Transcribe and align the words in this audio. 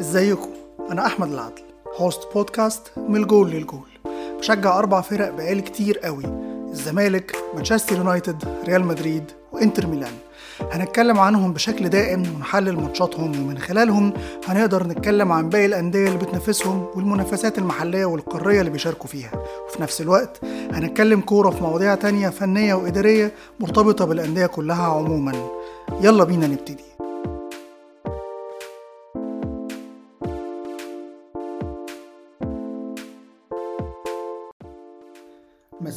ازيكم؟ 0.00 0.48
أنا 0.90 1.06
أحمد 1.06 1.32
العدل 1.32 1.62
host 1.96 2.20
بودكاست 2.34 2.82
من 2.96 3.16
الجول 3.16 3.50
للجول. 3.50 3.88
بشجع 4.38 4.78
أربع 4.78 5.00
فرق 5.00 5.30
بقالي 5.30 5.62
كتير 5.62 5.98
قوي 5.98 6.24
الزمالك 6.70 7.36
مانشستر 7.54 7.96
يونايتد 7.96 8.44
ريال 8.64 8.84
مدريد 8.84 9.24
وإنتر 9.52 9.86
ميلان. 9.86 10.12
هنتكلم 10.72 11.18
عنهم 11.18 11.52
بشكل 11.52 11.88
دائم 11.88 12.22
ونحلل 12.36 12.76
ماتشاتهم 12.80 13.44
ومن 13.44 13.58
خلالهم 13.58 14.12
هنقدر 14.46 14.86
نتكلم 14.86 15.32
عن 15.32 15.48
باقي 15.48 15.66
الأندية 15.66 16.06
اللي 16.06 16.18
بتنافسهم 16.18 16.86
والمنافسات 16.94 17.58
المحلية 17.58 18.04
والقارية 18.04 18.60
اللي 18.60 18.70
بيشاركوا 18.70 19.08
فيها. 19.08 19.32
وفي 19.68 19.82
نفس 19.82 20.00
الوقت 20.00 20.40
هنتكلم 20.72 21.20
كورة 21.20 21.50
في 21.50 21.62
مواضيع 21.62 21.94
تانية 21.94 22.28
فنية 22.28 22.74
وإدارية 22.74 23.32
مرتبطة 23.60 24.04
بالأندية 24.04 24.46
كلها 24.46 24.82
عموما. 24.82 25.50
يلا 26.00 26.24
بينا 26.24 26.46
نبتدي. 26.46 26.89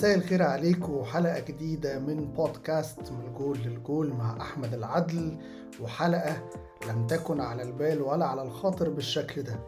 مساء 0.03 0.15
الخير 0.15 0.43
عليكم 0.43 0.93
وحلقة 0.93 1.39
جديدة 1.39 1.99
من 1.99 2.33
بودكاست 2.33 3.11
من 3.11 3.27
الجول 3.27 3.57
للجول 3.59 4.13
مع 4.13 4.41
أحمد 4.41 4.73
العدل 4.73 5.37
وحلقة 5.81 6.49
لم 6.89 7.07
تكن 7.07 7.41
على 7.41 7.63
البال 7.63 8.01
ولا 8.01 8.25
على 8.25 8.41
الخاطر 8.41 8.89
بالشكل 8.89 9.41
ده. 9.43 9.59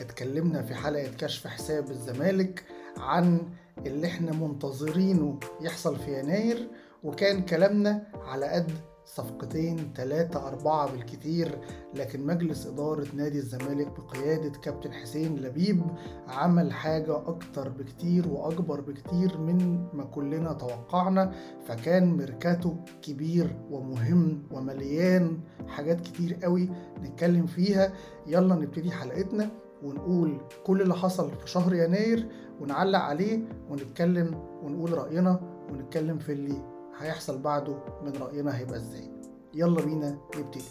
اتكلمنا 0.00 0.62
في 0.62 0.74
حلقة 0.74 1.10
كشف 1.18 1.46
حساب 1.46 1.90
الزمالك 1.90 2.64
عن 2.96 3.40
اللي 3.86 4.06
إحنا 4.06 4.32
منتظرينه 4.32 5.38
يحصل 5.60 5.96
في 5.96 6.18
يناير 6.18 6.68
وكان 7.04 7.42
كلامنا 7.42 8.06
على 8.24 8.46
قد 8.46 8.72
صفقتين 9.14 9.92
ثلاثة 9.96 10.48
أربعة 10.48 10.92
بالكتير 10.92 11.58
لكن 11.94 12.26
مجلس 12.26 12.66
إدارة 12.66 13.06
نادي 13.14 13.38
الزمالك 13.38 14.00
بقيادة 14.00 14.50
كابتن 14.50 14.92
حسين 14.92 15.36
لبيب 15.36 15.82
عمل 16.28 16.72
حاجة 16.72 17.16
أكتر 17.16 17.68
بكتير 17.68 18.28
وأكبر 18.28 18.80
بكتير 18.80 19.38
من 19.38 19.86
ما 19.92 20.04
كلنا 20.04 20.52
توقعنا 20.52 21.32
فكان 21.66 22.16
ميركاتو 22.16 22.74
كبير 23.02 23.56
ومهم 23.70 24.42
ومليان 24.50 25.40
حاجات 25.68 26.00
كتير 26.00 26.38
قوي 26.42 26.68
نتكلم 27.02 27.46
فيها. 27.46 27.92
يلا 28.26 28.54
نبتدي 28.54 28.90
حلقتنا 28.90 29.50
ونقول 29.82 30.40
كل 30.66 30.82
اللي 30.82 30.94
حصل 30.94 31.30
في 31.30 31.50
شهر 31.50 31.74
يناير 31.74 32.28
ونعلق 32.60 32.98
عليه 32.98 33.38
ونتكلم 33.70 34.34
ونقول 34.62 34.92
رأينا 34.98 35.40
ونتكلم 35.70 36.18
في 36.18 36.32
اللي 36.32 36.69
هيحصل 36.98 37.38
بعده 37.38 37.76
من 38.04 38.12
رأينا 38.20 38.58
هيبقى 38.58 38.76
إزاي. 38.76 39.10
يلا 39.54 39.80
بينا 39.84 40.18
نبتدي. 40.38 40.64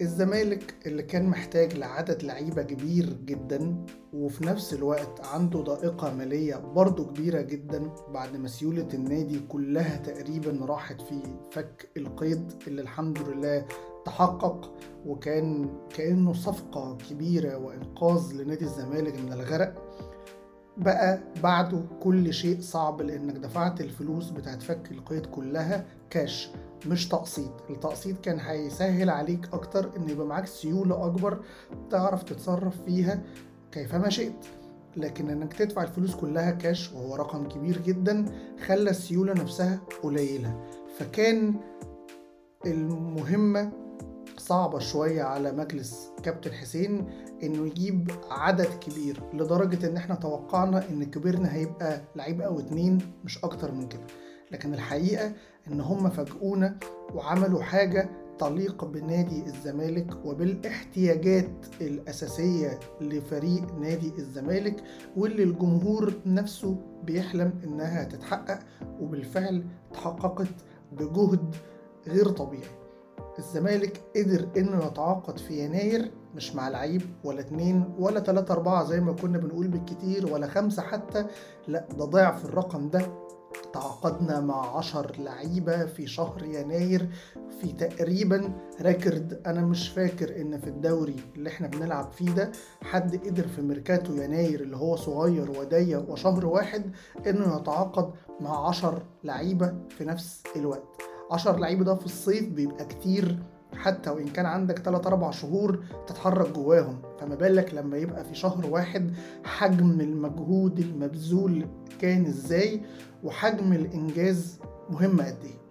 الزمالك 0.00 0.74
اللي 0.86 1.02
كان 1.02 1.26
محتاج 1.26 1.74
لعدد 1.74 2.22
لعيبة 2.22 2.62
كبير 2.62 3.12
جدا 3.24 3.84
وفي 4.12 4.46
نفس 4.46 4.74
الوقت 4.74 5.20
عنده 5.26 5.60
ضائقة 5.60 6.14
مالية 6.14 6.56
برضه 6.56 7.04
كبيرة 7.06 7.40
جدا 7.40 7.90
بعد 8.08 8.36
ما 8.36 8.48
سيولة 8.48 8.88
النادي 8.94 9.40
كلها 9.48 9.96
تقريبا 9.96 10.64
راحت 10.66 11.00
في 11.00 11.20
فك 11.50 11.88
القيد 11.96 12.52
اللي 12.66 12.82
الحمد 12.82 13.18
لله 13.28 13.66
تحقق 14.04 14.74
وكان 15.06 15.70
كأنه 15.94 16.32
صفقة 16.32 16.98
كبيرة 17.10 17.56
وإنقاذ 17.58 18.32
لنادي 18.32 18.64
الزمالك 18.64 19.20
من 19.20 19.32
الغرق. 19.32 19.81
بقى 20.82 21.18
بعده 21.42 21.82
كل 22.02 22.34
شيء 22.34 22.60
صعب 22.60 23.02
لأنك 23.02 23.34
دفعت 23.36 23.80
الفلوس 23.80 24.30
بتاعت 24.30 24.62
فك 24.62 24.88
القيد 24.92 25.26
كلها 25.26 25.84
كاش 26.10 26.50
مش 26.86 27.08
تقسيط. 27.08 27.52
التقسيط 27.70 28.20
كان 28.20 28.40
هيسهل 28.40 29.10
عليك 29.10 29.48
أكتر 29.52 29.90
إن 29.96 30.08
يبقى 30.08 30.26
معاك 30.26 30.46
سيولة 30.46 31.06
أكبر 31.06 31.38
تعرف 31.90 32.22
تتصرف 32.22 32.74
فيها 32.84 33.22
كيفما 33.72 34.08
شئت. 34.08 34.44
لكن 34.96 35.30
إنك 35.30 35.52
تدفع 35.52 35.82
الفلوس 35.82 36.14
كلها 36.14 36.50
كاش 36.50 36.92
وهو 36.92 37.16
رقم 37.16 37.48
كبير 37.48 37.78
جدا 37.78 38.24
خلى 38.66 38.90
السيولة 38.90 39.32
نفسها 39.32 39.78
قليلة. 40.02 40.60
فكان 40.98 41.54
المهمة 42.66 43.72
صعبة 44.46 44.78
شوية 44.78 45.22
على 45.22 45.52
مجلس 45.52 46.10
كابتن 46.22 46.52
حسين 46.52 47.06
إنه 47.42 47.66
يجيب 47.66 48.10
عدد 48.30 48.66
كبير 48.80 49.22
لدرجة 49.34 49.86
إن 49.86 49.96
إحنا 49.96 50.14
توقعنا 50.14 50.88
إن 50.90 51.04
كبرنا 51.04 51.54
هيبقى 51.54 52.00
لعيب 52.16 52.40
أو 52.40 52.60
اتنين 52.60 52.98
مش 53.24 53.44
أكتر 53.44 53.72
من 53.72 53.88
كده. 53.88 54.06
لكن 54.50 54.74
الحقيقة 54.74 55.32
إن 55.68 55.80
هم 55.80 56.10
فاجئونا 56.10 56.78
وعملوا 57.14 57.62
حاجة 57.62 58.10
تليق 58.38 58.84
بنادي 58.84 59.42
الزمالك 59.46 60.24
وبالاحتياجات 60.24 61.66
الأساسية 61.80 62.80
لفريق 63.00 63.74
نادي 63.74 64.12
الزمالك 64.18 64.84
واللي 65.16 65.42
الجمهور 65.42 66.12
نفسه 66.26 66.76
بيحلم 67.04 67.52
إنها 67.64 68.04
تتحقق 68.04 68.58
وبالفعل 69.00 69.64
تحققت 69.92 70.48
بجهد 70.92 71.54
غير 72.08 72.28
طبيعي. 72.28 72.81
الزمالك 73.38 74.00
قدر 74.16 74.48
إنه 74.56 74.86
يتعاقد 74.86 75.38
في 75.38 75.64
يناير 75.64 76.10
مش 76.34 76.54
مع 76.54 76.68
لعيب 76.68 77.02
ولا 77.24 77.40
اتنين 77.40 77.94
ولا 77.98 78.20
تلاتة 78.20 78.52
أربعة 78.52 78.84
زي 78.84 79.00
ما 79.00 79.12
كنا 79.12 79.38
بنقول 79.38 79.68
بالكتير 79.68 80.32
ولا 80.32 80.46
خمسة 80.46 80.82
حتى. 80.82 81.26
لا 81.68 81.88
ده 81.98 82.04
ضعف 82.04 82.44
الرقم 82.44 82.88
ده. 82.90 83.06
تعاقدنا 83.72 84.40
مع 84.40 84.76
عشر 84.76 85.16
لعيبة 85.18 85.84
في 85.86 86.06
شهر 86.06 86.44
يناير 86.44 87.08
في 87.60 87.72
تقريبا 87.72 88.52
ريكورد 88.80 89.40
أنا 89.46 89.60
مش 89.60 89.88
فاكر 89.88 90.40
إن 90.40 90.58
في 90.60 90.66
الدوري 90.66 91.16
اللي 91.36 91.48
إحنا 91.50 91.66
بنلعب 91.68 92.12
فيه 92.12 92.30
ده 92.30 92.52
حد 92.82 93.16
قدر 93.26 93.48
في 93.48 93.62
ميركاتو 93.62 94.12
يناير 94.14 94.60
اللي 94.60 94.76
هو 94.76 94.96
صغير 94.96 95.50
وضيق 95.50 96.10
وشهر 96.10 96.46
واحد 96.46 96.92
إنه 97.26 97.56
يتعاقد 97.56 98.10
مع 98.40 98.68
عشر 98.68 99.02
لعيبة 99.24 99.74
في 99.88 100.04
نفس 100.04 100.42
الوقت. 100.56 101.02
10 101.32 101.56
لعيبة 101.56 101.84
ده 101.84 101.94
في 101.94 102.06
الصيف 102.06 102.48
بيبقى 102.48 102.84
كتير 102.84 103.38
حتى 103.76 104.10
وإن 104.10 104.28
كان 104.28 104.46
عندك 104.46 104.78
3 104.78 105.08
4 105.08 105.30
شهور 105.30 105.84
تتحرك 106.06 106.52
جواهم. 106.52 106.98
فما 107.20 107.34
بالك 107.34 107.74
لما 107.74 107.96
يبقى 107.96 108.24
في 108.24 108.34
شهر 108.34 108.66
واحد 108.70 109.12
حجم 109.44 110.00
المجهود 110.00 110.78
المبذول 110.78 111.66
كان 112.00 112.26
إزاي 112.26 112.82
وحجم 113.24 113.72
الإنجاز 113.72 114.58
مهم 114.90 115.20
قد 115.20 115.36
إيه. 115.44 115.62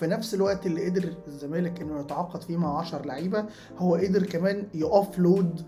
في 0.00 0.06
نفس 0.06 0.34
الوقت 0.34 0.66
اللي 0.66 0.84
قدر 0.84 1.14
الزمالك 1.26 1.80
إنه 1.80 2.00
يتعاقد 2.00 2.42
فيه 2.42 2.56
مع 2.56 2.78
10 2.78 3.06
لعيبة 3.06 3.44
هو 3.78 3.94
قدر 3.94 4.22
كمان 4.26 4.68
يوفلود 4.74 5.60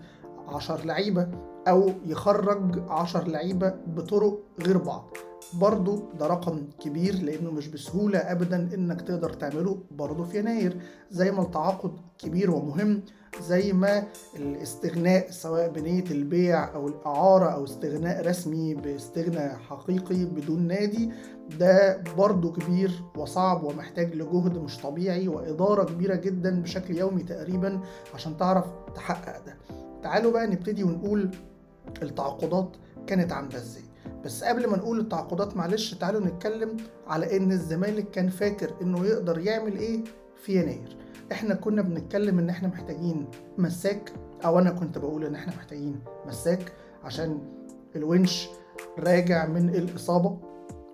10 0.47 0.85
لعيبة 0.85 1.27
أو 1.67 1.91
يخرج 2.05 2.79
10 2.89 3.27
لعيبة 3.27 3.73
بطرق 3.87 4.39
غير 4.61 4.77
بعض. 4.77 5.09
برضو 5.53 6.03
ده 6.19 6.27
رقم 6.27 6.63
كبير 6.79 7.15
لأنه 7.21 7.51
مش 7.51 7.67
بسهولة 7.67 8.19
ابدا 8.19 8.69
إنك 8.73 9.01
تقدر 9.01 9.33
تعمله 9.33 9.79
برضو 9.91 10.23
في 10.23 10.39
يناير. 10.39 10.77
زي 11.11 11.31
ما 11.31 11.41
التعاقد 11.41 11.91
كبير 12.17 12.51
ومهم 12.51 13.01
زي 13.41 13.73
ما 13.73 14.03
الاستغناء 14.35 15.31
سواء 15.31 15.69
بنية 15.69 16.03
البيع 16.11 16.73
أو 16.75 16.87
الإعارة 16.87 17.45
أو 17.45 17.63
استغناء 17.63 18.27
رسمي 18.27 18.73
باستغناء 18.75 19.55
حقيقي 19.57 20.25
بدون 20.25 20.67
نادي 20.67 21.11
ده 21.59 22.03
برضو 22.17 22.51
كبير 22.51 23.03
وصعب 23.17 23.63
ومحتاج 23.63 24.15
لجهد 24.15 24.57
مش 24.57 24.77
طبيعي 24.77 25.27
وإدارة 25.27 25.83
كبيرة 25.83 26.15
جدا 26.15 26.61
بشكل 26.61 26.97
يومي 26.97 27.23
تقريبا 27.23 27.79
عشان 28.13 28.37
تعرف 28.37 28.65
تحقق 28.95 29.45
ده. 29.45 29.57
تعالوا 30.03 30.31
بقى 30.31 30.47
نبتدي 30.47 30.83
ونقول 30.83 31.29
التعاقدات 32.01 32.69
كانت 33.07 33.31
عاملة 33.31 33.55
إزاي. 33.55 33.83
بس 34.25 34.43
قبل 34.43 34.67
ما 34.67 34.77
نقول 34.77 34.99
التعاقدات 34.99 35.57
معلش 35.57 35.93
تعالوا 35.93 36.21
نتكلم 36.21 36.77
على 37.07 37.37
إن 37.37 37.51
الزمالك 37.51 38.11
كان 38.11 38.29
فاكر 38.29 38.73
إنه 38.81 39.05
يقدر 39.05 39.39
يعمل 39.39 39.77
إيه 39.77 40.03
في 40.35 40.61
يناير. 40.61 40.97
إحنا 41.31 41.55
كنا 41.55 41.81
بنتكلم 41.81 42.39
إن 42.39 42.49
إحنا 42.49 42.67
محتاجين 42.67 43.27
مساك 43.57 44.13
أو 44.45 44.59
أنا 44.59 44.69
كنت 44.69 44.97
بقول 44.97 45.25
إن 45.25 45.35
إحنا 45.35 45.53
محتاجين 45.55 45.99
مساك 46.27 46.73
عشان 47.03 47.39
الونش 47.95 48.49
راجع 48.99 49.45
من 49.47 49.69
الإصابة. 49.69 50.37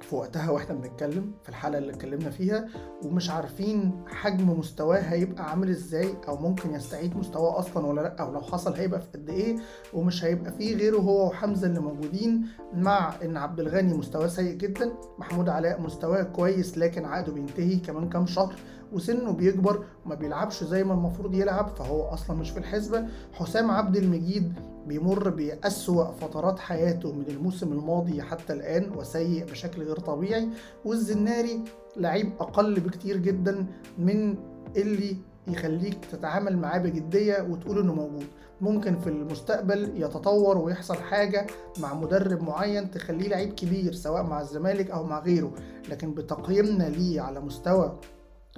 في 0.02 0.16
وقتها 0.16 0.50
وإحنا 0.52 0.76
بنتكلم 0.76 1.32
في 1.44 1.50
الحلقة 1.50 1.78
اللي 1.78 1.92
اتكلمنا 1.94 2.30
فيها 2.30 2.68
ومش 3.06 3.30
عارفين 3.30 4.04
حجم 4.08 4.50
مستواه 4.60 4.98
هيبقى 5.00 5.50
عامل 5.50 5.70
إزاي 5.70 6.10
أو 6.28 6.38
ممكن 6.38 6.74
يستعيد 6.74 7.18
مستواه 7.18 7.60
أصلا 7.60 7.86
ولا 7.86 8.02
لأ 8.02 8.16
أو 8.22 8.32
لو 8.34 8.42
حصل 8.42 8.74
هيبقى 8.74 9.02
في 9.02 9.08
قد 9.14 9.30
إيه 9.30 9.56
ومش 9.94 10.24
هيبقى 10.24 10.52
فيه 10.52 10.76
غيره 10.76 10.98
هو 10.98 11.28
وحمزة 11.28 11.68
اللي 11.68 11.80
موجودين 11.80 12.48
مع 12.74 13.14
إن 13.24 13.38
عبد 13.38 13.60
الغني 13.60 13.94
مستواه 13.94 14.28
سيء 14.28 14.54
جدا 14.56 14.92
محمود 15.20 15.50
علاء 15.50 15.82
مستواه 15.82 16.24
كويس 16.24 16.78
لكن 16.78 17.06
عقده 17.06 17.34
بينتهي 17.34 17.76
كمان 17.76 18.10
كام 18.10 18.26
شهر 18.28 18.56
وسنه 18.94 19.32
بيكبر 19.32 19.84
وما 20.06 20.16
بيلعبش 20.16 20.64
زي 20.64 20.84
ما 20.84 20.94
المفروض 20.94 21.34
يلعب 21.36 21.68
فهو 21.76 22.04
أصلا 22.04 22.38
مش 22.38 22.50
في 22.50 22.58
الحسبة. 22.60 23.06
حسام 23.34 23.72
عبد 23.72 23.96
المجيد 23.96 24.54
بيمر 24.88 25.30
بأسوأ 25.30 26.12
فترات 26.12 26.60
حياته 26.60 27.12
من 27.12 27.26
الموسم 27.28 27.72
الماضي 27.72 28.22
حتى 28.22 28.54
الآن 28.54 28.92
وسيء 28.98 29.46
بشكل 29.46 29.84
غير 29.84 30.00
طبيعي. 30.00 30.50
والزناري 30.86 31.64
لعيب 31.98 32.32
أقل 32.40 32.80
بكتير 32.80 33.18
جدا 33.18 33.66
من 33.98 34.36
اللي 34.78 35.18
يخليك 35.48 36.06
تتعامل 36.12 36.58
معاه 36.58 36.78
بجدية 36.78 37.48
وتقول 37.50 37.80
إنه 37.80 37.94
موجود. 37.94 38.26
ممكن 38.62 39.00
في 39.00 39.10
المستقبل 39.10 39.92
يتطور 39.96 40.58
ويحصل 40.58 40.96
حاجة 40.96 41.48
مع 41.80 41.94
مدرب 41.94 42.42
معين 42.42 42.92
تخليه 42.92 43.28
لعيب 43.30 43.54
كبير 43.54 43.94
سواء 43.94 44.24
مع 44.24 44.42
الزمالك 44.42 44.92
أو 44.92 45.04
مع 45.04 45.20
غيره. 45.20 45.54
لكن 45.90 46.14
بتقييمنا 46.14 46.84
ليه 46.84 47.22
على 47.22 47.40
مستوى 47.40 48.00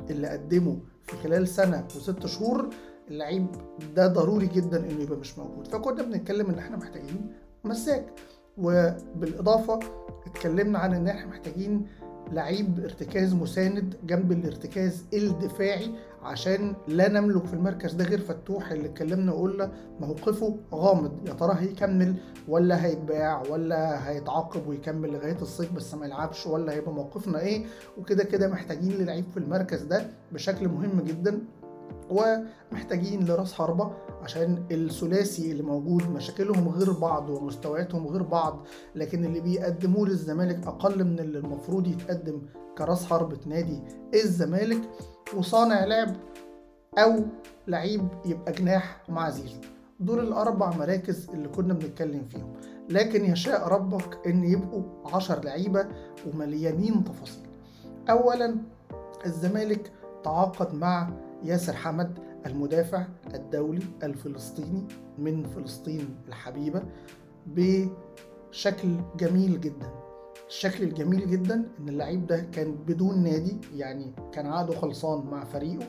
اللي 0.10 0.28
قدمه 0.28 0.80
في 1.04 1.18
خلال 1.18 1.48
سنة 1.48 1.88
وست 1.96 2.26
شهور 2.26 2.70
اللعيب 3.08 3.48
ده 3.96 4.08
ضروري 4.08 4.48
جدا 4.48 4.78
إنه 4.90 5.02
يبقى 5.04 5.18
مش 5.20 5.38
موجود. 5.38 5.68
فكنا 5.68 6.04
بنتكلم 6.04 6.50
إن 6.50 6.60
إحنا 6.60 6.78
محتاجين 6.78 7.32
مساك. 7.64 8.06
وبالإضافة 8.58 9.80
اتكلمنا 10.26 10.80
عن 10.80 10.94
إن 10.94 11.08
إحنا 11.08 11.26
محتاجين 11.26 11.88
لعيب 12.32 12.80
ارتكاز 12.80 13.34
مساند 13.34 13.96
جنب 14.04 14.32
الارتكاز 14.32 15.04
الدفاعي 15.14 15.92
عشان 16.24 16.76
لا 16.88 17.08
نملك 17.10 17.46
في 17.46 17.54
المركز 17.54 17.94
ده 17.94 18.04
غير 18.06 18.20
فتوح 18.20 18.72
اللي 18.72 18.86
اتكلمنا 18.88 19.34
وقلنا 19.34 19.72
موقفه 20.00 20.58
غامض. 20.74 21.28
يا 21.28 21.34
ترى 21.34 21.56
هيكمل 21.60 22.16
ولا 22.48 22.86
هيتباع 22.86 23.44
ولا 23.50 24.10
هيتعاقب 24.10 24.68
ويكمل 24.68 25.10
لغاية 25.14 25.38
الصيف 25.42 25.72
بس 25.74 25.94
ما 25.94 26.06
يلعبش 26.06 26.48
ولا 26.48 26.74
هيبقى 26.74 26.94
موقفنا 26.94 27.40
إيه؟ 27.40 27.66
وكده 27.98 28.24
كده 28.24 28.48
محتاجين 28.48 28.92
للعيب 28.92 29.26
في 29.34 29.38
المركز 29.38 29.82
ده 29.84 30.08
بشكل 30.32 30.68
مهم 30.68 31.02
جدا. 31.02 31.40
ومحتاجين 32.10 33.26
لراس 33.26 33.54
حربة 33.54 33.92
عشان 34.24 34.64
الثلاثي 34.72 35.52
اللي 35.52 35.64
موجود 35.64 36.10
مشاكلهم 36.10 36.70
غير 36.70 36.92
بعض 36.92 37.30
ومستوياتهم 37.30 38.08
غير 38.08 38.24
بعض 38.24 38.66
لكن 38.96 39.26
اللي 39.26 39.40
بيقدموه 39.40 40.08
للزمالك 40.08 40.68
أقل 40.68 41.04
من 41.04 41.20
اللي 41.20 41.38
المفروض 41.38 41.88
يتقدم 41.88 42.42
كراس 42.78 43.06
حربة 43.06 43.38
نادي 43.46 43.82
الزمالك 44.14 44.82
وصانع 45.38 45.86
لعب 45.86 46.16
أو 46.98 47.20
لعيب 47.68 48.08
يبقى 48.26 48.52
جناح 48.52 49.02
مع 49.10 49.30
زيزو. 49.30 49.58
دول 50.00 50.20
الأربع 50.20 50.70
مراكز 50.78 51.30
اللي 51.30 51.48
كنا 51.48 51.74
بنتكلم 51.74 52.26
فيهم. 52.30 52.54
لكن 52.90 53.26
يشاء 53.26 53.68
ربك 53.68 54.28
إن 54.28 54.44
يبقوا 54.44 54.84
عشر 55.14 55.44
لعيبة 55.44 55.88
ومليانين 56.28 57.04
تفاصيل. 57.04 57.44
أولا 58.10 58.56
الزمالك 59.26 59.92
تعاقد 60.24 60.76
مع 60.76 61.10
ياسر 61.44 61.74
حمد 61.74 62.20
المدافع 62.46 63.06
الدولي 63.34 63.84
الفلسطيني 64.04 64.88
من 65.18 65.44
فلسطين 65.44 66.16
الحبيبة 66.28 66.84
بشكل 67.48 68.88
جميل 69.18 69.62
جدا 69.62 69.92
الشكل 70.48 70.84
الجميل 70.84 71.30
جدا 71.30 71.66
إن 71.80 71.90
اللعيب 71.90 72.28
ده 72.28 72.40
كان 72.40 72.76
بدون 72.76 73.24
نادي 73.24 73.58
يعني 73.76 74.14
كان 74.32 74.48
عقده 74.48 74.76
خلصان 74.80 75.26
مع 75.26 75.44
فريقه 75.44 75.88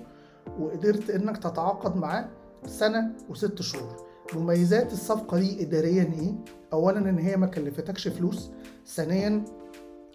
وقدرت 0.61 1.11
إنك 1.11 1.37
تتعاقد 1.37 1.97
معاه 1.97 2.29
سنة 2.67 3.13
وست 3.31 3.63
شهور 3.63 3.97
مميزات 4.35 4.93
الصفقة 4.93 5.39
دي 5.39 5.63
إداريا 5.63 6.03
إيه؟ 6.03 6.35
أولا 6.73 6.99
إن 6.99 7.19
هي 7.19 7.37
ما 7.37 7.47
كلفتكش 7.47 8.09
فلوس 8.09 8.51
ثانيا 8.87 9.45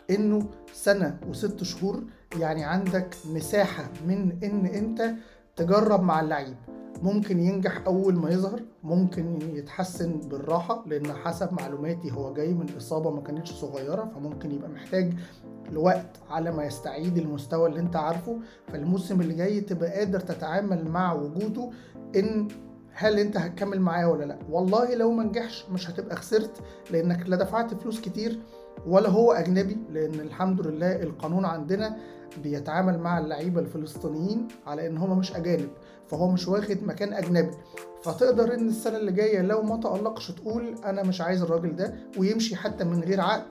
إنه 0.10 0.50
سنة 0.74 1.20
وست 1.30 1.64
شهور 1.64 2.04
يعني 2.40 2.64
عندك 2.64 3.16
مساحة 3.34 3.90
من 4.08 4.38
إن 4.44 4.66
أنت 4.66 5.14
تجرب 5.56 6.04
مع 6.04 6.20
اللعيب. 6.20 6.56
ممكن 7.02 7.40
ينجح 7.40 7.82
أول 7.88 8.16
ما 8.16 8.30
يظهر 8.30 8.62
ممكن 8.84 9.40
يتحسن 9.54 10.20
بالراحة 10.20 10.84
لأن 10.88 11.14
حسب 11.14 11.54
معلوماتي 11.54 12.12
هو 12.12 12.34
جاي 12.34 12.54
من 12.54 12.66
إصابة 12.78 13.12
ما 13.12 13.22
كانتش 13.22 13.52
صغيرة 13.52 14.12
فممكن 14.16 14.52
يبقى 14.52 14.70
محتاج 14.70 15.14
لوقت 15.72 16.20
على 16.30 16.52
ما 16.52 16.64
يستعيد 16.66 17.18
المستوى 17.18 17.70
اللي 17.70 17.80
أنت 17.80 17.96
عارفه. 17.96 18.40
فالموسم 18.68 19.22
اللي 19.22 19.34
جاي 19.34 19.62
تبقى 19.62 19.92
قادر 19.98 20.20
تتعامل 20.20 20.88
مع 20.90 21.14
وجوده 21.14 21.70
إن 22.16 22.48
هل 22.94 23.20
أنت 23.20 23.38
هتكمل 23.38 23.82
معاه 23.82 24.10
ولا 24.12 24.26
لأ. 24.26 24.38
والله 24.50 24.96
لو 24.96 25.12
ما 25.12 25.24
نجحش 25.24 25.66
مش 25.72 25.90
هتبقى 25.90 26.16
خسرت 26.16 26.62
لأنك 26.92 27.30
لا 27.30 27.36
دفعت 27.36 27.74
فلوس 27.74 28.02
كتير. 28.02 28.40
ولا 28.88 29.10
هو 29.10 29.32
أجنبي 29.32 29.78
لأن 29.92 30.20
الحمد 30.20 30.68
لله 30.68 31.02
القانون 31.04 31.46
عندنا 31.46 31.98
بيتعامل 32.44 33.00
مع 33.00 33.20
اللعيبة 33.20 33.62
الفلسطينيين 33.62 34.48
على 34.68 34.88
إن 34.88 34.98
هم 34.98 35.20
مش 35.20 35.36
أجانب 35.36 35.70
فهو 36.08 36.28
مش 36.28 36.48
واخد 36.48 36.84
مكان 36.84 37.14
أجنبي. 37.14 37.52
فتقدر 38.04 38.54
إن 38.54 38.68
السنة 38.68 38.98
اللي 38.98 39.12
جاية 39.12 39.42
لو 39.42 39.62
ما 39.62 39.78
تألقش 39.78 40.32
تقول 40.32 40.76
أنا 40.86 41.04
مش 41.04 41.22
عايز 41.22 41.42
الراجل 41.42 41.76
ده 41.76 41.94
ويمشي 42.18 42.56
حتى 42.56 42.84
من 42.84 43.04
غير 43.04 43.22
عقد. 43.22 43.46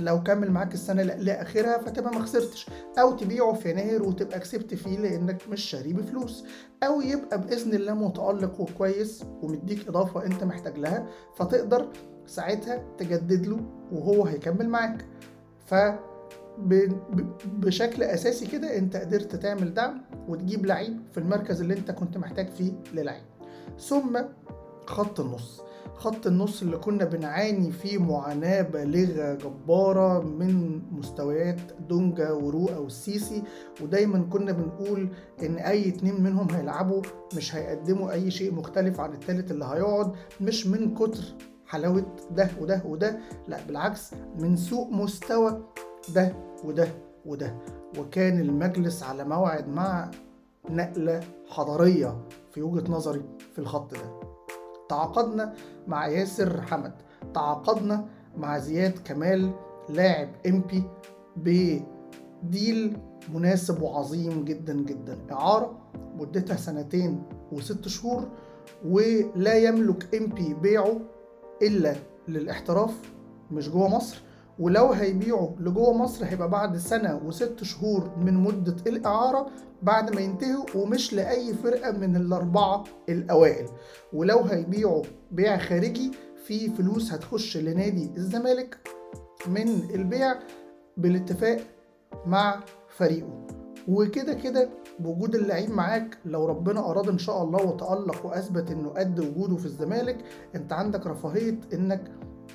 لو 0.00 0.22
كمل 0.22 0.50
معاك 0.50 0.74
السنة 0.74 1.02
لآخرها 1.02 1.78
فتبقى 1.78 2.12
ما 2.14 2.22
خسرتش. 2.22 2.66
أو 2.98 3.16
تبيعه 3.16 3.52
في 3.52 3.70
يناير 3.70 4.02
وتبقى 4.02 4.40
كسبت 4.40 4.74
فيه 4.74 4.98
لأنك 4.98 5.48
مش 5.48 5.62
شاريه 5.62 5.94
بفلوس. 5.94 6.44
أو 6.82 7.00
يبقى 7.00 7.40
بإذن 7.40 7.74
الله 7.74 7.94
متألق 7.94 8.60
وكويس 8.60 9.24
ومديك 9.42 9.88
إضافة 9.88 10.26
أنت 10.26 10.44
محتاج 10.44 10.78
لها. 10.78 11.06
فتقدر 11.36 11.88
ساعتها 12.26 12.82
تجدد 12.98 13.46
له 13.46 13.60
وهو 13.92 14.24
هيكمل 14.24 14.68
معاك. 14.68 15.04
ف 15.66 15.74
بشكل 17.58 18.02
أساسي 18.02 18.46
كده 18.46 18.78
أنت 18.78 18.96
قدرت 18.96 19.36
تعمل 19.36 19.74
دعم 19.74 20.00
وتجيب 20.28 20.66
لعيب 20.66 21.00
في 21.12 21.18
المركز 21.18 21.60
اللي 21.60 21.74
أنت 21.74 21.90
كنت 21.90 22.16
محتاج 22.18 22.48
فيه 22.50 22.72
للعيب. 22.94 23.22
ثم 23.78 24.18
خط 24.86 25.20
النص. 25.20 25.62
خط 25.96 26.26
النص 26.26 26.62
اللي 26.62 26.76
كنا 26.76 27.04
بنعاني 27.04 27.72
فيه 27.72 27.98
معاناة 27.98 28.62
بالغة 28.62 29.34
جبارة 29.34 30.20
من 30.22 30.82
مستويات 30.92 31.60
دونجا 31.88 32.30
وروقا 32.30 32.76
والسيسي 32.76 33.42
ودايما 33.82 34.18
كنا 34.30 34.52
بنقول 34.52 35.08
إن 35.42 35.56
أي 35.56 35.88
اتنين 35.88 36.22
منهم 36.22 36.50
هيلعبوا 36.50 37.02
مش 37.36 37.54
هيقدموا 37.54 38.12
أي 38.12 38.30
شيء 38.30 38.54
مختلف 38.54 39.00
عن 39.00 39.12
التالت 39.12 39.50
اللي 39.50 39.64
هيقعد 39.64 40.12
مش 40.40 40.66
من 40.66 40.94
كتر 40.94 41.24
حلاوة 41.66 42.16
ده 42.30 42.48
وده 42.60 42.82
وده 42.84 43.18
لا 43.48 43.58
بالعكس 43.66 44.12
من 44.38 44.56
سوء 44.56 44.94
مستوى 44.94 45.62
ده 46.14 46.32
وده 46.64 46.88
وده. 47.26 47.54
وكان 47.98 48.40
المجلس 48.40 49.02
على 49.02 49.24
موعد 49.24 49.68
مع 49.68 50.10
نقلة 50.70 51.20
حضارية 51.48 52.20
في 52.52 52.62
وجهة 52.62 52.92
نظري 52.92 53.22
في 53.52 53.58
الخط 53.58 53.94
ده. 53.94 54.20
تعاقدنا 54.88 55.54
مع 55.86 56.06
ياسر 56.08 56.62
حمد 56.62 56.92
تعاقدنا 57.34 58.04
مع 58.36 58.58
زياد 58.58 58.98
كمال 59.04 59.52
لاعب 59.88 60.28
امبي 60.46 60.82
بديل 61.36 62.96
مناسب 63.34 63.82
وعظيم 63.82 64.44
جدا 64.44 64.74
جدا. 64.74 65.18
إعارة 65.32 65.78
مدتها 66.16 66.56
سنتين 66.56 67.22
وست 67.52 67.88
شهور 67.88 68.28
ولا 68.84 69.54
يملك 69.54 70.14
امبي 70.14 70.54
بيعه 70.54 71.00
إلا 71.62 71.94
للاحتراف 72.28 72.94
مش 73.50 73.68
جوه 73.68 73.88
مصر. 73.88 74.22
ولو 74.58 74.86
هيبيعوا 74.92 75.50
لجوه 75.60 75.92
مصر 75.92 76.24
هيبقى 76.24 76.50
بعد 76.50 76.76
سنة 76.76 77.20
وست 77.24 77.64
شهور 77.64 78.10
من 78.16 78.34
مدة 78.34 78.76
الإعارة 78.86 79.50
بعد 79.82 80.14
ما 80.14 80.20
ينتهوا 80.20 80.64
ومش 80.74 81.12
لأي 81.12 81.54
فرقة 81.54 81.90
من 81.92 82.16
الأربعة 82.16 82.84
الأوائل. 83.08 83.66
ولو 84.12 84.38
هيبيعوا 84.38 85.02
بيع 85.30 85.58
خارجي 85.58 86.10
في 86.46 86.68
فلوس 86.70 87.12
هتخش 87.12 87.56
لنادي 87.56 88.10
الزمالك 88.16 88.88
من 89.46 89.68
البيع 89.94 90.34
بالاتفاق 90.96 91.60
مع 92.26 92.60
فريقه. 92.96 93.46
وكده 93.88 94.34
كده 94.34 94.68
بوجود 94.98 95.34
اللعيب 95.34 95.70
معاك 95.70 96.18
لو 96.24 96.46
ربنا 96.46 96.90
أراد 96.90 97.08
إن 97.08 97.18
شاء 97.18 97.42
الله 97.42 97.64
وتألق 97.66 98.26
وأثبت 98.26 98.70
إنه 98.70 98.88
قد 98.88 99.20
وجوده 99.20 99.56
في 99.56 99.66
الزمالك 99.66 100.24
أنت 100.54 100.72
عندك 100.72 101.06
رفاهية 101.06 101.60
إنك 101.72 102.10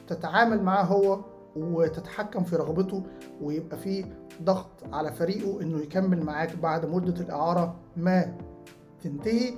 تتعامل 0.08 0.64
معاه 0.64 0.84
هو 0.84 1.20
وتتحكم 1.56 2.44
في 2.44 2.56
رغبته 2.56 3.04
ويبقى 3.42 3.78
في 3.78 4.06
ضغط 4.44 4.70
على 4.94 5.12
فريقه 5.12 5.62
إنه 5.62 5.80
يكمل 5.80 6.24
معاك 6.24 6.56
بعد 6.56 6.86
مدة 6.86 7.22
الإعارة 7.24 7.76
ما 7.98 8.38
تنتهي. 9.04 9.54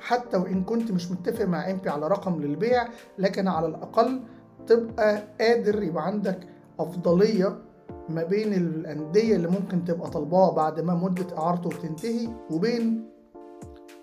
حتى 0.00 0.36
وإن 0.36 0.64
كنت 0.64 0.92
مش 0.92 1.10
متفق 1.10 1.44
مع 1.44 1.70
إمبي 1.70 1.88
على 1.90 2.08
رقم 2.08 2.40
للبيع 2.42 2.88
لكن 3.18 3.48
على 3.48 3.66
الأقل 3.66 4.20
تبقى 4.66 5.22
قادر 5.40 5.82
يبقى 5.82 6.06
عندك 6.06 6.38
أفضلية 6.80 7.58
ما 8.08 8.24
بين 8.24 8.52
الأندية 8.54 9.36
اللي 9.36 9.48
ممكن 9.48 9.84
تبقى 9.84 10.10
طالباه 10.10 10.54
بعد 10.54 10.80
ما 10.80 10.94
مدة 10.94 11.38
إعارته 11.38 11.70
تنتهي 11.70 12.28
وبين 12.50 13.04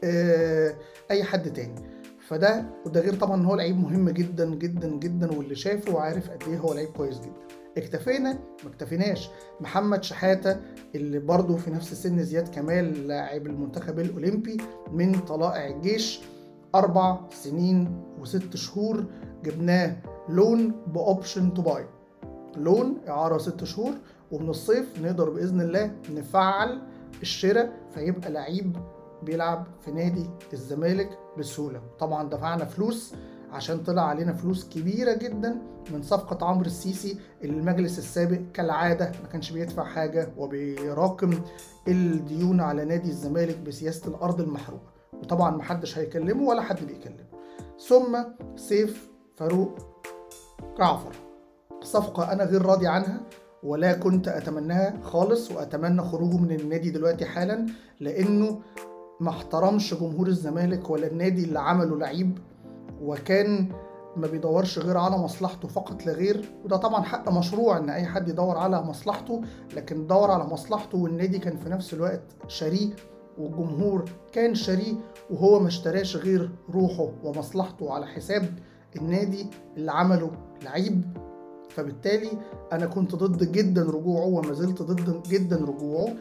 آه، 0.04 0.76
أي 1.12 1.24
حد 1.24 1.54
تاني. 1.54 1.76
فده 2.28 2.66
وده 2.86 3.02
غير 3.02 3.16
طبعا 3.16 3.36
إن 3.36 3.46
هو 3.46 3.56
لعيب 3.56 3.78
مهم 3.80 4.10
جدا 4.10 4.56
جدا 4.56 4.88
جدا 4.88 5.32
واللي 5.38 5.56
شافه 5.56 5.96
وعارف 5.96 6.30
قد 6.30 6.44
إيه 6.48 6.58
هو 6.58 6.74
لعيب 6.74 6.90
كويس 6.90 7.20
جدا. 7.20 7.34
اكتفينا 7.78 8.34
ما 8.64 8.70
اكتفيناش. 8.70 9.30
محمد 9.62 10.04
شحاتة 10.04 10.58
اللي 10.96 11.20
برضه 11.20 11.58
في 11.58 11.72
نفس 11.72 11.94
سن 11.94 12.24
زياد 12.24 12.48
كمال 12.48 13.08
لاعب 13.08 13.48
المنتخب 13.48 14.00
الأولمبي 14.00 14.58
من 14.92 15.20
طلائع 15.20 15.68
الجيش 15.68 16.22
أربع 16.76 17.18
سنين 17.30 18.04
وست 18.20 18.56
شهور 18.56 19.06
جبناه 19.44 19.96
loan 20.30 20.72
ب 20.88 20.97
option 20.97 21.54
to 21.54 21.62
buy 21.62 21.86
loan 22.58 22.98
إعارة 23.08 23.38
ست 23.38 23.64
شهور 23.64 23.94
ومن 24.32 24.50
الصيف 24.50 25.02
نقدر 25.02 25.30
بإذن 25.30 25.62
الله 25.62 25.92
نفعل 26.10 26.82
الشراء 27.22 27.74
فيبقى 27.92 28.32
لعيب 28.32 28.78
بيلعب 29.24 29.68
في 29.82 29.92
نادي 29.92 30.30
الزمالك 30.54 31.20
بسهولة. 31.40 31.82
طبعا 32.00 32.30
دفعنا 32.30 32.66
فلوس 32.66 33.14
عشان 33.52 33.84
طلع 33.84 34.02
علينا 34.02 34.34
فلوس 34.34 34.70
كبيرة 34.70 35.14
جدا 35.14 35.62
من 35.94 36.02
صفقة 36.02 36.46
عمرو 36.46 36.66
السيسي 36.66 37.18
اللي 37.44 37.60
المجلس 37.60 38.00
السابق 38.00 38.40
كالعادة 38.54 39.12
ما 39.24 39.30
كانش 39.30 39.52
بيدفع 39.52 39.84
حاجة 39.84 40.30
وبيراكم 40.38 41.42
الديون 41.88 42.62
على 42.62 42.86
نادي 42.86 43.10
الزمالك 43.10 43.60
بسياسة 43.60 44.08
الأرض 44.08 44.42
المحروقة. 44.42 44.94
وطبعا 45.14 45.58
محدش 45.58 45.98
هيكلمه 45.98 46.44
ولا 46.44 46.62
حد 46.62 46.86
بيكلمه. 46.86 47.26
ثم 47.88 48.18
سيف 48.56 49.10
فاروق 49.36 49.78
جعفر. 50.78 51.12
صفقة 51.84 52.32
أنا 52.32 52.44
غير 52.44 52.62
راضي 52.62 52.88
عنها 52.88 53.22
ولا 53.64 53.94
كنت 53.94 54.28
أتمناها 54.28 55.02
خالص 55.02 55.52
وأتمنى 55.52 56.02
خروجه 56.02 56.38
من 56.38 56.52
النادي 56.52 56.90
دلوقتي 56.90 57.26
حالا 57.26 57.66
لأنه 58.00 58.60
ما 59.20 59.30
احترمش 59.30 59.94
جمهور 59.94 60.28
الزمالك 60.28 60.90
ولا 60.90 61.08
النادي 61.08 61.44
اللي 61.44 61.60
عمله 61.60 61.98
لعيب 61.98 62.38
وكان 63.02 63.72
ما 64.18 64.28
بيدورش 64.28 64.80
غير 64.80 64.98
على 64.98 65.18
مصلحته 65.18 65.68
فقط 65.68 66.06
لا 66.06 66.14
غير 66.14 66.52
وده 66.66 66.78
طبعا 66.78 67.04
حق 67.04 67.30
مشروع 67.32 67.78
إن 67.78 67.90
أي 67.90 68.06
حد 68.06 68.30
يدور 68.30 68.58
على 68.58 68.82
مصلحته 68.82 69.42
لكن 69.76 70.08
دور 70.08 70.32
على 70.32 70.44
مصلحته 70.44 70.98
والنادي 70.98 71.40
كان 71.40 71.58
في 71.58 71.70
نفس 71.70 71.94
الوقت 71.94 72.24
شريه 72.48 72.90
والجمهور 73.38 74.06
كان 74.32 74.56
شريه 74.56 74.94
وهو 75.30 75.60
ما 75.60 75.68
اشتراش 75.68 76.18
غير 76.18 76.52
روحه 76.74 77.10
ومصلحته 77.24 77.94
على 77.94 78.08
حساب 78.08 78.46
النادي 78.96 79.48
اللي 79.78 79.92
عمله 79.92 80.32
لعيب 80.64 81.18
فبالتالي 81.76 82.30
أنا 82.72 82.86
كنت 82.86 83.16
ضد 83.16 83.52
جدا 83.52 83.82
رجوعه 83.84 84.26
وما 84.26 84.54
زلت 84.54 84.82
ضد 84.82 85.24
جدا 85.30 85.56
رجوعه. 85.56 86.14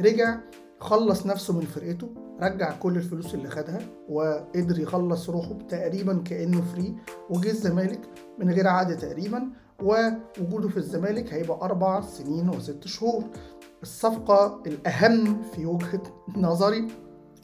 رجع 0.00 0.40
خلص 0.80 1.26
نفسه 1.26 1.54
من 1.54 1.60
فرقته 1.66 2.08
رجع 2.40 2.72
كل 2.78 2.96
الفلوس 2.96 3.34
اللي 3.34 3.48
خدها 3.50 3.78
وقدر 4.08 4.78
يخلص 4.80 5.30
روحه 5.30 5.52
تقريبا 5.68 6.22
كأنه 6.24 6.60
فري 6.62 6.96
وجه 7.30 7.50
الزمالك 7.50 8.00
من 8.38 8.50
غير 8.50 8.68
عقد 8.68 8.96
تقريبا 8.96 9.42
ووجوده 9.82 10.68
في 10.68 10.76
الزمالك 10.76 11.32
هيبقى 11.34 11.58
أربع 11.62 12.00
سنين 12.00 12.48
وست 12.48 12.86
شهور. 12.86 13.24
الصفقة 13.82 14.62
الأهم 14.66 15.42
في 15.42 15.66
وجهة 15.66 16.02
نظري 16.36 16.86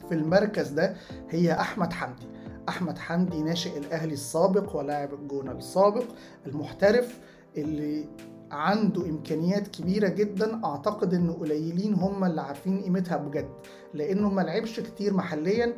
في 0.09 0.15
المركز 0.15 0.69
ده 0.69 0.95
هي 1.29 1.51
أحمد 1.53 1.93
حمدي. 1.93 2.27
أحمد 2.69 2.97
حمدي 2.97 3.41
ناشئ 3.41 3.77
الأهلي 3.77 4.13
السابق 4.13 4.75
ولاعب 4.75 5.13
الجونة 5.13 5.51
السابق 5.51 6.03
المحترف. 6.47 7.19
اللي 7.57 8.05
عنده 8.51 9.09
إمكانيات 9.09 9.67
كبيرة 9.67 10.07
جدا 10.09 10.65
أعتقد 10.65 11.13
ان 11.13 11.31
قليلين 11.31 11.93
هم 11.93 12.23
اللي 12.23 12.41
عارفين 12.41 12.81
قيمتها 12.81 13.17
بجد. 13.17 13.49
لأنه 13.93 14.29
ما 14.29 14.41
لعبش 14.41 14.79
كتير 14.79 15.13
محليا 15.13 15.73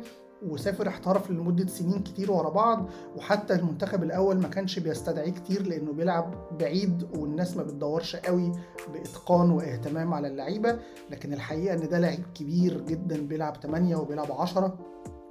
وسافر 0.46 0.88
احترف 0.88 1.30
لمدة 1.30 1.66
سنين 1.66 2.02
كتير 2.02 2.32
ورا 2.32 2.50
بعض 2.50 2.88
وحتى 3.16 3.54
المنتخب 3.54 4.02
الأول 4.02 4.38
ما 4.40 4.48
كانش 4.48 4.78
بيستدعيه 4.78 5.30
كتير 5.30 5.62
لأنه 5.66 5.92
بيلعب 5.92 6.34
بعيد 6.60 7.08
والناس 7.18 7.56
ما 7.56 7.62
بتدورش 7.62 8.16
قوي 8.16 8.52
بإتقان 8.92 9.50
واهتمام 9.50 10.14
على 10.14 10.28
اللعيبة. 10.28 10.78
لكن 11.10 11.32
الحقيقة 11.32 11.74
إن 11.74 11.88
ده 11.88 11.98
لعيب 11.98 12.24
كبير 12.34 12.80
جدا 12.80 13.26
بيلعب 13.26 13.56
8 13.62 13.96
وبيلعب 13.96 14.32
10 14.32 14.78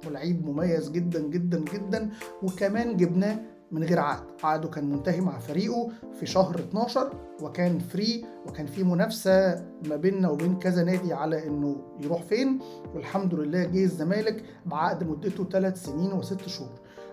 ولعيب 0.06 0.46
مميز 0.46 0.90
جدا 0.90 1.20
جدا 1.20 1.64
جدا. 1.74 2.10
وكمان 2.42 2.96
جبناه 2.96 3.38
من 3.72 3.84
غير 3.84 4.00
عقد. 4.00 4.26
عقده 4.42 4.68
كان 4.68 4.90
منتهي 4.90 5.20
مع 5.20 5.38
فريقه 5.38 5.88
في 6.20 6.26
شهر 6.26 6.54
12 6.58 7.12
وكان 7.42 7.78
فري 7.78 8.24
وكان 8.46 8.66
في 8.66 8.84
منافسة 8.84 9.64
ما 9.88 9.96
بيننا 9.96 10.30
وبين 10.30 10.58
كذا 10.58 10.84
نادي 10.84 11.12
على 11.12 11.46
إنه 11.46 11.76
يروح 12.00 12.22
فين. 12.22 12.58
والحمد 12.94 13.34
لله 13.34 13.64
جه 13.64 13.84
الزمالك 13.84 14.44
بعقد 14.66 15.04
مدته 15.04 15.44
3 15.44 15.76
سنين 15.76 16.12
وست 16.12 16.48
شهور. 16.48 16.70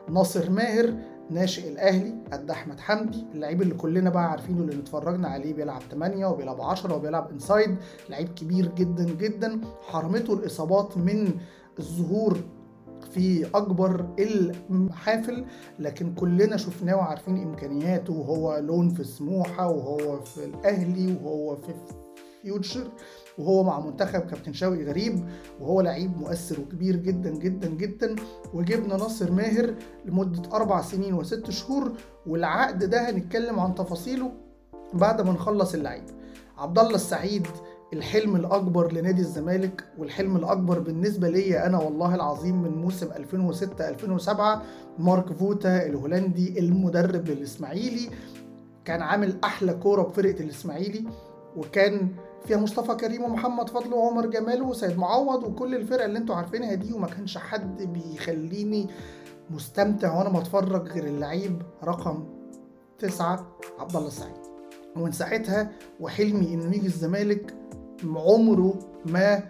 ناصر 0.10 0.50
ماهر 0.50 0.94
ناشئ 1.30 1.70
الأهلي 1.72 2.16
قد 2.34 2.50
أحمد 2.52 2.80
حمدي 2.80 3.26
اللعيب 3.34 3.62
اللي 3.62 3.74
كلنا 3.74 4.10
بقى 4.10 4.32
عارفينه 4.32 4.62
اللي 4.62 4.80
اتفرجنا 4.80 5.28
عليه 5.28 5.54
بيلعب 5.54 5.82
8 5.92 6.26
وبيلعب 6.26 6.62
10 6.62 6.96
وبيلعب 6.96 7.30
انسايد 7.32 7.76
لعيب 8.10 8.30
كبير 8.34 8.72
جدا 8.76 9.04
جدا. 9.04 9.62
حرمته 9.82 10.34
الإصابات 10.34 10.98
من 10.98 11.32
الظهور 11.80 12.38
في 13.12 13.46
أكبر 13.56 14.06
المحافل 14.70 15.46
لكن 15.80 16.14
كلنا 16.16 16.58
شفناه 16.58 16.96
وعارفين 16.96 17.38
إمكانياته 17.44 18.14
وهو 18.14 18.58
لون 18.58 18.90
في 18.90 19.04
سموحة 19.04 19.68
وهو 19.68 20.20
في 20.22 20.46
الأهلي 20.46 21.18
وهو 21.24 21.56
في 21.56 21.74
فيوتشر 22.42 22.88
وهو 23.38 23.64
مع 23.64 23.80
منتخب 23.80 24.20
كابتن 24.20 24.54
شوقي 24.54 24.84
غريب 24.84 25.26
وهو 25.62 25.82
لعيب 25.82 26.18
مؤثر 26.18 26.60
وكبير 26.60 26.96
جدا 26.96 27.30
جدا 27.30 27.68
جدا. 27.68 28.16
وجبنا 28.54 28.98
ناصر 28.98 29.32
ماهر 29.32 29.76
لمدة 30.06 30.56
أربع 30.56 30.82
سنين 30.82 31.14
وست 31.14 31.50
شهور 31.50 31.92
والعقد 32.28 32.84
ده 32.84 33.10
هنتكلم 33.10 33.60
عن 33.60 33.76
تفاصيله 33.76 34.32
بعد 34.94 35.22
ما 35.22 35.32
نخلص 35.32 35.74
اللعيب. 35.74 36.04
عبد 36.58 36.80
الله 36.80 36.96
السعيد 36.96 37.48
الحلم 37.94 38.36
الأكبر 38.36 38.94
لنادي 38.94 39.22
الزمالك 39.22 39.84
والحلم 39.98 40.36
الأكبر 40.36 40.80
بالنسبة 40.80 41.30
لي 41.30 41.66
أنا 41.66 41.78
والله 41.80 42.16
العظيم 42.16 42.62
من 42.62 42.72
موسم 42.72 43.12
2006 43.12 43.90
2007 43.90 44.62
مارك 45.00 45.34
فوتا 45.34 45.86
الهولندي 45.86 46.60
المدرب 46.60 47.30
الإسماعيلي 47.30 48.10
كان 48.86 49.02
عامل 49.02 49.38
أحلى 49.44 49.74
كورة 49.74 50.02
بفرقة 50.02 50.44
الإسماعيلي 50.44 51.04
وكان 51.58 52.10
فيها 52.46 52.58
مصطفى 52.58 52.96
كريم 52.96 53.24
ومحمد 53.24 53.70
فضل 53.70 53.94
وعمر 53.94 54.26
جمال 54.26 54.62
وسيد 54.62 54.98
معوض 54.98 55.44
وكل 55.44 55.76
الفرقه 55.76 56.06
اللي 56.06 56.20
أنتوا 56.20 56.36
عارفينها 56.36 56.74
دي 56.74 56.94
وما 56.94 57.08
كانش 57.08 57.38
حد 57.38 57.84
بيخليني 57.84 58.88
مستمتع 59.50 60.18
وأنا 60.18 60.40
بتفرج 60.40 60.88
غير 60.92 61.04
اللعيب 61.04 61.62
رقم 61.84 62.26
تسعة 63.00 63.48
عبد 63.80 63.96
الله 63.96 64.08
السعيد. 64.08 64.36
ومن 64.96 65.12
ساعتها 65.12 65.72
وحلمي 66.00 66.54
انه 66.54 66.76
يجي 66.76 66.86
الزمالك 66.88 67.54
عمره 68.06 68.74
ما 69.06 69.44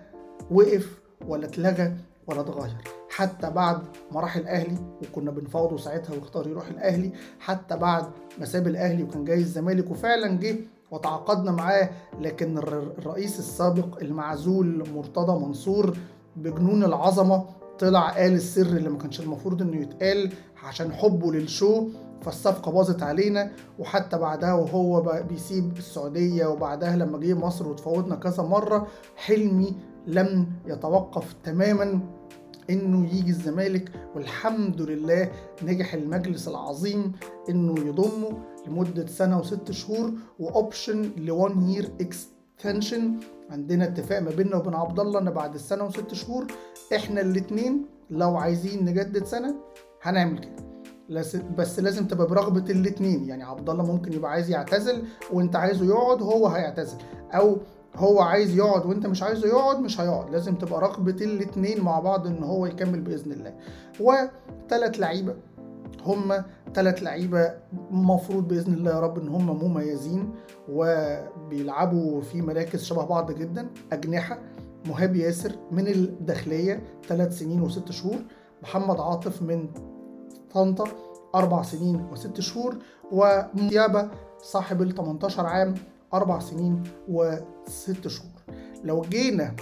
وقف 0.52 1.00
ولا 1.28 1.46
اتلغى 1.46 1.94
ولا 2.28 2.42
اتغير. 2.42 2.78
حتى 3.10 3.50
بعد 3.50 3.82
ما 4.12 4.20
راح 4.20 4.36
الاهلي 4.36 4.78
وكنا 5.02 5.32
بنفاوضه 5.32 5.78
ساعتها 5.78 6.16
واختار 6.16 6.48
يروح 6.48 6.68
الأهلي 6.68 7.12
حتى 7.40 7.78
بعد 7.78 8.06
ما 8.40 8.46
ساب 8.46 8.68
الأهلي 8.68 9.04
وكان 9.04 9.24
جاي 9.26 9.38
الزمالك 9.38 9.92
وفعلا 9.92 10.40
جه 10.40 10.56
وتعاقدنا 10.92 11.52
معاه 11.52 11.90
لكن 12.22 12.58
الرئيس 12.58 13.40
السابق 13.40 14.02
المعزول 14.02 14.84
مرتضى 14.96 15.46
منصور 15.46 15.98
بجنون 16.36 16.84
العظمة 16.84 17.46
طلع 17.80 18.10
قال 18.10 18.34
السر 18.34 18.66
اللي 18.66 18.90
ما 18.90 18.98
كانش 18.98 19.20
المفروض 19.20 19.62
إنه 19.62 19.82
يتقال 19.82 20.32
عشان 20.64 20.94
حبه 20.94 21.32
للشو. 21.32 21.88
فالصفقة 22.22 22.72
باظت 22.72 23.04
علينا 23.04 23.52
وحتى 23.80 24.18
بعدها 24.18 24.54
وهو 24.54 25.24
بيسيب 25.30 25.78
السعودية 25.78 26.46
وبعدها 26.46 26.96
لما 26.96 27.20
جه 27.20 27.34
مصر 27.34 27.68
وتفاوضنا 27.68 28.16
كذا 28.16 28.44
مرة 28.44 28.88
حلمي 29.16 29.76
لم 30.08 30.48
يتوقف 30.66 31.36
تماما 31.44 32.00
إنه 32.70 33.06
يجي 33.16 33.30
الزمالك 33.30 33.92
والحمد 34.16 34.82
لله 34.82 35.32
نجح 35.64 35.94
المجلس 35.94 36.48
العظيم 36.48 37.12
إنه 37.50 37.80
يضمه 37.88 38.30
لمدة 38.68 39.08
سنة 39.08 39.40
وست 39.40 39.72
شهور 39.72 40.12
و 40.40 40.50
option 40.50 41.12
one 41.18 41.70
year 41.70 41.90
extension 42.02 43.20
عندنا 43.50 43.86
اتفاق 43.86 44.20
ما 44.20 44.30
بيننا 44.32 44.56
وبين 44.56 44.74
عبد 44.74 45.00
الله 45.00 45.20
إن 45.20 45.32
بعد 45.32 45.54
السنة 45.54 45.84
وست 45.84 46.14
شهور 46.14 46.48
إحنا 46.96 47.22
الاتنين 47.22 47.86
لو 48.10 48.38
عايزين 48.38 48.86
نجدد 48.86 49.26
سنة 49.26 49.56
هنعمل 50.02 50.40
كده. 50.40 50.68
بس 51.58 51.80
لازم 51.80 52.08
تبقى 52.08 52.28
برغبة 52.28 52.72
الاثنين 52.72 53.26
يعني 53.26 53.44
عبد 53.44 53.70
الله 53.70 53.86
ممكن 53.86 54.14
يبقى 54.14 54.32
عايز 54.32 54.50
يعتزل 54.50 55.04
وانت 55.34 55.56
عايزه 55.56 55.86
يقعد 55.86 56.22
هو 56.22 56.48
هيعتزل. 56.48 56.98
أو 57.32 57.58
هو 57.96 58.22
عايز 58.22 58.56
يقعد 58.58 58.86
وانت 58.86 59.08
مش 59.08 59.24
عايزه 59.24 59.48
يقعد 59.48 59.80
مش 59.80 60.02
هيقعد. 60.02 60.30
لازم 60.30 60.56
تبقى 60.56 60.82
رغبة 60.82 61.12
الاثنين 61.26 61.82
مع 61.82 62.00
بعض 62.00 62.28
إن 62.28 62.44
هو 62.44 62.66
يكمل 62.66 63.02
بإذن 63.02 63.32
الله. 63.32 63.54
وثلاث 64.00 65.00
لعيبة. 65.00 65.36
هم 66.06 66.44
ثلاث 66.74 67.04
لعيبة 67.04 67.54
مفروض 67.92 68.48
بإذن 68.48 68.74
الله 68.74 68.92
يا 68.92 69.00
رب 69.00 69.20
إن 69.20 69.28
هم 69.28 69.64
مميزين 69.64 70.32
وبيلعبوا 70.70 72.22
في 72.22 72.42
مراكز 72.42 72.84
شبه 72.84 73.06
بعض 73.06 73.32
جدا. 73.32 73.68
أجنحة 73.92 74.40
مهاب 74.86 75.16
ياسر 75.16 75.52
من 75.72 75.88
الداخلية 75.88 76.84
ثلاث 77.08 77.40
سنين 77.40 77.62
وست 77.62 77.92
شهور 77.92 78.18
محمد 78.64 79.00
عاطف 79.00 79.42
من 79.42 79.70
طنطا 80.54 80.88
أربع 81.36 81.62
سنين 81.62 82.08
وست 82.12 82.40
شهور 82.40 82.78
وميابة 83.12 84.10
صاحب 84.42 84.82
ال 84.82 84.96
18 84.96 85.46
عام 85.46 85.76
أربع 86.14 86.40
سنين 86.40 86.84
وست 87.10 88.08
شهور. 88.08 88.32
لو 88.84 89.02
جينا 89.02 89.56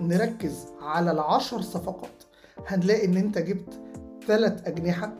نركز 0.00 0.66
على 0.82 1.10
العشر 1.10 1.60
صفقات 1.60 2.22
هنلاقي 2.66 3.04
إن 3.04 3.16
أنت 3.16 3.38
جبت 3.38 3.80
ثلاث 4.26 4.66
أجنحة 4.66 5.12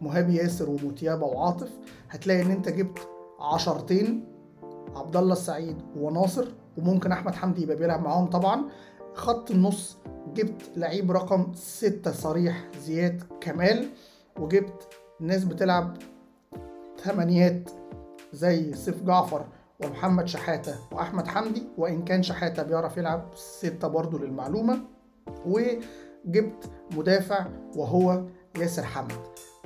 مهاب 0.00 0.30
ياسر 0.30 0.70
ومتيابة 0.70 1.26
وعاطف. 1.26 1.70
هتلاقي 2.10 2.42
إن 2.42 2.50
أنت 2.50 2.68
جبت 2.68 3.08
عشرتين 3.40 4.24
عبد 4.96 5.16
الله 5.16 5.32
السعيد 5.32 5.76
وناصر 5.96 6.48
وممكن 6.78 7.12
أحمد 7.12 7.34
حمدي 7.34 7.62
يبقى 7.62 7.76
بيلعب 7.76 8.02
معاهم 8.02 8.26
طبعا. 8.26 8.64
خط 9.14 9.50
النص 9.50 9.96
جبت 10.34 10.62
لعيب 10.76 11.12
رقم 11.12 11.52
ستة 11.54 12.12
صريح 12.12 12.68
زياد 12.84 13.22
كمال. 13.40 13.88
وجبت 14.40 14.88
ناس 15.20 15.44
بتلعب 15.44 15.96
ثمانيات 17.04 17.70
زي 18.32 18.74
سيف 18.74 19.02
جعفر 19.02 19.46
ومحمد 19.84 20.26
شحاتة 20.26 20.74
وأحمد 20.92 21.28
حمدي 21.28 21.62
وإن 21.78 22.04
كان 22.04 22.22
شحاتة 22.22 22.62
بيعرف 22.62 22.96
يلعب 22.96 23.30
ستة 23.34 23.88
برضو 23.88 24.18
للمعلومة. 24.18 24.80
وجبت 25.46 26.70
مدافع 26.96 27.46
وهو 27.76 28.24
ياسر 28.58 28.82
حمد. 28.82 29.12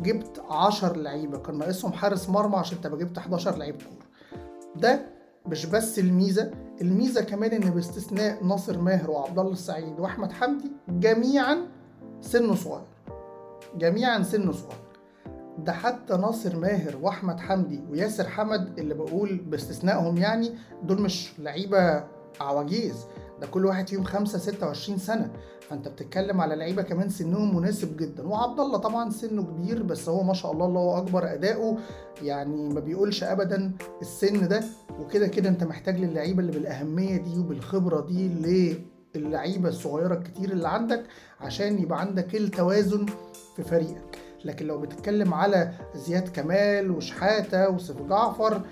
جبت 0.00 0.42
10 0.50 0.96
لعيبة 0.96 1.38
كان 1.38 1.58
ناقصهم 1.58 1.92
حارس 1.92 2.28
مرمى 2.28 2.56
عشان 2.56 2.80
تبقى 2.80 2.98
جبت 2.98 3.18
11 3.18 3.56
لعيب 3.56 3.82
كورة. 3.82 4.06
ده 4.76 5.06
مش 5.46 5.66
بس 5.66 5.98
الميزة 5.98 6.50
الميزة 6.80 7.22
كمان 7.22 7.50
إن 7.50 7.70
باستثناء 7.70 8.44
ناصر 8.44 8.78
ماهر 8.78 9.10
وعبد 9.10 9.38
الله 9.38 9.52
السعيد 9.52 10.00
وأحمد 10.00 10.32
حمدي 10.32 10.72
جميعا 10.88 11.66
سنه 12.20 12.54
صغير. 12.54 12.91
جميعا 13.78 14.22
سنه 14.22 14.52
صغير. 14.52 14.82
ده 15.58 15.72
حتى 15.72 16.16
ناصر 16.16 16.56
ماهر 16.56 16.96
وأحمد 17.02 17.40
حمدي 17.40 17.80
وياسر 17.90 18.28
حمد 18.28 18.78
اللي 18.78 18.94
بقول 18.94 19.36
باستثنائهم 19.36 20.16
يعني 20.18 20.52
دول 20.82 21.02
مش 21.02 21.32
لعيبة 21.38 22.04
عواجيز. 22.40 22.94
ده 23.40 23.46
كل 23.46 23.66
واحد 23.66 23.88
فيهم 23.88 24.04
5 24.04 24.38
26 24.38 24.98
سنة. 24.98 25.30
فأنت 25.68 25.88
بتتكلم 25.88 26.40
على 26.40 26.56
لعيبة 26.56 26.82
كمان 26.82 27.08
سنهم 27.08 27.56
مناسب 27.56 27.96
جدا. 27.96 28.28
وعبد 28.28 28.60
الله 28.60 28.78
طبعا 28.78 29.10
سنه 29.10 29.42
كبير 29.42 29.82
بس 29.82 30.08
هو 30.08 30.22
ما 30.22 30.34
شاء 30.34 30.52
الله 30.52 30.66
الله 30.66 30.98
أكبر 30.98 31.32
أداؤه. 31.34 31.78
يعني 32.22 32.68
ما 32.68 32.80
بيقولش 32.80 33.24
ابدا 33.24 33.72
السن 34.00 34.48
ده. 34.48 34.62
وكده 35.00 35.26
كده 35.26 35.48
أنت 35.48 35.64
محتاج 35.64 36.00
للعيبة 36.00 36.40
اللي 36.40 36.52
بالأهمية 36.52 37.16
دي 37.16 37.38
وبالخبرة 37.38 38.00
دي 38.00 38.28
للعيبه 39.14 39.68
الصغيرة 39.68 40.14
الكتير 40.14 40.50
اللي 40.52 40.68
عندك 40.68 41.04
عشان 41.40 41.78
يبقى 41.82 42.00
عندك 42.00 42.34
التوازن 42.34 43.06
في 43.56 43.62
فريقك. 43.62 44.18
لكن 44.44 44.66
لو 44.66 44.80
بتتكلم 44.80 45.34
على 45.34 45.72
زياد 45.94 46.28
كمال 46.28 46.90
وشحاتة 46.90 47.68
وسيف 47.70 48.02
جعفر 48.02 48.62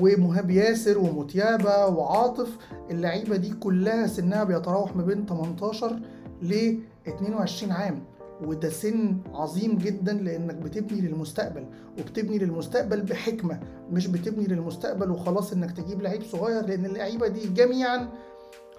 ومهاب 0.00 0.50
ياسر 0.50 0.98
ومتيابة 0.98 1.86
وعاطف 1.86 2.56
اللعيبة 2.90 3.36
دي 3.36 3.50
كلها 3.50 4.06
سنها 4.06 4.44
بيتراوح 4.44 4.96
ما 4.96 5.02
بين 5.02 5.26
18 5.26 6.00
ل 6.42 6.78
22 7.08 7.72
عام. 7.72 8.04
وده 8.44 8.68
سن 8.68 9.16
عظيم 9.34 9.78
جدا 9.78 10.12
لأنك 10.12 10.54
بتبني 10.54 11.00
للمستقبل 11.00 11.66
وبتبني 11.98 12.38
للمستقبل 12.38 13.00
بحكمة 13.00 13.60
مش 13.90 14.06
بتبني 14.06 14.46
للمستقبل 14.46 15.10
وخلاص 15.10 15.52
إنك 15.52 15.72
تجيب 15.76 16.02
لعيب 16.02 16.22
صغير 16.22 16.66
لأن 16.66 16.84
اللعيبة 16.86 17.28
دي 17.28 17.48
جميعا 17.48 18.08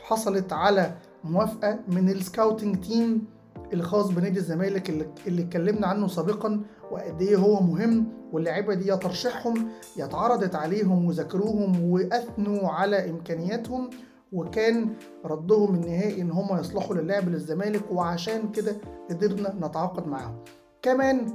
حصلت 0.08 0.54
على 0.54 0.96
موافقة 1.24 1.80
من 1.88 2.10
ال 2.10 2.17
scouting 2.17 2.80
team 2.86 3.26
الخاص 3.74 4.08
بنادي 4.08 4.40
الزمالك 4.40 4.90
اللي, 4.90 5.08
اللي 5.28 5.42
اتكلمنا 5.42 5.88
عنه 5.88 6.08
سابقا 6.08 6.62
وقد 6.92 7.22
إيه 7.22 7.36
هو 7.36 7.62
مهم 7.62 8.08
واللعيبة 8.34 8.74
دي 8.74 8.88
يا 8.88 8.96
ترشيحهم 8.96 9.70
يا 9.98 10.06
اتعرضت 10.06 10.56
عليهم 10.56 11.06
وذاكروهم 11.06 11.92
وأثنوا 11.92 12.70
على 12.70 13.10
إمكانياتهم 13.10 13.90
وكان 14.34 14.94
ردهم 15.26 15.76
النهائي 15.76 16.22
إن 16.22 16.32
هم 16.32 16.60
يصلحوا 16.60 16.96
للعب 16.96 17.30
للزمالك 17.30 17.92
وعشان 17.92 18.52
كده 18.52 18.76
قدرنا 19.10 19.68
نتعاقد 19.68 20.08
معاهم. 20.08 20.36
كمان 20.82 21.34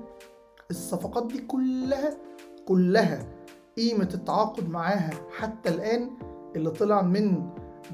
الصفقات 0.70 1.26
دي 1.26 1.38
كلها 1.38 2.16
كلها 2.68 3.26
قيمة 3.76 4.08
التعاقد 4.14 4.68
معاها 4.68 5.10
حتى 5.38 5.68
الآن 5.68 6.10
اللي 6.56 6.70
طلع 6.70 7.02
من 7.02 7.42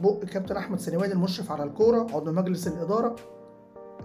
بق 0.02 0.24
كابتن 0.24 0.56
أحمد 0.56 0.80
سنوان 0.80 1.10
المشرف 1.12 1.52
على 1.52 1.64
الكورة 1.64 2.06
عضو 2.14 2.32
مجلس 2.32 2.68
الإدارة 2.68 3.16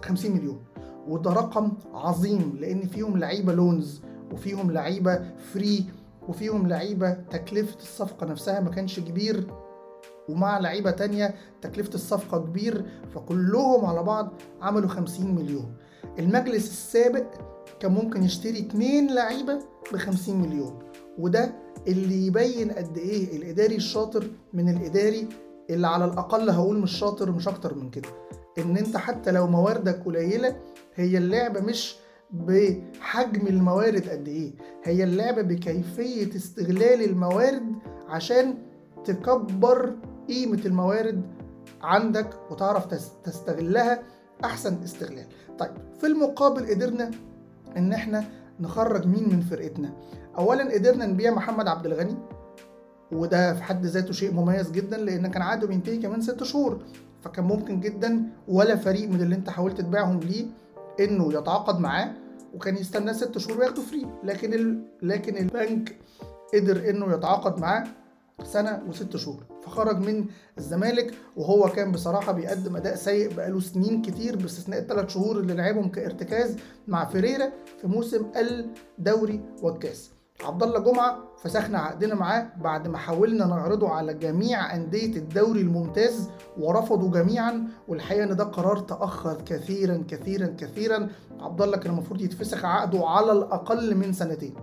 50 0.04 0.32
مليون. 0.32 0.63
وده 1.08 1.34
رقم 1.34 1.72
عظيم 1.94 2.58
لأن 2.60 2.82
فيهم 2.88 3.18
لعيبة 3.18 3.54
لونز 3.54 4.02
وفيهم 4.32 4.72
لعيبة 4.72 5.22
فري 5.54 5.86
وفيهم 6.28 6.67
لعيبة 6.67 7.12
تكلفة 7.13 7.76
الصفقة 7.76 8.26
نفسها 8.26 8.60
ما 8.60 8.69
كانش 8.69 9.00
كبير 9.00 9.48
ومع 10.30 10.60
لعيبة 10.60 10.91
تانية 10.91 11.36
تكلفة 11.62 11.93
الصفقة 11.93 12.38
كبير 12.39 12.86
فكلهم 13.15 13.86
على 13.86 14.04
بعض 14.04 14.34
عملوا 14.62 14.89
50 14.89 15.36
مليون. 15.36 15.74
المجلس 16.19 16.67
السابق 16.69 17.26
كان 17.80 17.91
ممكن 17.91 18.24
يشتري 18.24 18.60
اتنين 18.60 19.13
لعيبة 19.15 19.60
ب 19.93 19.98
50 19.98 20.41
مليون. 20.41 20.80
وده 21.17 21.52
اللي 21.88 22.28
يبين 22.28 22.72
قد 22.72 22.98
إيه 22.98 23.38
الإداري 23.38 23.76
الشاطر 23.76 24.28
من 24.54 24.69
الإداري 24.69 25.28
اللي 25.69 25.88
على 25.88 26.06
الأقل 26.06 26.49
هقول 26.49 26.80
مش 26.80 26.91
شاطر 26.91 27.32
مش 27.32 27.47
أكتر 27.47 27.76
من 27.76 27.89
كده. 27.89 28.10
إن 28.58 28.78
أنت 28.78 28.97
حتى 28.97 29.32
لو 29.32 29.47
مواردك 29.47 30.04
قليلة 30.06 30.56
هي 30.95 31.17
اللعبة 31.17 31.60
مش 31.60 31.95
بحجم 32.32 33.47
الموارد 33.47 34.10
قد 34.10 34.28
إيه. 34.28 34.54
هي 34.84 35.04
اللعبة 35.04 35.41
بكيفية 35.41 36.36
استغلال 36.36 37.04
الموارد 37.04 37.76
عشان 38.08 38.58
تكبر 39.06 39.95
قيمة 40.28 40.62
الموارد 40.65 41.21
عندك 41.82 42.30
وتعرف 42.52 42.86
تستغلها 43.23 44.04
أحسن 44.43 44.84
استغلال. 44.84 45.26
طيب 45.60 45.71
في 45.99 46.08
المقابل 46.08 46.69
قدرنا 46.69 47.12
إن 47.78 47.93
إحنا 47.93 48.23
نخرج 48.60 49.08
مين 49.08 49.30
من 49.30 49.41
فرقتنا. 49.41 49.93
اولا 50.38 50.73
قدرنا 50.73 51.06
نبيع 51.06 51.32
محمد 51.32 51.67
عبد 51.67 51.86
الغني. 51.86 52.15
وده 53.13 53.54
في 53.54 53.63
حد 53.63 53.86
ذاته 53.86 54.13
شيء 54.13 54.34
مميز 54.34 54.71
جدا 54.71 54.97
لأن 54.97 55.28
كان 55.28 55.41
عقده 55.41 55.67
بينتهي 55.67 55.97
كمان 55.97 56.21
ست 56.21 56.43
شهور. 56.43 56.80
فكان 57.21 57.45
ممكن 57.45 57.80
جدا 57.80 58.23
ولا 58.47 58.76
فريق 58.76 59.10
من 59.10 59.21
اللي 59.21 59.36
انت 59.36 59.49
حاولت 59.49 59.82
تبيعهم 59.82 60.19
ليه 60.19 60.45
إنه 60.99 61.34
يتعاقد 61.34 61.80
معاه 61.80 62.13
وكان 62.54 62.78
يستنى 62.78 63.13
ست 63.13 63.38
شهور 63.38 63.60
وياخده 63.60 63.82
فري. 63.82 64.08
لكن 64.23 64.54
ال... 64.54 64.86
لكن 65.02 65.38
البنك 65.38 65.95
قدر 66.54 66.89
إنه 66.89 67.13
يتعاقد 67.13 67.60
معاه 67.60 67.84
سنة 68.43 68.84
وست 68.89 69.17
شهور. 69.17 69.43
فخرج 69.63 69.97
من 69.97 70.26
الزمالك 70.58 71.13
وهو 71.36 71.69
كان 71.69 71.91
بصراحة 71.91 72.32
بيقدم 72.32 72.76
أداء 72.76 72.95
سيء 72.95 73.34
بقاله 73.34 73.60
سنين 73.60 74.02
كتير 74.02 74.36
باستثناء 74.36 74.80
الثلاث 74.80 75.10
شهور 75.10 75.39
اللي 75.39 75.54
لعبهم 75.54 75.89
كارتكاز 75.89 76.56
مع 76.88 77.06
فيريرا 77.06 77.49
في 77.82 77.88
موسم 77.88 78.26
الدوري 78.36 79.41
والكاس. 79.62 80.12
عبد 80.43 80.63
الله 80.63 80.80
جمعة 80.80 81.33
فسخنا 81.43 81.79
عقدنا 81.79 82.15
معاه 82.15 82.47
بعد 82.62 82.88
ما 82.88 82.97
حاولنا 82.97 83.45
نعرضه 83.45 83.89
على 83.89 84.13
جميع 84.13 84.75
أندية 84.75 85.17
الدوري 85.17 85.62
الممتاز 85.62 86.29
ورفضوا 86.58 87.12
جميعا. 87.12 87.67
والحقيقة 87.88 88.23
إن 88.23 88.36
ده 88.36 88.43
قرار 88.43 88.79
تأخر 88.79 89.41
كثيرا 89.45 90.03
كثيرا 90.08 90.56
كثيرا. 90.58 91.10
عبد 91.39 91.62
الله 91.62 91.77
كان 91.77 91.91
المفروض 91.93 92.21
يتفسخ 92.21 92.65
عقده 92.65 93.06
على 93.08 93.32
الأقل 93.32 93.95
من 93.95 94.13
سنتين 94.13 94.53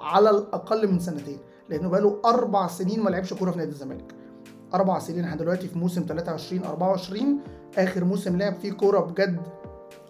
على 0.00 0.30
الأقل 0.30 0.92
من 0.92 0.98
سنتين 0.98 1.38
لأنه 1.68 1.88
بقاله 1.88 2.20
أربع 2.24 2.66
سنين 2.66 3.02
ما 3.02 3.10
لعبش 3.10 3.34
كورة 3.34 3.50
في 3.50 3.58
نادي 3.58 3.70
الزمالك. 3.70 4.14
أربع 4.74 4.98
سنين 4.98 5.24
إحنا 5.24 5.36
دلوقتي 5.36 5.68
في 5.68 5.78
موسم 5.78 6.04
23 6.08 6.64
24 6.64 7.40
آخر 7.78 8.04
موسم 8.04 8.36
لعب 8.36 8.54
فيه 8.54 8.72
كورة 8.72 9.00
بجد. 9.00 9.40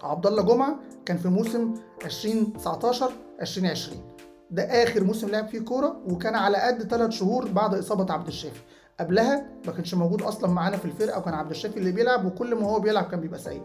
عبد 0.03 0.27
الله 0.27 0.41
جمعة 0.43 0.75
كان 1.05 1.17
في 1.17 1.27
موسم 1.29 1.73
2019 2.05 3.11
2020 3.41 4.10
ده 4.51 4.63
آخر 4.83 5.03
موسم 5.03 5.29
لعب 5.29 5.47
فيه 5.47 5.59
كورة 5.59 6.01
وكان 6.07 6.35
على 6.35 6.57
قد 6.57 6.83
ثلاث 6.83 7.09
شهور 7.11 7.47
بعد 7.47 7.75
إصابة 7.75 8.13
عبد 8.13 8.27
الشافي. 8.27 8.59
قبلها 8.99 9.47
ما 9.67 9.71
كانش 9.73 9.93
موجود 9.93 10.21
أصلا 10.21 10.51
معانا 10.51 10.77
في 10.77 10.85
الفرقة 10.85 11.19
وكان 11.19 11.33
عبد 11.33 11.49
الشافي 11.51 11.77
اللي 11.77 11.91
بيلعب 11.91 12.25
وكل 12.25 12.55
ما 12.55 12.67
هو 12.67 12.79
بيلعب 12.79 13.03
كان 13.03 13.19
بيبقى 13.21 13.39
سيء 13.39 13.61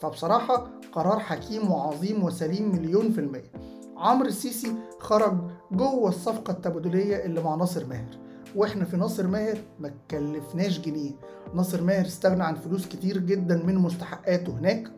فبصراحة 0.00 0.70
قرار 0.92 1.18
حكيم 1.18 1.70
وعظيم 1.70 2.24
وسليم 2.24 2.72
مليون 2.72 3.12
في 3.12 3.20
المية. 3.20 3.52
عمرو 3.96 4.28
السيسي 4.28 4.74
خرج 4.98 5.38
جوه 5.72 6.08
الصفقة 6.08 6.50
التبادلية 6.50 7.24
اللي 7.24 7.40
مع 7.42 7.54
ناصر 7.54 7.86
ماهر. 7.86 8.18
وإحنا 8.56 8.84
في 8.84 8.96
ناصر 8.96 9.26
ماهر 9.26 9.58
ما 9.80 9.90
كلفناش 10.10 10.80
جنيه. 10.80 11.12
ناصر 11.54 11.82
ماهر 11.82 12.06
استغنى 12.06 12.42
عن 12.44 12.54
فلوس 12.54 12.86
كتير 12.86 13.18
جدا 13.18 13.62
من 13.66 13.74
مستحقاته 13.74 14.52
هناك 14.58 14.90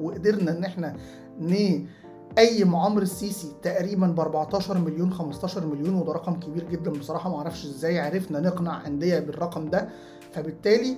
وقدرنا 0.00 0.50
إن 0.50 0.64
إحنا 0.64 0.96
ن 1.40 1.86
أي 2.38 2.64
معمر 2.64 3.02
السيسي 3.02 3.52
تقريبا 3.62 4.06
ب 4.06 4.20
14 4.20 4.78
مليون 4.78 5.12
15 5.12 5.66
مليون 5.66 5.94
وده 5.94 6.12
رقم 6.12 6.40
كبير 6.40 6.64
جدا 6.70 6.90
بصراحة 6.90 7.30
ما 7.30 7.36
أعرفش 7.36 7.64
إزاي 7.64 8.00
عرفنا 8.00 8.40
نقنع 8.40 8.86
أندية 8.86 9.18
بالرقم 9.18 9.70
ده. 9.70 9.88
فبالتالي 10.32 10.96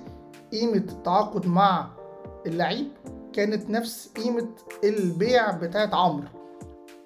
قيمة 0.51 0.75
التعاقد 0.77 1.47
مع 1.47 1.87
اللعيب 2.45 2.87
كانت 3.33 3.69
نفس 3.69 4.09
قيمة 4.15 4.47
البيع 4.83 5.51
بتاعت 5.51 5.93
عمرو. 5.93 6.27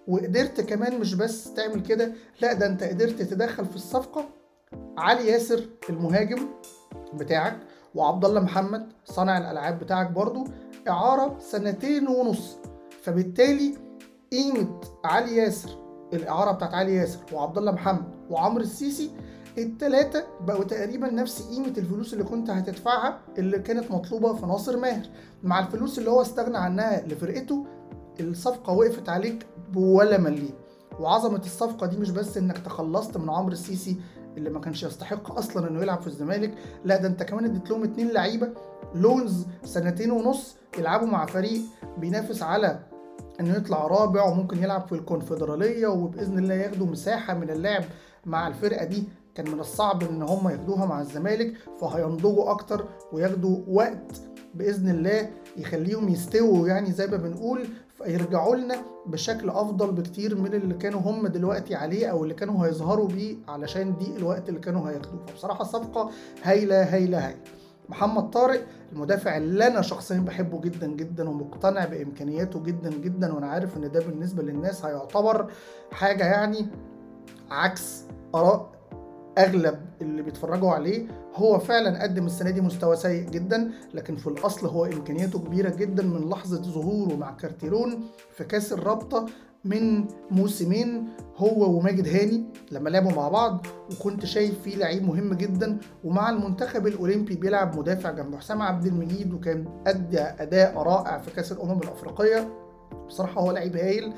وقدرت 0.07 0.61
كمان 0.61 0.99
مش 0.99 1.13
بس 1.13 1.53
تعمل 1.53 1.81
كده 1.81 2.13
لا 2.41 2.53
ده 2.53 2.65
أنت 2.67 2.83
قدرت 2.83 3.21
تدخل 3.21 3.65
في 3.65 3.75
الصفقة 3.75 4.25
علي 4.97 5.27
ياسر 5.27 5.63
المهاجم 5.89 6.39
بتاعك 7.13 7.59
وعبد 7.95 8.25
الله 8.25 8.39
محمد 8.41 8.87
صانع 9.05 9.37
الألعاب 9.37 9.79
بتاعك 9.79 10.11
برضو 10.11 10.47
إعارة 10.89 11.37
سنتين 11.39 12.07
ونص. 12.07 12.57
فبالتالي 13.01 13.90
قيمة 14.33 14.79
علي 15.05 15.35
ياسر 15.35 15.69
الإعارة 16.13 16.51
بتاعت 16.51 16.73
علي 16.73 16.95
ياسر 16.95 17.19
وعبد 17.33 17.57
الله 17.57 17.71
محمد 17.71 18.03
وعمرو 18.29 18.61
السيسي 18.63 19.11
التلاتة 19.57 20.23
بقوا 20.41 20.63
تقريبا 20.63 21.11
نفس 21.11 21.41
قيمة 21.41 21.73
الفلوس 21.77 22.13
اللي 22.13 22.23
كنت 22.23 22.49
هتدفعها 22.49 23.19
اللي 23.37 23.59
كانت 23.59 23.91
مطلوبة 23.91 24.33
في 24.33 24.45
ناصر 24.45 24.77
ماهر. 24.77 25.05
مع 25.43 25.59
الفلوس 25.59 25.99
اللي 25.99 26.09
هو 26.09 26.21
استغنى 26.21 26.57
عنها 26.57 27.01
لفرقته 27.07 27.65
الصفقة 28.19 28.73
وقفت 28.73 29.09
عليك 29.09 29.45
بولا 29.71 30.17
مليم 30.17 30.53
وعظمة 30.99 31.39
الصفقة 31.39 31.87
دي 31.87 31.97
مش 31.97 32.11
بس 32.11 32.37
إنك 32.37 32.57
تخلصت 32.57 33.17
من 33.17 33.29
عمرو 33.29 33.51
السيسي 33.51 34.01
اللي 34.37 34.49
ما 34.49 34.59
كانش 34.59 34.83
يستحق 34.83 35.37
أصلا 35.37 35.67
إنه 35.69 35.81
يلعب 35.81 36.01
في 36.01 36.07
الزمالك 36.07 36.53
لا 36.85 36.97
ده 36.97 37.07
أنت 37.07 37.23
كمان 37.23 37.45
اديت 37.45 37.69
لهم 37.69 37.83
اتنين 37.83 38.11
لعيبة. 38.11 38.49
لونز 38.95 39.45
سنتين 39.63 40.11
ونص 40.11 40.55
يلعبوا 40.77 41.07
مع 41.07 41.25
فريق 41.25 41.61
بينافس 41.97 42.43
على 42.43 42.90
انه 43.39 43.55
يطلع 43.55 43.87
رابع 43.87 44.23
وممكن 44.23 44.63
يلعب 44.63 44.87
في 44.87 44.95
الكونفدرالية 44.95 45.87
وبإذن 45.87 46.37
الله 46.39 46.53
ياخدوا 46.53 46.87
مساحة 46.87 47.33
من 47.33 47.49
اللعب 47.49 47.83
مع 48.25 48.47
الفرقة 48.47 48.85
دي. 48.85 49.03
كان 49.35 49.51
من 49.51 49.59
الصعب 49.59 50.03
إن 50.03 50.21
هم 50.21 50.49
ياخدوها 50.49 50.85
مع 50.85 51.01
الزمالك 51.01 51.53
فهينضجوا 51.81 52.51
أكتر 52.51 52.85
وياخدوا 53.13 53.57
وقت 53.67 54.21
بإذن 54.55 54.89
الله 54.89 55.29
يخليهم 55.57 56.09
يستووا. 56.09 56.67
يعني 56.67 56.91
زي 56.91 57.07
ما 57.07 57.17
بنقول 57.17 57.67
فيرجعوا 57.97 58.55
لنا 58.55 58.75
بشكل 59.05 59.49
أفضل 59.49 59.91
بكتير 59.91 60.35
من 60.35 60.53
اللي 60.53 60.73
كانوا 60.73 61.01
هم 61.01 61.27
دلوقتي 61.27 61.75
عليه 61.75 62.07
أو 62.07 62.23
اللي 62.23 62.33
كانوا 62.33 62.65
هيظهروا 62.65 63.07
بيه 63.07 63.35
علشان 63.47 63.97
دي 63.97 64.17
الوقت 64.17 64.49
اللي 64.49 64.59
كانوا 64.59 64.89
هياخدوه. 64.89 65.25
فبصراحة 65.27 65.63
صفقه 65.63 66.09
هايلة 66.43 66.83
هايلة 66.95 67.27
هايلة. 67.27 67.39
محمد 67.91 68.29
طارق 68.29 68.65
المدافع 68.93 69.37
اللي 69.37 69.67
أنا 69.67 69.81
شخصيا 69.81 70.19
بحبه 70.19 70.61
جدا 70.61 70.87
جدا 70.87 71.29
ومقتنع 71.29 71.85
بإمكانياته 71.85 72.63
جدا 72.63 72.89
جدا 72.89 73.33
وأنا 73.33 73.47
عارف 73.47 73.77
إن 73.77 73.91
ده 73.91 73.99
بالنسبة 73.99 74.43
للناس 74.43 74.85
هيعتبر 74.85 75.51
حاجة 75.91 76.23
يعني 76.25 76.67
عكس 77.49 78.03
آراء 78.35 78.71
أغلب 79.37 79.79
اللي 80.01 80.21
بيتفرجوا 80.21 80.71
عليه. 80.71 81.07
هو 81.35 81.59
فعلا 81.59 82.03
قدم 82.03 82.25
السنة 82.25 82.49
دي 82.49 82.61
مستوى 82.61 82.95
سيء 82.95 83.29
جدا 83.29 83.71
لكن 83.93 84.15
في 84.15 84.27
الأصل 84.27 84.67
هو 84.67 84.85
إمكانياته 84.85 85.39
كبيرة 85.39 85.69
جدا 85.75 86.03
من 86.03 86.29
لحظة 86.29 86.61
ظهوره 86.61 87.15
مع 87.15 87.31
كارتيرون 87.31 88.03
في 88.37 88.43
كأس 88.43 88.73
الرابطة. 88.73 89.25
من 89.65 90.05
موسمين 90.31 91.09
هو 91.37 91.77
وماجد 91.77 92.07
هاني 92.07 92.43
لما 92.71 92.89
لعبوا 92.89 93.11
مع 93.11 93.27
بعض 93.29 93.65
وكنت 93.91 94.25
شايف 94.25 94.61
فيه 94.61 94.75
لعيب 94.75 95.03
مهم 95.03 95.33
جدا 95.33 95.77
ومع 96.03 96.29
المنتخب 96.29 96.87
الأولمبي 96.87 97.35
بيلعب 97.35 97.79
مدافع 97.79 98.11
جنب 98.11 98.35
حسام 98.35 98.61
عبد 98.61 98.85
المجيد 98.85 99.33
وكان 99.33 99.65
أدى 99.87 100.19
أداء 100.19 100.77
رائع 100.77 101.17
في 101.17 101.31
كأس 101.31 101.51
الأمم 101.51 101.79
الأفريقية. 101.79 102.49
بصراحة 103.07 103.41
هو 103.41 103.51
لعيب 103.51 103.75
هايل 103.77 104.13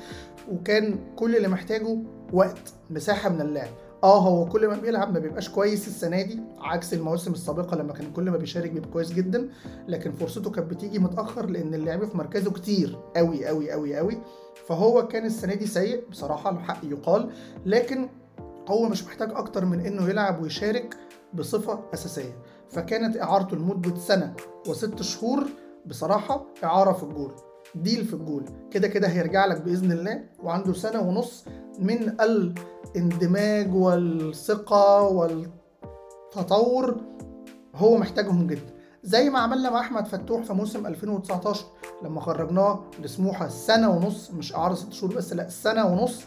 وكان 0.52 0.98
كل 1.16 1.36
اللي 1.36 1.48
محتاجه 1.48 1.98
وقت 2.32 2.72
مساحة 2.90 3.28
من 3.28 3.40
اللعب. 3.40 3.70
آه 4.04 4.18
هو 4.20 4.46
كل 4.46 4.66
ما 4.68 4.76
بيلعب 4.76 5.12
ما 5.12 5.18
بيبقاش 5.18 5.48
كويس 5.48 5.88
السنة 5.88 6.22
دي 6.22 6.40
عكس 6.58 6.94
المواسم 6.94 7.32
السابقه 7.32 7.76
لما 7.76 7.92
كان 7.92 8.12
كل 8.12 8.30
ما 8.30 8.36
بيشارك 8.36 8.70
بيبقى 8.70 8.90
كويس 8.90 9.12
جدا. 9.12 9.48
لكن 9.88 10.12
فرصته 10.12 10.50
كانت 10.50 10.70
بتيجي 10.70 10.98
متأخر 10.98 11.46
لأن 11.46 11.74
اللعب 11.74 12.04
في 12.04 12.16
مركزه 12.16 12.50
كتير 12.50 12.98
قوي 13.16 13.46
قوي 13.46 13.70
قوي 13.70 13.96
قوي. 13.96 14.18
فهو 14.66 15.08
كان 15.08 15.26
السنة 15.26 15.54
دي 15.54 15.66
سيء 15.66 16.04
بصراحة 16.10 16.50
الحق 16.50 16.84
يقال. 16.84 17.30
لكن 17.66 18.08
هو 18.68 18.88
مش 18.88 19.04
محتاج 19.04 19.30
أكتر 19.32 19.64
من 19.64 19.80
إنه 19.80 20.08
يلعب 20.08 20.42
ويشارك 20.42 20.96
بصفة 21.34 21.80
أساسية. 21.94 22.38
فكانت 22.70 23.16
إعارته 23.16 23.56
لمدة 23.56 23.96
سنة 23.96 24.34
وست 24.68 25.02
شهور 25.02 25.44
بصراحة 25.86 26.46
إعارة 26.64 26.92
في 26.92 27.02
الجول 27.02 27.32
ديل 27.74 28.04
في 28.04 28.14
الجول. 28.14 28.44
كده 28.70 28.88
كده 28.88 29.08
هيرجع 29.08 29.46
لك 29.46 29.60
بإذن 29.60 29.92
الله 29.92 30.24
وعنده 30.42 30.72
سنة 30.72 31.00
ونص 31.00 31.44
من 31.78 32.16
الاندماج 32.20 33.74
والثقة 33.74 35.02
والتطور 35.02 36.96
هو 37.74 37.96
محتاجهم 37.96 38.46
جدا. 38.46 38.74
زي 39.02 39.30
ما 39.30 39.38
عملنا 39.38 39.70
مع 39.70 39.80
أحمد 39.80 40.06
فتوح 40.06 40.42
في 40.42 40.52
موسم 40.52 40.86
2019 40.86 41.64
لما 42.02 42.20
خرجناه 42.20 42.80
لسموحة 43.02 43.48
سنة 43.48 43.90
ونص 43.90 44.30
مش 44.30 44.54
اعاره 44.54 44.74
ست 44.74 44.92
شهور 44.92 45.14
بس 45.14 45.32
لا 45.32 45.48
سنة 45.48 45.86
ونص 45.86 46.22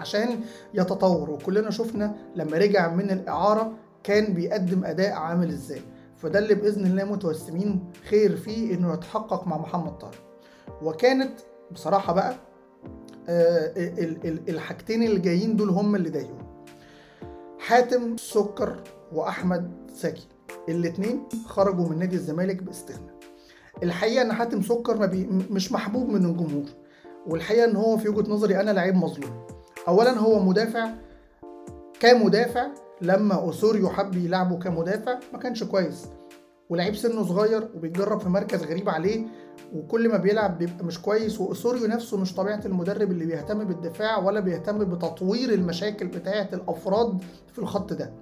عشان 0.00 0.40
يتطور. 0.74 1.30
وكلنا 1.30 1.70
شفنا 1.70 2.16
لما 2.34 2.58
رجع 2.58 2.94
من 2.94 3.10
الإعارة 3.10 3.72
كان 4.02 4.34
بيقدم 4.34 4.84
أداء 4.84 5.12
عامل 5.12 5.48
إزاي. 5.48 5.80
فده 6.16 6.38
اللي 6.38 6.54
بإذن 6.54 6.86
الله 6.86 7.04
متوسمين 7.04 7.92
خير 8.08 8.36
فيه 8.36 8.74
إنه 8.74 8.94
يتحقق 8.94 9.46
مع 9.46 9.58
محمد 9.58 9.98
طارق. 9.98 10.18
وكانت 10.82 11.32
بصراحة 11.72 12.12
بقى 12.12 12.34
الحاجتين 14.48 15.02
اللي 15.02 15.18
جايين 15.18 15.56
دول 15.56 15.68
هم 15.68 15.96
اللي 15.96 16.10
ضايقوني 16.10 16.46
حاتم 17.58 18.16
سكر 18.16 18.76
وأحمد 19.12 19.70
ساكي. 19.94 20.28
الاثنين 20.68 21.22
خرجوا 21.46 21.88
من 21.88 21.98
نادي 21.98 22.16
الزمالك 22.16 22.62
باستغناء. 22.62 23.14
الحقيقة 23.82 24.22
إن 24.22 24.32
حاتم 24.32 24.62
سكر 24.62 24.96
ما 24.96 25.06
بي 25.06 25.26
مش 25.50 25.72
محبوب 25.72 26.08
من 26.08 26.24
الجمهور. 26.24 26.64
والحقيقة 27.26 27.64
إن 27.64 27.76
هو 27.76 27.96
في 27.96 28.08
وجهة 28.08 28.30
نظري 28.30 28.60
أنا 28.60 28.70
لعيب 28.70 28.94
مظلوم. 28.94 29.46
اولا 29.88 30.18
هو 30.18 30.44
مدافع. 30.44 30.90
كمدافع 32.00 32.66
لما 33.02 33.34
أوسوريو 33.34 33.88
حب 33.88 34.16
يلعبه 34.16 34.58
كمدافع 34.58 35.18
ما 35.32 35.38
كانش 35.38 35.64
كويس. 35.64 36.06
ولعيب 36.70 36.96
سنه 36.96 37.22
صغير 37.24 37.68
وبيتجرب 37.74 38.20
في 38.20 38.28
مركز 38.28 38.62
غريب 38.62 38.88
عليه 38.88 39.26
وكل 39.74 40.08
ما 40.08 40.16
بيلعب 40.16 40.58
بيبقى 40.58 40.84
مش 40.84 41.00
كويس 41.02 41.40
واوسوريو 41.40 41.86
نفسه 41.86 42.16
مش 42.16 42.34
طبيعة 42.34 42.60
المدرب 42.66 43.10
اللي 43.10 43.26
بيهتم 43.26 43.64
بالدفاع 43.64 44.18
ولا 44.18 44.40
بيهتم 44.40 44.78
بتطوير 44.84 45.52
المشاكل 45.54 46.06
بتاعة 46.06 46.48
الأفراد 46.52 47.18
في 47.52 47.58
الخط 47.58 47.92
ده. 47.92 48.12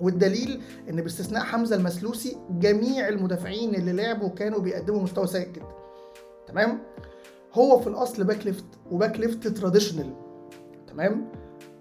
والدليل 0.00 0.60
إن 0.90 1.02
باستثناء 1.02 1.42
حمزة 1.42 1.76
المسلوسي 1.76 2.36
جميع 2.50 3.08
المدافعين 3.08 3.74
اللي 3.74 3.92
لعبوا 3.92 4.28
كانوا 4.28 4.58
بيقدموا 4.58 5.02
مستوى 5.02 5.26
سيء 5.26 5.48
جدا 5.52 5.66
تمام؟ 6.46 6.78
هو 7.54 7.80
في 7.80 7.86
الأصل 7.86 8.24
back 8.24 8.46
left 8.46 8.64
و 8.90 8.96
back 8.96 9.20
left 9.20 9.48
traditional 9.48 10.12
تمام؟ 10.88 11.28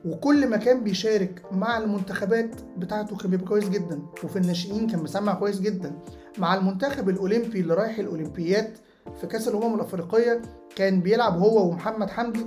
وكل 0.05 0.47
ما 0.47 0.57
كان 0.57 0.83
بيشارك 0.83 1.41
مع 1.51 1.77
المنتخبات 1.77 2.55
بتاعته 2.77 3.17
كان 3.17 3.31
بيبقى 3.31 3.45
كويس 3.47 3.69
جدا. 3.69 4.01
وفي 4.23 4.35
الناشئين 4.35 4.87
كان 4.89 5.03
مسمع 5.03 5.33
كويس 5.33 5.59
جدا. 5.61 5.91
مع 6.37 6.55
المنتخب 6.55 7.09
الأولمبي 7.09 7.59
اللي 7.59 7.73
رايح 7.73 7.99
الأولمبيات 7.99 8.77
في 9.21 9.27
كأس 9.27 9.47
الأمم 9.47 9.75
الأفريقية 9.75 10.41
كان 10.75 11.01
بيلعب 11.01 11.37
هو 11.39 11.69
ومحمد 11.69 12.09
حمدي. 12.09 12.45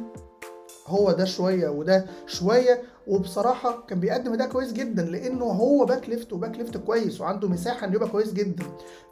هو 0.87 1.13
ده 1.13 1.25
شوية 1.25 1.69
وده 1.69 2.07
شوية. 2.27 2.83
وبصراحة 3.07 3.87
كان 3.87 4.01
بيقدم 4.01 4.35
ده 4.35 4.47
كويس 4.47 4.73
جدا 4.73 5.03
لأنه 5.03 5.45
هو 5.45 5.85
back 5.85 6.09
left 6.09 6.33
و 6.33 6.38
back 6.38 6.57
left 6.59 6.77
كويس 6.77 7.21
وعنده 7.21 7.49
مساحة 7.49 7.87
إنه 7.87 7.95
يبقى 7.95 8.09
كويس 8.09 8.33
جدا. 8.33 8.65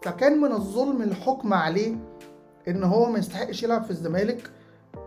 فكان 0.03 0.41
من 0.41 0.53
الظلم 0.53 1.03
الحكم 1.03 1.55
عليه 1.55 1.97
إن 2.69 2.85
هو 2.85 3.11
ما 3.11 3.19
يستحقش 3.19 3.63
يلعب 3.63 3.85
في 3.85 3.91
الزمالك. 3.91 4.51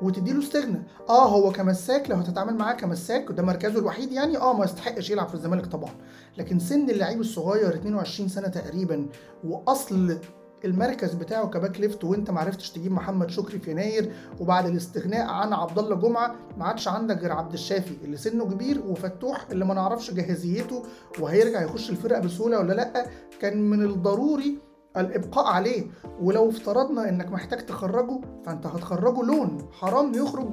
وتديله 0.01 0.39
استغنى 0.39 0.83
آه 1.09 1.27
هو 1.29 1.51
كمساك 1.51 2.09
لو 2.09 2.15
هتتعامل 2.15 2.55
معاه 2.55 2.73
كمساك 2.73 3.29
وده 3.29 3.43
مركزه 3.43 3.79
الوحيد 3.79 4.11
يعني 4.11 4.37
آه 4.37 4.53
ما 4.57 4.65
يستحقش 4.65 5.09
يلعب 5.09 5.27
في 5.27 5.33
الزمالك 5.35 5.65
طبعا. 5.65 5.91
لكن 6.37 6.59
سن 6.59 6.89
اللعيب 6.89 7.19
الصغير 7.21 7.73
22 7.75 8.29
سنة 8.29 8.47
تقريبا 8.47 9.05
وأصل 9.43 10.17
المركز 10.65 11.13
بتاعه 11.13 11.47
كباك 11.47 11.79
ليفت 11.79 12.03
وأنت 12.03 12.31
ما 12.31 12.39
عرفتش 12.39 12.69
تجيب 12.71 12.91
محمد 12.91 13.29
شكري 13.29 13.59
في 13.59 13.71
يناير 13.71 14.11
وبعد 14.39 14.65
الاستغناء 14.65 15.27
عن 15.27 15.53
عبد 15.53 15.79
الله 15.79 15.95
جمعة 15.95 16.35
ما 16.57 16.65
عادش 16.65 16.87
عندك 16.87 17.17
غير 17.17 17.31
عبد 17.31 17.53
الشافي 17.53 17.93
اللي 18.03 18.17
سنه 18.17 18.45
كبير 18.45 18.81
وفتوح 18.87 19.45
اللي 19.51 19.65
ما 19.65 19.73
نعرفش 19.73 20.11
جاهزيته 20.13 20.83
وهيرجع 21.19 21.61
يخش 21.61 21.89
الفرقة 21.89 22.19
بسهولة 22.21 22.59
ولا 22.59 22.73
لأ. 22.73 23.05
كان 23.41 23.61
من 23.69 23.81
الضروري 23.85 24.57
الإبقاء 24.97 25.45
عليه. 25.47 25.87
ولو 26.21 26.49
افترضنا 26.49 27.09
إنك 27.09 27.31
محتاج 27.31 27.65
تخرجه 27.65 28.21
فأنت 28.45 28.65
هتخرجه 28.67 29.21
لون 29.23 29.69
حرام 29.71 30.13
يخرج 30.13 30.49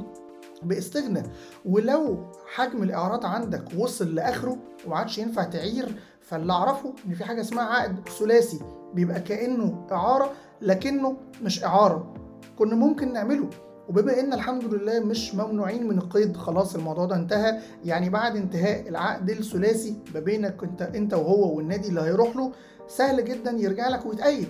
باستغنى 0.62 1.22
ولو 1.64 2.30
حجم 2.54 2.82
الإعارات 2.82 3.24
عندك 3.24 3.64
وصل 3.78 4.14
لآخره 4.14 4.56
وما 4.86 4.96
عادش 4.96 5.18
ينفع 5.18 5.42
تعير 5.44 6.00
فاللي 6.20 6.52
أعرفه 6.52 6.94
إن 7.06 7.14
في 7.14 7.24
حاجة 7.24 7.40
اسمها 7.40 7.64
عقد 7.64 8.08
ثلاثي 8.08 8.60
بيبقى 8.94 9.20
كأنه 9.20 9.86
إعارة 9.92 10.30
لكنه 10.62 11.16
مش 11.42 11.64
إعارة. 11.64 12.14
كنا 12.58 12.74
ممكن 12.74 13.12
نعمله. 13.12 13.50
وبما 13.88 14.20
إن 14.20 14.32
الحمد 14.32 14.64
لله 14.74 15.00
مش 15.00 15.34
ممنوعين 15.34 15.88
من 15.88 15.98
القيد 15.98 16.36
خلاص 16.36 16.74
الموضوع 16.74 17.04
ده 17.06 17.16
انتهى. 17.16 17.58
يعني 17.84 18.10
بعد 18.10 18.36
انتهاء 18.36 18.88
العقد 18.88 19.30
الثلاثي 19.30 19.94
ما 20.14 20.20
بينك 20.20 20.62
انت 20.62 20.82
انت 20.82 21.14
وهو 21.14 21.56
والنادي 21.56 21.88
اللي 21.88 22.00
هيروح 22.00 22.36
له 22.36 22.52
سهل 22.88 23.24
جدا 23.24 23.50
يرجع 23.50 23.88
لك 23.88 24.06
ويتأيد 24.06 24.48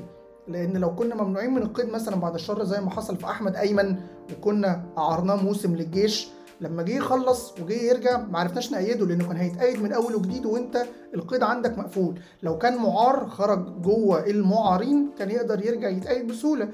لأن 0.48 0.76
لو 0.76 0.94
كنا 0.94 1.14
ممنوعين 1.14 1.54
من 1.54 1.62
القيد 1.62 1.88
مثلا 1.88 2.16
بعد 2.16 2.34
الشر 2.34 2.64
زي 2.64 2.80
ما 2.80 2.90
حصل 2.90 3.16
في 3.16 3.26
أحمد 3.26 3.56
أيمن 3.56 3.96
وكنا 4.32 4.82
أعرناه 4.98 5.36
موسم 5.36 5.76
للجيش 5.76 6.28
لما 6.60 6.82
جه 6.82 6.96
يخلص 6.96 7.52
وجه 7.60 7.82
يرجع 7.82 8.20
ما 8.20 8.38
عرفناش 8.38 8.72
نأيده 8.72 9.06
لأنه 9.06 9.28
كان 9.28 9.36
هيتأيد 9.36 9.82
من 9.82 9.92
أول 9.92 10.14
وجديد 10.14 10.46
وأنت 10.46 10.84
القيد 11.14 11.42
عندك 11.42 11.78
مقفول. 11.78 12.20
لو 12.42 12.58
كان 12.58 12.76
معار 12.76 13.26
خرج 13.26 13.82
جوه 13.82 14.26
المعارين 14.26 15.10
كان 15.18 15.30
يقدر 15.30 15.66
يرجع 15.66 15.88
يتأيد 15.88 16.26
بسهولة. 16.26 16.68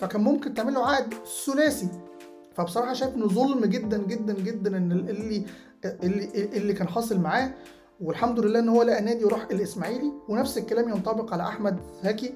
فكان 0.00 0.20
ممكن 0.20 0.54
تعمل 0.54 0.74
له 0.74 0.86
عقد 0.86 1.14
ثلاثي. 1.46 1.88
فبصراحة 2.54 2.92
شايف 2.92 3.14
إنه 3.14 3.26
ظلم 3.26 3.64
جدا 3.64 3.98
جدا 3.98 4.32
جدا 4.32 4.76
إن 4.76 4.92
اللي 4.92 5.44
اللي 5.84 6.30
اللي 6.34 6.72
كان 6.72 6.88
حاصل 6.88 7.20
معاه. 7.20 7.50
والحمد 8.00 8.40
لله 8.40 8.58
إن 8.58 8.68
هو 8.68 8.82
لقى 8.82 9.02
نادي 9.02 9.24
وراح 9.24 9.46
الإسماعيلي. 9.50 10.12
ونفس 10.28 10.58
الكلام 10.58 10.88
ينطبق 10.88 11.32
على 11.32 11.42
أحمد 11.42 11.80
زكي 12.04 12.34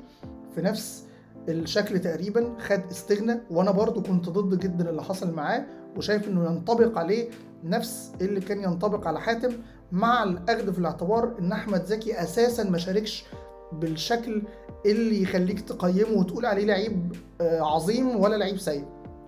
في 0.54 0.62
نفس 0.62 1.04
الشكل 1.48 1.98
تقريبا. 1.98 2.54
خد 2.58 2.80
استغنى 2.90 3.40
وأنا 3.50 3.70
برضو 3.70 4.02
كنت 4.02 4.28
ضد 4.28 4.58
جدا 4.58 4.90
اللي 4.90 5.02
حصل 5.02 5.34
معاه. 5.34 5.66
وشايف 5.96 6.28
إنه 6.28 6.44
ينطبق 6.46 6.98
عليه 6.98 7.30
نفس 7.64 8.12
اللي 8.20 8.40
كان 8.40 8.62
ينطبق 8.62 9.08
على 9.08 9.20
حاتم. 9.20 9.52
مع 9.92 10.22
الأخذ 10.22 10.72
في 10.72 10.78
الاعتبار 10.78 11.34
إن 11.38 11.52
أحمد 11.52 11.84
زكي 11.84 12.22
أساسا 12.22 12.64
ما 12.70 12.78
شاركش 12.78 13.24
بالشكل 13.72 14.42
اللي 14.86 15.22
يخليك 15.22 15.60
تقيمه 15.60 16.18
وتقول 16.18 16.46
عليه 16.46 16.64
لعيب 16.64 17.16
آه، 17.40 17.60
عظيم 17.60 18.20
ولا 18.20 18.36
لعيب 18.36 18.58
سيء. 18.58 18.84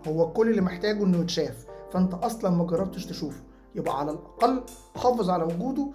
هو 0.08 0.32
كل 0.32 0.50
اللي 0.50 0.60
محتاجه 0.60 1.04
إنه 1.04 1.18
يتشاف. 1.18 1.66
فأنت 1.92 2.14
أصلا 2.14 2.50
ما 2.50 2.64
جربتش 2.64 3.06
تشوفه. 3.06 3.42
يبقى 3.74 3.98
على 3.98 4.10
الأقل 4.10 4.62
حافظ 4.96 5.30
على 5.30 5.44
وجوده 5.44 5.88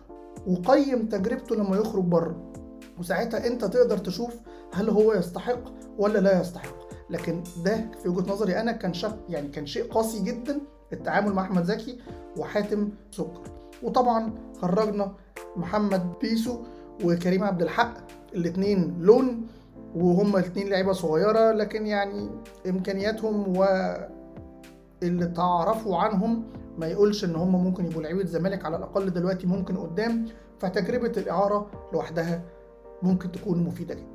وقيم 0.47 1.05
تجربته 1.05 1.55
لما 1.55 1.77
يخرج 1.77 2.03
بره. 2.03 2.53
وساعتها 2.99 3.47
أنت 3.47 3.65
تقدر 3.65 3.97
تشوف 3.97 4.33
هل 4.73 4.89
هو 4.89 5.13
يستحق 5.13 5.59
ولا 5.97 6.19
لا 6.19 6.41
يستحق. 6.41 6.75
لكن 7.09 7.43
ده 7.65 7.91
في 8.03 8.09
وجهة 8.09 8.31
نظري 8.31 8.59
أنا 8.59 8.71
كان 8.71 8.93
شك 8.93 9.15
يعني 9.29 9.47
كان 9.47 9.65
شيء 9.65 9.83
قاسي 9.83 10.23
جدا 10.23 10.61
التعامل 10.93 11.33
مع 11.33 11.41
أحمد 11.41 11.63
زكي 11.63 11.97
وحاتم 12.37 12.89
سكر. 13.11 13.41
وطبعا 13.83 14.33
خرجنا 14.61 15.11
محمد 15.55 16.13
بيسو 16.21 16.59
وكريم 17.03 17.43
عبد 17.43 17.61
الحق 17.61 17.93
الاثنين 18.35 18.97
لون 18.99 19.47
وهما 19.95 20.39
الاثنين 20.39 20.69
لعيبة 20.69 20.93
صغيرة 20.93 21.51
لكن 21.51 21.87
يعني 21.87 22.29
إمكانياتهم 22.69 23.57
واللي 23.57 25.25
تعرفوا 25.25 25.97
عنهم 25.97 26.43
ما 26.77 26.87
يقولش 26.87 27.23
إن 27.23 27.35
هم 27.35 27.63
ممكن 27.63 27.85
يبقوا 27.85 28.01
لعيبة 28.01 28.21
الزمالك 28.21 28.65
على 28.65 28.77
الأقل 28.77 29.09
دلوقتي 29.13 29.47
ممكن 29.47 29.77
قدام 29.77 30.25
فتجربة 30.59 31.11
الإعارة 31.17 31.71
لوحدها 31.93 32.41
ممكن 33.03 33.31
تكون 33.31 33.63
مفيدة 33.63 33.95
جدا. 33.95 34.05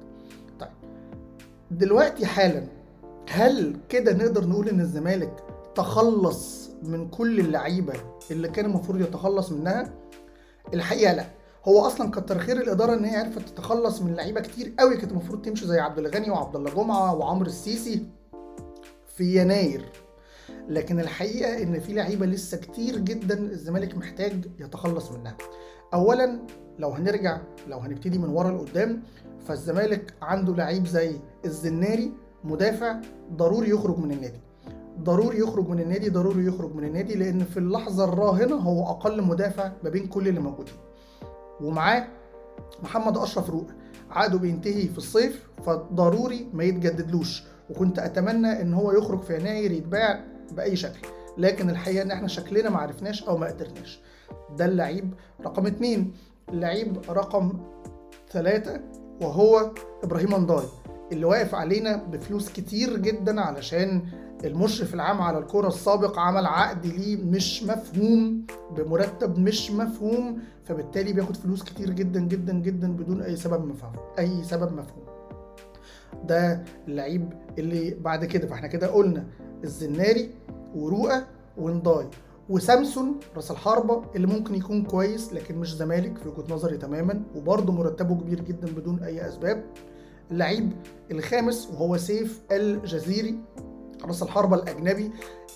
طيب 0.61 0.71
دلوقتي 1.71 2.27
حالا 2.27 2.67
هل 3.31 3.77
كده 3.89 4.13
نقدر 4.13 4.47
نقول 4.47 4.69
إن 4.69 4.81
الزمالك 4.81 5.45
تخلص 5.75 6.71
من 6.83 7.09
كل 7.09 7.41
اللعيبة 7.41 7.95
اللي 8.31 8.49
كان 8.49 8.65
المفروض 8.65 9.01
يتخلص 9.01 9.53
منها؟ 9.53 9.95
الحقيقة 10.75 11.13
لا 11.13 11.25
هو 11.69 11.87
أصلا 11.87 12.11
كتر 12.11 12.39
خير 12.39 12.57
الإدارة 12.57 12.95
إن 12.95 13.05
هي 13.05 13.17
عرفت 13.17 13.49
تتخلص 13.49 14.03
من 14.03 14.15
لعيبة 14.15 14.41
كتير 14.41 14.75
قوي 14.79 14.97
كانت 14.97 15.11
المفروض 15.13 15.43
تمشي 15.43 15.67
زي 15.67 15.81
عبد 15.81 15.99
الغني 15.99 16.31
وعبد 16.31 16.57
الله 16.57 16.71
جمعة 16.71 17.15
وعمرو 17.15 17.47
السيسي 17.47 18.07
في 19.17 19.41
يناير. 19.41 19.85
لكن 20.69 21.01
الحقيقة 21.01 21.63
إن 21.63 21.81
في 21.81 21.93
لعيبة 21.93 22.27
لسه 22.27 22.57
كتير 22.57 22.99
جدا 22.99 23.39
الزمالك 23.39 23.97
محتاج 23.97 24.47
يتخلص 24.61 25.13
منها. 25.13 25.37
اولا 25.95 26.39
لو 26.79 26.91
هنرجع 26.91 27.41
لو 27.69 27.79
هنبتدي 27.79 28.19
من 28.19 28.29
ورا 28.29 28.51
لقدام 28.51 29.03
فالزمالك 29.49 30.15
عنده 30.23 30.55
لعيب 30.55 30.87
زي 30.87 31.17
الزناري 31.45 32.13
مدافع 32.45 33.01
ضروري 33.33 33.71
يخرج 33.71 33.99
من 33.99 34.13
النادي. 34.13 34.41
ضروري 35.01 35.39
يخرج 35.39 35.69
من 35.69 35.81
النادي 35.81 36.09
ضروري 36.09 36.47
يخرج 36.47 36.75
من 36.75 36.85
النادي 36.85 37.15
لأن 37.15 37.45
في 37.45 37.57
اللحظة 37.57 38.05
الراهنة 38.05 38.57
هو 38.57 38.87
أقل 38.87 39.23
مدافع 39.23 39.73
ما 39.85 39.91
بين 39.91 40.07
كل 40.07 40.29
اللي 40.29 40.41
موجودين. 40.41 40.75
ومعاه 41.61 42.07
محمد 42.83 43.17
أشرف 43.19 43.51
روق 43.51 43.67
عقده 44.11 44.39
بينتهي 44.39 44.89
في 44.89 44.99
الصيف 44.99 45.43
فضروري 45.67 46.49
ما 46.53 46.65
يتجددلوش. 46.65 47.43
وكنت 47.71 47.99
أتمنى 47.99 48.61
إن 48.63 48.75
هو 48.75 48.93
يخرج 48.93 49.21
في 49.23 49.37
يناير 49.37 49.73
يتباع 49.73 50.25
بأي 50.53 50.77
شكل. 50.77 51.09
لكن 51.39 51.71
الحقيقة 51.71 52.03
إن 52.03 52.11
إحنا 52.11 52.29
شكلنا 52.29 52.71
ما 52.71 52.79
عرفناش 52.79 53.23
أو 53.25 53.37
ما 53.37 53.47
قدرناش. 53.47 54.01
ده 54.57 54.65
اللعيب 54.65 55.15
رقم 55.41 55.67
اتنين. 55.67 56.13
اللعيب 56.49 56.99
رقم 57.11 57.53
ثلاثة 58.31 58.81
وهو 59.21 59.71
إبراهيم 60.03 60.35
أنداي 60.35 60.65
اللي 61.13 61.25
واقف 61.25 61.55
علينا 61.55 61.97
بفلوس 61.97 62.49
كتير 62.53 62.97
جدا 62.97 63.41
علشان 63.41 64.03
المشرف 64.45 64.95
العام 64.95 65.21
على 65.23 65.39
الكرة 65.39 65.69
السابق 65.69 66.19
عمل 66.19 66.47
عقد 66.47 66.87
ليه 66.87 67.17
مش 67.25 67.63
مفهوم 67.63 68.47
بمرتب 68.77 69.39
مش 69.39 69.71
مفهوم 69.71 70.39
فبالتالي 70.65 71.13
بياخد 71.13 71.37
فلوس 71.37 71.63
كتير 71.63 71.91
جدا 71.91 72.21
جدا 72.21 72.53
جدا 72.53 72.93
بدون 72.93 73.23
أي 73.23 73.37
سبب 73.37 73.65
مفهوم 73.65 73.93
أي 74.19 74.45
سبب 74.45 74.73
مفهوم. 74.73 75.05
ده 76.25 76.65
اللعيب 76.89 77.33
اللي 77.59 77.95
بعد 77.95 78.25
كده 78.25 78.47
فإحنا 78.47 78.67
كده 78.69 78.87
قلنا 78.87 79.27
الزناري 79.65 80.31
ورؤى 80.75 81.23
ونداي 81.59 82.07
وسامسون 82.49 83.21
راس 83.37 83.51
الحربه 83.51 84.03
اللي 84.17 84.27
ممكن 84.27 84.55
يكون 84.55 84.83
كويس 84.85 85.33
لكن 85.33 85.59
مش 85.59 85.75
زمالك 85.77 86.19
في 86.19 86.29
وجهة 86.29 86.55
نظري 86.55 86.77
تماما 86.77 87.23
وبرضه 87.35 87.73
مرتبه 87.73 88.15
كبير 88.15 88.41
جدا 88.41 88.67
بدون 88.77 89.03
أي 89.03 89.29
أسباب. 89.29 89.65
اللعيب 90.31 90.73
الخامس 91.11 91.69
وهو 91.73 91.97
سيف 91.97 92.41
الجزيري 92.53 93.39
رأس 94.05 94.23
الحربة 94.23 94.57
الأجنبي 94.57 95.11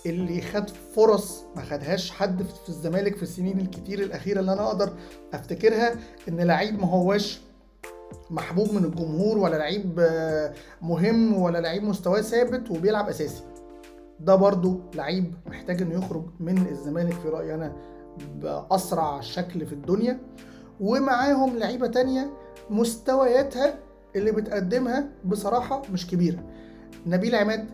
اللي 0.07 0.41
خد 0.41 0.71
فرص 0.71 1.45
ما 1.57 1.63
خدهاش 1.63 2.11
حد 2.11 2.43
في 2.43 2.69
الزمالك 2.69 3.17
في 3.17 3.23
السنين 3.23 3.61
الكتير 3.61 3.99
الأخيرة 3.99 4.41
اللي 4.41 4.53
أنا 4.53 4.67
أقدر 4.67 4.93
أفتكرها 5.35 5.95
إن 6.29 6.41
لعيب 6.41 6.81
ما 6.81 6.87
هواش 6.87 7.41
محبوب 8.31 8.73
من 8.73 8.85
الجمهور 8.85 9.39
ولا 9.39 9.57
لعيب 9.57 10.01
مهم 10.83 11.43
ولا 11.43 11.59
لعيب 11.59 11.85
مستواه 11.85 12.21
ثابت 12.21 12.71
وبيلعب 12.71 13.09
أساسي. 13.09 13.43
ده 14.21 14.35
برضو 14.35 14.81
لعيب 14.95 15.35
محتاج 15.47 15.83
إنه 15.83 15.95
يخرج 15.95 16.25
من 16.41 16.67
الزمالك 16.67 17.13
في 17.13 17.29
رأيي 17.29 17.55
أنا 17.55 17.77
بأسرع 18.35 19.21
شكل 19.21 19.67
في 19.67 19.73
الدنيا. 19.73 20.21
ومعاهم 20.81 21.59
لعيبة 21.59 21.87
تانية 21.87 22.31
مستوياتها 22.71 23.79
اللي 24.17 24.33
بتقدمها 24.33 25.09
بصراحة 25.25 25.83
مش 25.93 26.07
كبيرة. 26.07 26.45
نبيل 27.07 27.35
عماد 27.35 27.71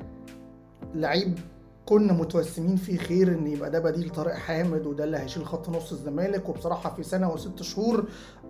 لعيب 0.94 1.38
كنا 1.86 2.12
متوسمين 2.12 2.76
فيه 2.76 2.98
خير 2.98 3.28
إن 3.28 3.46
يبقى 3.46 3.70
ده 3.70 3.78
بديل 3.78 4.10
طارق 4.10 4.34
حامد 4.34 4.86
وده 4.86 5.04
اللي 5.04 5.18
هيشيل 5.18 5.46
خط 5.46 5.68
نص 5.68 5.92
الزمالك. 5.92 6.48
وبصراحة 6.48 6.94
في 6.94 7.02
سنة 7.02 7.32
وست 7.32 7.62
شهور 7.62 8.04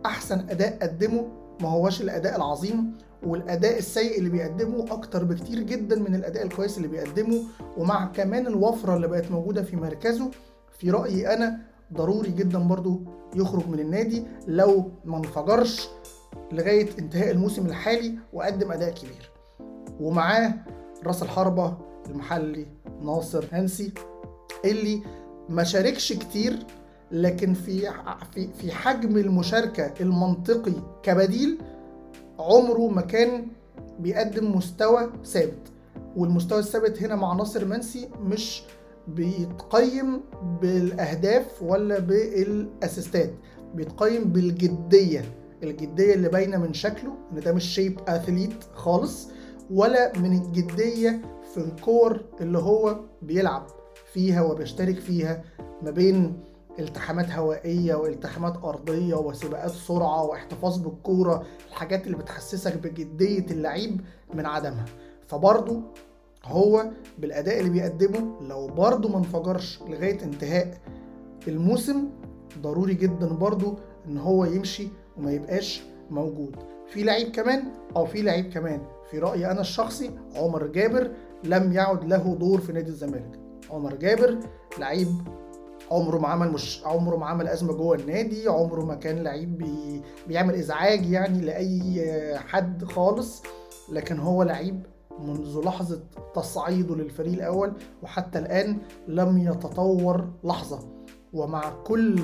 أحسن 0.06 0.38
أداء 0.50 0.78
قدمه 0.82 1.28
ما 1.60 1.68
هوش 1.68 2.00
الأداء 2.00 2.36
العظيم 2.36 2.92
والأداء 3.26 3.78
السيء 3.78 4.18
اللي 4.18 4.30
بيقدمه 4.30 4.84
أكتر 4.90 5.24
بكتير 5.24 5.60
جدا 5.62 5.96
من 5.96 6.14
الأداء 6.14 6.42
الكويس 6.46 6.76
اللي 6.76 6.88
بيقدمه 6.88 7.42
ومع 7.76 8.04
كمان 8.06 8.46
الوفرة 8.46 8.96
اللي 8.96 9.08
بقت 9.08 9.30
موجودة 9.30 9.62
في 9.62 9.76
مركزه 9.76 10.30
في 10.78 10.90
رأيي 10.90 11.34
أنا 11.34 11.58
ضروري 11.92 12.30
جدا 12.30 12.58
برضو 12.58 13.00
يخرج 13.34 13.68
من 13.68 13.80
النادي 13.80 14.22
لو 14.48 14.90
ما 15.04 15.16
انفجرش 15.16 15.88
لغاية 16.52 16.88
انتهاء 16.98 17.30
الموسم 17.30 17.66
الحالي 17.66 18.18
وقدم 18.32 18.72
أداء 18.72 18.90
كبير. 18.94 19.30
ومعاه 20.00 20.54
راس 21.06 21.22
الحربه 21.22 21.76
المحلي 22.10 22.66
ناصر 23.02 23.44
هنسي 23.52 23.92
اللي 24.64 25.02
ما 25.48 25.64
شاركش 25.64 26.12
كتير 26.12 26.58
لكن 27.12 27.54
في 27.54 27.80
في 28.34 28.48
في 28.60 28.72
حجم 28.72 29.16
المشاركة 29.16 29.94
المنطقي 30.00 30.72
كبديل 31.02 31.58
عمره 32.38 32.88
ما 32.88 33.00
كان 33.00 33.46
بيقدم 34.00 34.56
مستوى 34.56 35.12
ثابت. 35.24 35.72
والمستوى 36.16 36.58
الثابت 36.58 37.02
هنا 37.02 37.16
مع 37.16 37.32
ناصر 37.34 37.64
منسي 37.64 38.08
مش 38.20 38.62
بيتقيم 39.08 40.20
بالأهداف 40.62 41.62
ولا 41.62 41.98
بالأسيستات 41.98 43.30
بيتقيم 43.74 44.24
بالجدية 44.24 45.24
الجدية 45.62 46.14
اللي 46.14 46.28
باينة 46.28 46.56
من 46.58 46.74
شكله 46.74 47.12
إن 47.32 47.40
ده 47.40 47.52
مش 47.52 47.64
شيب 47.64 48.00
أثليت 48.08 48.64
خالص 48.74 49.28
ولا 49.70 50.18
من 50.18 50.32
الجدية 50.32 51.20
في 51.54 51.60
الكور 51.60 52.20
اللي 52.40 52.58
هو 52.58 53.00
بيلعب 53.22 53.66
فيها 54.12 54.42
وبيشترك 54.42 54.98
فيها 54.98 55.44
ما 55.82 55.90
بين 55.90 56.40
التحامات 56.78 57.30
هوائية 57.30 57.94
والتحامات 57.94 58.64
أرضية 58.64 59.14
وسباقات 59.14 59.70
سرعة 59.70 60.24
واحتفاظ 60.24 60.78
بالكورة 60.78 61.46
الحاجات 61.68 62.06
اللي 62.06 62.16
بتحسسك 62.16 62.76
بجدية 62.76 63.46
اللعيب 63.50 64.00
من 64.34 64.46
عدمها. 64.46 64.84
فبرضه 65.26 65.82
هو 66.44 66.90
بالأداء 67.18 67.60
اللي 67.60 67.70
بيقدمه 67.70 68.40
لو 68.48 68.66
برضه 68.66 69.08
ما 69.08 69.18
انفجرش 69.18 69.82
لغاية 69.88 70.22
انتهاء 70.22 70.78
الموسم 71.48 72.08
ضروري 72.58 72.94
جدا 72.94 73.26
برضه 73.28 73.76
إن 74.06 74.18
هو 74.18 74.44
يمشي 74.44 74.88
وما 75.18 75.32
يبقاش 75.32 75.82
موجود. 76.10 76.56
في 76.88 77.02
لعيب 77.02 77.28
كمان؟ 77.32 77.64
أو 77.96 78.06
في 78.06 78.22
لعيب 78.22 78.52
كمان 78.52 78.80
في 79.10 79.18
رأيي 79.18 79.50
أنا 79.50 79.60
الشخصي 79.60 80.10
عمر 80.36 80.66
جابر 80.66 81.10
لم 81.44 81.72
يعد 81.72 82.04
له 82.04 82.36
دور 82.40 82.60
في 82.60 82.72
نادي 82.72 82.90
الزمالك. 82.90 83.40
عمر 83.70 83.94
جابر 83.94 84.38
لعيب 84.78 85.08
عمره 85.90 86.18
ما 86.18 86.28
عمل 86.28 86.52
مش 86.52 86.82
عمره 86.84 87.16
ما 87.16 87.26
عمل 87.26 87.48
أزمة 87.48 87.72
جوه 87.72 87.96
النادي 87.96 88.48
عمره 88.48 88.84
ما 88.84 88.94
كان 88.94 89.22
لعيب 89.22 89.58
بي... 89.58 90.02
بيعمل 90.28 90.54
إزعاج 90.54 91.06
يعني 91.10 91.40
لأي 91.40 92.38
حد 92.38 92.84
خالص 92.84 93.42
لكن 93.92 94.18
هو 94.18 94.42
لعيب 94.42 94.86
منذ 95.18 95.60
لحظة 95.64 96.00
تصعيده 96.34 96.94
للفريق 96.94 97.32
الأول 97.32 97.72
وحتى 98.02 98.38
الآن 98.38 98.78
لم 99.08 99.38
يتطور 99.38 100.28
لحظة. 100.44 100.78
ومع 101.32 101.70
كل 101.84 102.20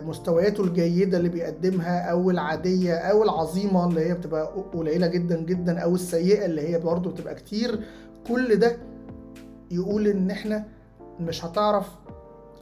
مستوياته 0.00 0.64
الجيدة 0.64 1.18
اللي 1.18 1.28
بيقدمها 1.28 2.10
أو 2.10 2.30
العادية 2.30 2.94
أو 2.94 3.22
العظيمة 3.22 3.86
اللي 3.88 4.00
هي 4.00 4.14
بتبقى 4.14 4.46
قليلة 4.74 5.06
جدا 5.06 5.40
جدا 5.40 5.78
أو 5.78 5.94
السيئة 5.94 6.44
اللي 6.44 6.68
هي 6.68 6.78
برضه 6.78 7.10
بتبقى 7.10 7.34
كتير. 7.34 7.80
كل 8.28 8.56
ده 8.56 8.76
يقول 9.70 10.06
إن 10.06 10.30
إحنا 10.30 10.64
مش 11.20 11.44
هتعرف 11.44 11.86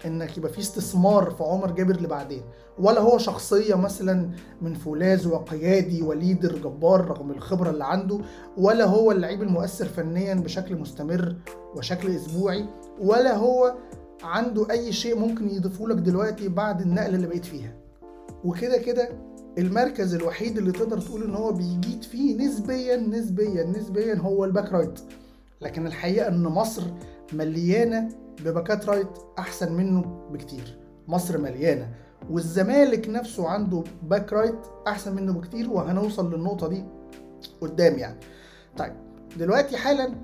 إنك 0.06 0.38
يبقى 0.38 0.52
في 0.52 0.58
استثمار 0.58 1.30
في 1.30 1.44
عمر 1.44 1.70
جابر 1.70 2.00
لبعدين 2.00 2.42
ولا 2.78 3.00
هو 3.00 3.18
شخصية 3.18 3.74
مثلا 3.74 4.30
من 4.62 4.74
فولاذ 4.74 5.28
وقيادي 5.28 6.02
و 6.02 6.10
leader 6.10 6.58
جبار 6.58 7.04
رغم 7.04 7.30
الخبرة 7.30 7.70
اللي 7.70 7.84
عنده 7.84 8.18
ولا 8.58 8.84
هو 8.84 9.12
اللعيب 9.12 9.42
المؤثر 9.42 9.84
فنيا 9.84 10.34
بشكل 10.34 10.76
مستمر 10.76 11.36
وشكل 11.76 12.16
أسبوعي 12.16 12.64
ولا 13.00 13.36
هو 13.36 13.74
عنده 14.22 14.70
أي 14.70 14.92
شيء 14.92 15.18
ممكن 15.18 15.48
يضيفه 15.50 15.88
لك 15.88 15.96
دلوقتي 15.96 16.48
بعد 16.48 16.80
النقله 16.80 17.16
اللي 17.16 17.26
بقيت 17.26 17.44
فيها. 17.44 17.74
وكده 18.44 18.78
كده 18.78 19.08
المركز 19.58 20.14
الوحيد 20.14 20.58
اللي 20.58 20.72
تقدر 20.72 21.00
تقول 21.00 21.22
إن 21.22 21.34
هو 21.34 21.52
بيجيد 21.52 22.02
فيه 22.02 22.36
نسبيا 22.38 22.96
نسبيا 22.96 23.64
نسبيا 23.64 24.14
هو 24.14 24.44
ال 24.44 24.50
back 24.50 24.72
right. 24.72 25.00
لكن 25.60 25.86
الحقيقة 25.86 26.28
إن 26.28 26.42
مصر 26.42 26.82
مليانة 27.32 28.08
بباكات 28.44 28.86
right 28.86 29.08
أحسن 29.38 29.72
منه 29.72 30.28
بكتير. 30.32 30.78
مصر 31.08 31.38
مليانة. 31.38 31.88
والزمالك 32.30 33.08
نفسه 33.08 33.48
عنده 33.48 33.84
back 34.02 34.32
right 34.32 34.58
أحسن 34.86 35.14
منه 35.14 35.32
بكتير 35.32 35.70
وهنوصل 35.70 36.34
للنقطة 36.34 36.68
دي 36.68 36.84
قدام 37.60 37.98
يعني. 37.98 38.20
طيب 38.76 38.92
دلوقتي 39.38 39.76
حالا 39.76 40.14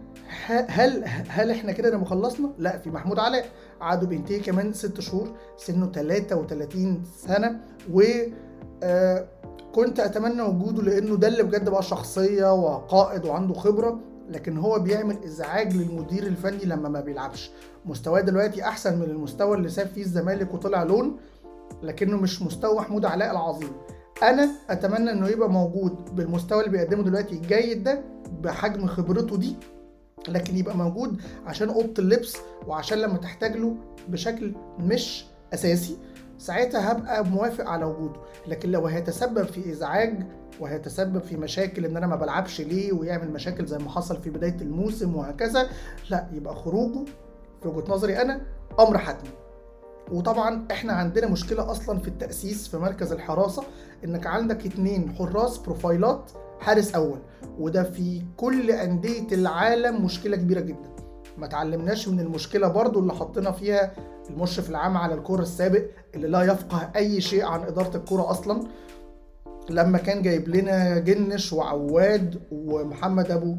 هل 0.46 1.04
هل 1.28 1.50
إحنا 1.50 1.72
كده 1.72 1.90
لما 1.90 2.04
خلصنا؟ 2.04 2.52
لا 2.58 2.78
في 2.78 2.90
محمود 2.90 3.18
علاء. 3.18 3.46
عقده 3.80 4.06
بينتهي 4.06 4.40
كمان 4.40 4.72
ست 4.72 5.00
شهور 5.00 5.28
سنه 5.56 5.86
33 5.86 7.02
سنة 7.26 7.60
و 7.92 8.02
آه 8.82 9.26
كنت 9.74 10.00
أتمنى 10.00 10.42
وجوده 10.42 10.82
لأنه 10.82 11.16
ده 11.16 11.28
اللي 11.28 11.42
بجد 11.42 11.68
بقى 11.68 11.82
شخصية 11.82 12.52
وقائد 12.54 13.24
وعنده 13.24 13.54
خبرة 13.54 14.00
لكن 14.30 14.56
هو 14.58 14.78
بيعمل 14.78 15.16
إزعاج 15.24 15.76
للمدير 15.76 16.22
الفني 16.26 16.64
لما 16.64 16.88
ما 16.88 17.00
بيلعبش. 17.00 17.50
مستواه 17.86 18.20
دلوقتي 18.20 18.62
أحسن 18.62 18.98
من 18.98 19.04
المستوى 19.04 19.56
اللي 19.56 19.68
ساب 19.68 19.86
فيه 19.86 20.02
الزمالك 20.02 20.54
وطلع 20.54 20.82
لون 20.82 21.16
لكنه 21.82 22.16
مش 22.16 22.42
مستوى 22.42 22.76
محمود 22.76 23.04
علاء 23.04 23.30
العظيم. 23.30 23.72
أنا 24.22 24.48
أتمنى 24.70 25.10
إنه 25.12 25.28
يبقى 25.28 25.50
موجود 25.50 26.14
بالمستوى 26.14 26.60
اللي 26.60 26.70
بيقدمه 26.70 27.02
دلوقتي 27.02 27.34
الجيد 27.34 27.82
ده 27.84 28.02
بحجم 28.42 28.86
خبرته 28.86 29.36
دي 29.36 29.56
لكن 30.28 30.56
يبقى 30.56 30.76
موجود 30.76 31.20
عشان 31.46 31.68
أوضة 31.68 31.94
اللبس 31.98 32.36
وعشان 32.66 32.98
لما 32.98 33.16
تحتاج 33.16 33.56
له 33.56 33.76
بشكل 34.08 34.52
مش 34.78 35.24
أساسي 35.54 35.98
ساعتها 36.38 36.92
هبقى 36.92 37.24
موافق 37.24 37.68
على 37.68 37.84
وجوده. 37.84 38.20
لكن 38.46 38.70
لو 38.70 38.86
هيتسبب 38.86 39.42
في 39.44 39.70
إزعاج 39.72 40.26
وهيتسبب 40.60 41.22
في 41.22 41.36
مشاكل 41.36 41.84
إن 41.84 41.96
أنا 41.96 42.06
ما 42.06 42.16
بلعبش 42.16 42.60
ليه 42.60 42.92
ويعمل 42.92 43.30
مشاكل 43.30 43.66
زي 43.66 43.78
ما 43.78 43.90
حصل 43.90 44.16
في 44.22 44.30
بداية 44.30 44.56
الموسم 44.60 45.16
وهكذا 45.16 45.68
لا 46.10 46.26
يبقى 46.32 46.54
خروجه 46.54 47.04
في 47.62 47.68
وجهة 47.68 47.90
نظري 47.92 48.22
أنا 48.22 48.40
أمر 48.80 48.98
حتمي. 48.98 49.30
وطبعا 50.12 50.66
إحنا 50.70 50.92
عندنا 50.92 51.26
مشكلة 51.26 51.70
أصلا 51.70 51.98
في 51.98 52.08
التأسيس 52.08 52.68
في 52.68 52.76
مركز 52.78 53.12
الحراسة 53.12 53.62
إنك 54.04 54.26
عندك 54.26 54.66
اتنين 54.66 55.12
حراس 55.18 55.58
بروفايلات 55.58 56.30
حارس 56.60 56.94
أول. 56.94 57.18
وده 57.58 57.82
في 57.82 58.22
كل 58.36 58.70
أندية 58.70 59.26
العالم 59.32 60.04
مشكلة 60.04 60.36
كبيرة 60.36 60.60
جدا. 60.60 60.90
ما 61.38 61.46
تعلمناش 61.46 62.08
من 62.08 62.20
المشكلة 62.20 62.68
برضو 62.68 63.00
اللي 63.00 63.14
حطينا 63.14 63.50
فيها 63.50 63.92
المشرف 64.30 64.70
العام 64.70 64.96
على 64.96 65.14
الكوره 65.14 65.42
السابق 65.42 65.82
اللي 66.14 66.28
لا 66.28 66.42
يفقه 66.42 66.90
أي 66.96 67.20
شيء 67.20 67.44
عن 67.44 67.62
إدارة 67.62 67.96
الكورة 67.96 68.30
أصلا. 68.30 68.60
لما 69.70 69.98
كان 69.98 70.22
جايب 70.22 70.48
لنا 70.48 70.98
جنش 70.98 71.52
وعواد 71.52 72.40
ومحمد 72.52 73.30
أبو 73.30 73.56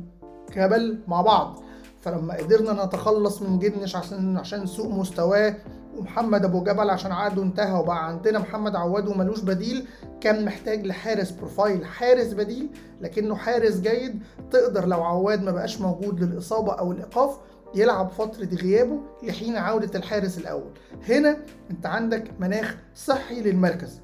كبل 0.52 1.00
مع 1.08 1.22
بعض. 1.22 1.60
فلما 2.02 2.34
قدرنا 2.34 2.86
نتخلص 2.86 3.42
من 3.42 3.60
جنش 3.60 3.96
عشان 3.96 4.38
عشان 4.38 4.66
سوء 4.66 4.90
مستواه 4.90 5.56
ومحمد 5.98 6.46
أبو 6.46 6.64
جبل 6.64 6.90
عشان 6.90 7.12
عقده 7.12 7.44
انتهى 7.44 7.80
وبقى 7.80 8.08
عندنا 8.08 8.40
محمد 8.40 8.76
عواد 8.76 9.08
وملوش 9.08 9.42
بديل 9.42 9.88
كان 10.22 10.46
محتاج 10.46 10.86
لحارس 10.86 11.32
بروفايل 11.32 11.86
حارس 11.86 12.34
بديل 12.34 12.70
لكنه 13.02 13.36
حارس 13.36 13.80
جيد. 13.80 14.24
تقدر 14.52 14.86
لو 14.86 15.04
عواد 15.04 15.44
ما 15.44 15.52
بقاش 15.52 15.82
موجود 15.82 16.24
للإصابة 16.24 16.74
أو 16.74 16.92
الإيقاف 16.92 17.38
يلعب 17.76 18.10
فترة 18.10 18.46
غيابه 18.46 19.00
لحين 19.24 19.58
عودة 19.58 20.00
الحارس 20.00 20.38
الأول. 20.38 20.72
هنا 21.10 21.38
أنت 21.72 21.86
عندك 21.86 22.24
مناخ 22.40 22.76
صحي 22.96 23.42
للمركز 23.42 24.02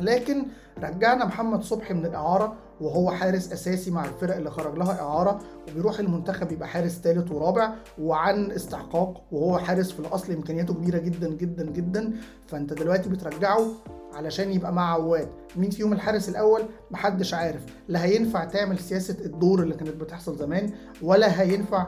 لكن 0.00 0.46
رجعنا 0.78 1.24
محمد 1.24 1.62
صبحي 1.62 1.94
من 1.94 2.06
الإعارة 2.06 2.56
وهو 2.80 3.10
حارس 3.10 3.52
أساسي 3.52 3.90
مع 3.90 4.04
الفرق 4.04 4.36
اللي 4.36 4.50
خرج 4.50 4.78
لها 4.78 5.00
إعارة 5.00 5.38
وبيروح 5.70 5.98
المنتخب 5.98 6.52
يبقى 6.52 6.68
حارس 6.68 6.92
ثالث 7.00 7.32
ورابع 7.32 7.72
وعن 8.00 8.50
استحقاق 8.50 9.22
وهو 9.32 9.58
حارس 9.58 9.90
في 9.92 10.00
الأصل 10.00 10.32
إمكانياته 10.32 10.74
كبيرة 10.74 10.98
جدا 10.98 11.28
جدا 11.28 11.64
جدا. 11.70 12.12
فأنت 12.46 12.72
دلوقتي 12.72 13.08
بترجعه 13.08 13.66
علشان 14.14 14.52
يبقى 14.52 14.72
مع 14.72 14.92
عواد. 14.92 15.28
مين 15.56 15.70
فيهم 15.70 15.92
الحارس 15.92 16.28
الأول؟ 16.28 16.62
محدش 16.90 17.34
عارف. 17.34 17.62
لا 17.88 18.04
هينفع 18.04 18.44
تعمل 18.44 18.78
سياسة 18.78 19.16
الدور 19.24 19.62
اللي 19.62 19.74
كانت 19.74 19.96
بتحصل 19.96 20.36
زمان 20.36 20.70
ولا 21.02 21.42
هينفع 21.42 21.86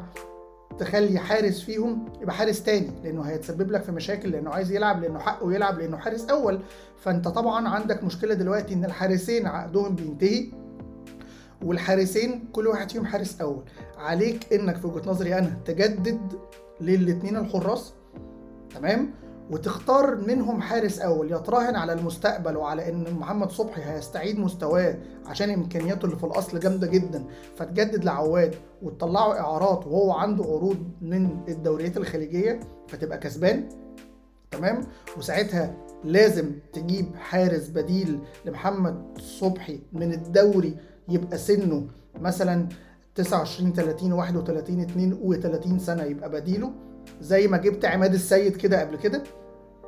تخلي 0.79 1.18
حارس 1.18 1.61
فيهم 1.61 2.05
يبقى 2.22 2.35
حارس 2.35 2.62
تاني 2.62 2.90
لأنه 3.05 3.22
هيتسبب 3.22 3.70
لك 3.70 3.83
في 3.83 3.92
مشاكل 3.92 4.31
لأنه 4.31 4.51
عايز 4.51 4.72
يلعب 4.72 5.03
لأنه 5.03 5.18
حقه 5.18 5.53
يلعب 5.53 5.79
لأنه 5.79 5.96
حارس 5.96 6.24
أول. 6.31 6.61
فأنت 6.96 7.29
طبعا 7.29 7.68
عندك 7.68 8.05
مشكلة 8.05 8.35
دلوقتي 8.35 8.74
إن 8.74 8.85
الحارسين 8.85 9.46
عقدهم 9.46 9.94
بينتهي. 9.94 10.53
والحارسين 11.64 12.44
كل 12.53 12.66
واحد 12.66 12.90
فيهم 12.90 13.07
حارس 13.07 13.40
أول. 13.40 13.62
عليك 13.99 14.53
إنك 14.53 14.77
في 14.77 14.87
وجهة 14.87 15.11
نظري 15.11 15.38
أنا 15.38 15.59
تجدد 15.64 16.21
للاثنين 16.81 17.37
الحراس 17.37 17.92
تمام؟ 18.75 19.11
وتختار 19.51 20.16
منهم 20.16 20.61
حارس 20.62 20.99
أول 20.99 21.33
يتراهن 21.33 21.77
على 21.77 21.92
المستقبل 21.92 22.57
وعلى 22.57 22.88
إن 22.88 23.14
محمد 23.14 23.51
صبحي 23.51 23.83
هيستعيد 23.83 24.38
مستواه 24.38 24.99
عشان 25.27 25.51
إمكانياته 25.51 26.07
اللي 26.07 26.16
في 26.16 26.25
الأصل 26.25 26.61
جامدة 26.61 26.87
جدا 26.87 27.25
فتجدد 27.57 28.05
لعواد 28.05 28.55
وتطلعه 28.83 29.40
إعارات 29.40 29.87
وهو 29.87 30.12
عنده 30.12 30.44
عروض 30.44 30.77
من 31.01 31.40
الدوريات 31.49 31.97
الخليجية 31.97 32.61
فتبقى 32.88 33.18
كسبان 33.18 33.68
تمام؟ 34.51 34.81
وساعتها 35.18 35.75
لازم 36.05 36.53
تجيب 36.73 37.16
حارس 37.16 37.68
بديل 37.68 38.21
لمحمد 38.44 39.18
صبحي 39.18 39.81
من 39.92 40.12
الدوري 40.12 40.77
يبقى 41.09 41.38
سنه 41.38 41.87
مثلا 42.21 42.66
29 43.14 43.73
30 43.73 44.12
31 44.12 44.81
32 44.81 45.79
سنة 45.79 46.03
يبقى 46.03 46.31
بديله 46.31 46.73
زي 47.21 47.49
ما 47.49 47.57
جبت 47.57 47.85
عماد 47.85 48.14
السيد 48.14 48.57
كده 48.57 48.81
قبل 48.81 48.97
كده. 48.97 49.23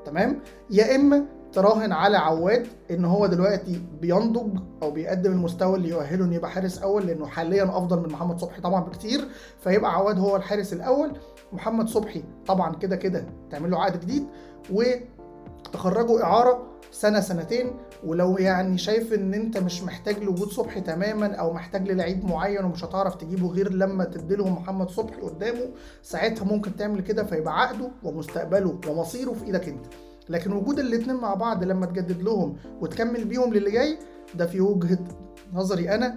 تمام؟ 0.05 0.41
يا 0.71 0.97
إما 0.97 1.25
تراهن 1.53 1.93
على 1.93 2.17
عواد 2.17 2.67
إن 2.91 3.05
هو 3.05 3.27
دلوقتي 3.27 3.81
بينضج 4.01 4.59
أو 4.83 4.91
بيقدم 4.91 5.33
المستوى 5.33 5.77
اللي 5.77 5.89
يؤهله 5.89 6.25
انه 6.25 6.35
يبقى 6.35 6.51
حارس 6.51 6.79
أول 6.79 7.07
لأنه 7.07 7.27
حاليا 7.27 7.65
أفضل 7.65 8.01
من 8.01 8.09
محمد 8.13 8.39
صبحي 8.41 8.61
طبعا 8.61 8.81
بكتير 8.85 9.29
فيبقى 9.61 9.95
عواد 9.95 10.19
هو 10.19 10.37
الحارس 10.37 10.73
الأول. 10.73 11.13
محمد 11.53 11.89
صبحي 11.89 12.25
طبعا 12.47 12.75
كده 12.75 12.97
كده 12.97 13.25
تعمل 13.51 13.71
له 13.71 13.83
عقد 13.83 14.01
جديد 14.01 14.27
وتخرجه 14.73 16.25
إعارة 16.25 16.67
سنة 16.93 17.21
سنتين 17.21 17.71
ولو 18.05 18.39
يعني 18.39 18.79
شايف 18.79 19.13
إن 19.13 19.35
أنت 19.35 19.59
مش 19.59 19.83
محتاج 19.83 20.19
لوجود 20.25 20.49
صبحي 20.49 20.81
تماما 20.81 21.35
أو 21.35 21.53
محتاج 21.53 21.89
للعيب 21.91 22.25
معين 22.25 22.65
ومش 22.65 22.85
هتعرف 22.85 23.15
تجيبه 23.15 23.49
غير 23.49 23.73
لما 23.73 24.05
تديلهم 24.05 24.53
محمد 24.53 24.91
صبحي 24.91 25.21
قدامه 25.21 25.69
ساعتها 26.03 26.45
ممكن 26.45 26.77
تعمل 26.77 27.01
كده 27.01 27.25
فيبقى 27.25 27.61
عقده 27.61 27.91
ومستقبله 28.05 28.79
ومصيره 28.89 29.33
في 29.33 29.45
إيدك 29.45 29.69
أنت. 29.69 29.87
لكن 30.29 30.53
وجود 30.53 30.79
الاتنين 30.79 31.17
مع 31.17 31.35
بعض 31.35 31.65
لما 31.65 31.87
تجدد 31.87 32.23
لهم 32.23 32.57
وتكمل 32.81 33.25
بيهم 33.25 33.55
للي 33.55 33.71
جاي 33.71 33.99
ده 34.35 34.47
في 34.47 34.61
وجهة 34.61 34.99
نظري 35.53 35.95
أنا 35.95 36.17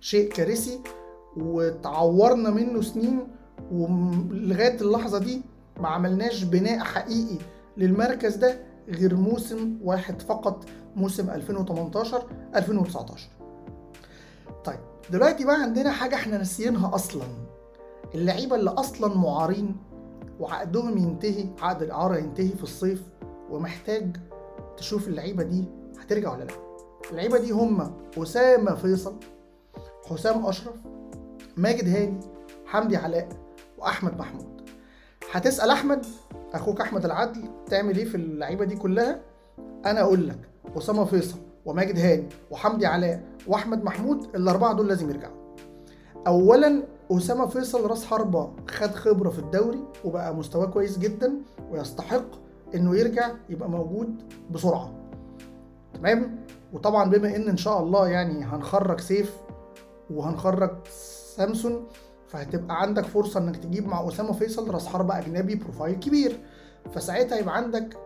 شيء 0.00 0.30
كارثي 0.32 0.80
وتعورنا 1.36 2.50
منه 2.50 2.82
سنين 2.82 3.20
ولغايه 3.72 4.80
اللحظة 4.80 5.18
دي 5.18 5.42
ما 5.80 5.88
عملناش 5.88 6.42
بناء 6.42 6.78
حقيقي 6.78 7.38
للمركز 7.76 8.36
ده 8.36 8.58
غير 8.88 9.16
موسم 9.16 9.78
واحد 9.82 10.22
فقط. 10.22 10.64
موسم 10.96 11.30
2018 11.30 12.22
2019 12.56 13.28
طيب 14.64 14.78
دلوقتي 15.10 15.44
بقى 15.44 15.62
عندنا 15.62 15.90
حاجة 15.92 16.14
إحنا 16.14 16.38
ناسيينها 16.38 16.94
أصلا. 16.94 17.24
اللعيبة 18.14 18.56
اللي 18.56 18.70
أصلا 18.70 19.14
معارين 19.18 19.76
وعقدهم 20.40 20.98
ينتهي 20.98 21.46
عقد 21.62 21.82
الاعاره 21.82 22.16
ينتهي 22.16 22.48
في 22.48 22.62
الصيف 22.62 23.02
ومحتاج 23.50 24.16
تشوف 24.76 25.08
اللعيبة 25.08 25.42
دي 25.42 25.64
هترجع 26.00 26.32
ولا 26.32 26.44
لأ. 26.44 26.54
اللعيبة 27.10 27.38
دي 27.38 27.50
هم 27.50 27.92
أسامة 28.18 28.74
فيصل 28.74 29.16
حسام 30.06 30.46
أشرف 30.46 30.74
ماجد 31.56 31.88
هاني 31.88 32.20
حمدي 32.66 32.96
علاء 32.96 33.28
وأحمد 33.78 34.18
محمود. 34.18 34.60
هتسأل 35.32 35.70
أحمد 35.70 36.06
أخوك 36.54 36.80
أحمد 36.80 37.04
العدل 37.04 37.48
تعمل 37.66 37.98
إيه 37.98 38.04
في 38.04 38.14
اللعيبة 38.14 38.64
دي 38.64 38.76
كلها؟ 38.76 39.20
أنا 39.86 40.00
أقول 40.00 40.28
لك 40.28 40.49
أسامة 40.76 41.04
فيصل 41.04 41.38
وماجد 41.64 41.98
هاني 41.98 42.28
وحمدي 42.50 42.86
علاء 42.86 43.22
وأحمد 43.46 43.84
محمود 43.84 44.24
الأربعة 44.34 44.72
دول 44.72 44.88
لازم 44.88 45.10
يرجعوا. 45.10 45.36
اولا 46.26 46.82
أسامة 47.10 47.46
فيصل 47.46 47.86
راس 47.86 48.04
حربة 48.04 48.50
خد 48.70 48.90
خبرة 48.94 49.30
في 49.30 49.38
الدوري 49.38 49.84
وبقى 50.04 50.34
مستواه 50.34 50.66
كويس 50.66 50.98
جدا 50.98 51.32
ويستحق 51.70 52.24
إنه 52.74 52.96
يرجع 52.96 53.30
يبقى 53.48 53.70
موجود 53.70 54.22
بسرعة. 54.50 54.92
تمام؟ 55.94 56.44
وطبعا 56.72 57.10
بما 57.10 57.36
إن 57.36 57.48
إن 57.48 57.56
شاء 57.56 57.82
الله 57.82 58.08
يعني 58.08 58.44
هنخرج 58.44 59.00
سيف 59.00 59.36
وهنخرج 60.10 60.70
سامسون 61.36 61.86
فهتبقى 62.28 62.82
عندك 62.82 63.04
فرصة 63.04 63.40
إنك 63.40 63.56
تجيب 63.56 63.88
مع 63.88 64.08
أسامة 64.08 64.32
فيصل 64.32 64.70
راس 64.70 64.86
حربة 64.86 65.18
أجنبي 65.18 65.54
profile 65.54 65.94
كبير. 65.94 66.40
فساعتها 66.94 67.38
يبقى 67.38 67.56
عندك 67.56 67.96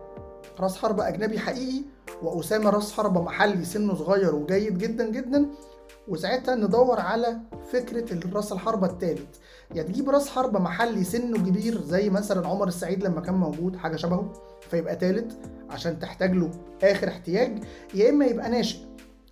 راس 0.59 0.77
حربة 0.77 1.07
أجنبي 1.07 1.39
حقيقي 1.39 1.81
وأسامة 2.21 2.69
راس 2.69 2.93
حربة 2.93 3.21
محلي 3.21 3.65
سنه 3.65 3.93
صغير 3.95 4.35
وجيد 4.35 4.77
جدا 4.77 5.09
جدا 5.09 5.45
وساعتها 6.07 6.55
ندور 6.55 6.99
على 6.99 7.37
فكرة 7.71 8.13
الراس 8.13 8.51
الحربة 8.51 8.87
التالت. 8.87 9.35
يا 9.71 9.75
يعني 9.75 9.89
تجيب 9.89 10.09
راس 10.09 10.29
حربة 10.29 10.59
محلي 10.59 11.03
سنه 11.03 11.37
كبير 11.37 11.81
زي 11.81 12.09
مثلا 12.09 12.47
عمر 12.47 12.67
السعيد 12.67 13.03
لما 13.03 13.21
كان 13.21 13.35
موجود 13.35 13.75
حاجة 13.75 13.95
شبهه 13.95 14.33
فيبقى 14.69 14.95
تالت 14.95 15.37
عشان 15.69 15.99
تحتاج 15.99 16.31
له 16.31 16.51
آخر 16.83 17.07
احتياج. 17.07 17.63
يا 17.93 18.09
إما 18.09 18.25
يبقى 18.25 18.49
ناشئ 18.49 18.77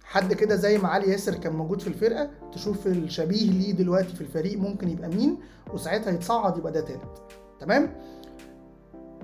حد 0.04 0.34
كده 0.34 0.56
زي 0.56 0.78
ما 0.78 0.88
علي 0.88 1.12
ياسر 1.12 1.36
كان 1.36 1.54
موجود 1.54 1.82
في 1.82 1.88
الفرقة 1.88 2.30
تشوف 2.54 2.88
الشبيه 2.88 3.52
ليه 3.52 3.72
دلوقتي 3.72 4.16
في 4.16 4.22
الفريق 4.22 4.60
ممكن 4.60 4.90
يبقى 4.90 5.10
مين 5.10 5.38
وساعتها 5.74 6.12
يتصعد 6.14 6.58
يبقى 6.58 6.72
ده 6.72 6.82
تالت. 6.82 7.22
تمام؟ 7.60 7.96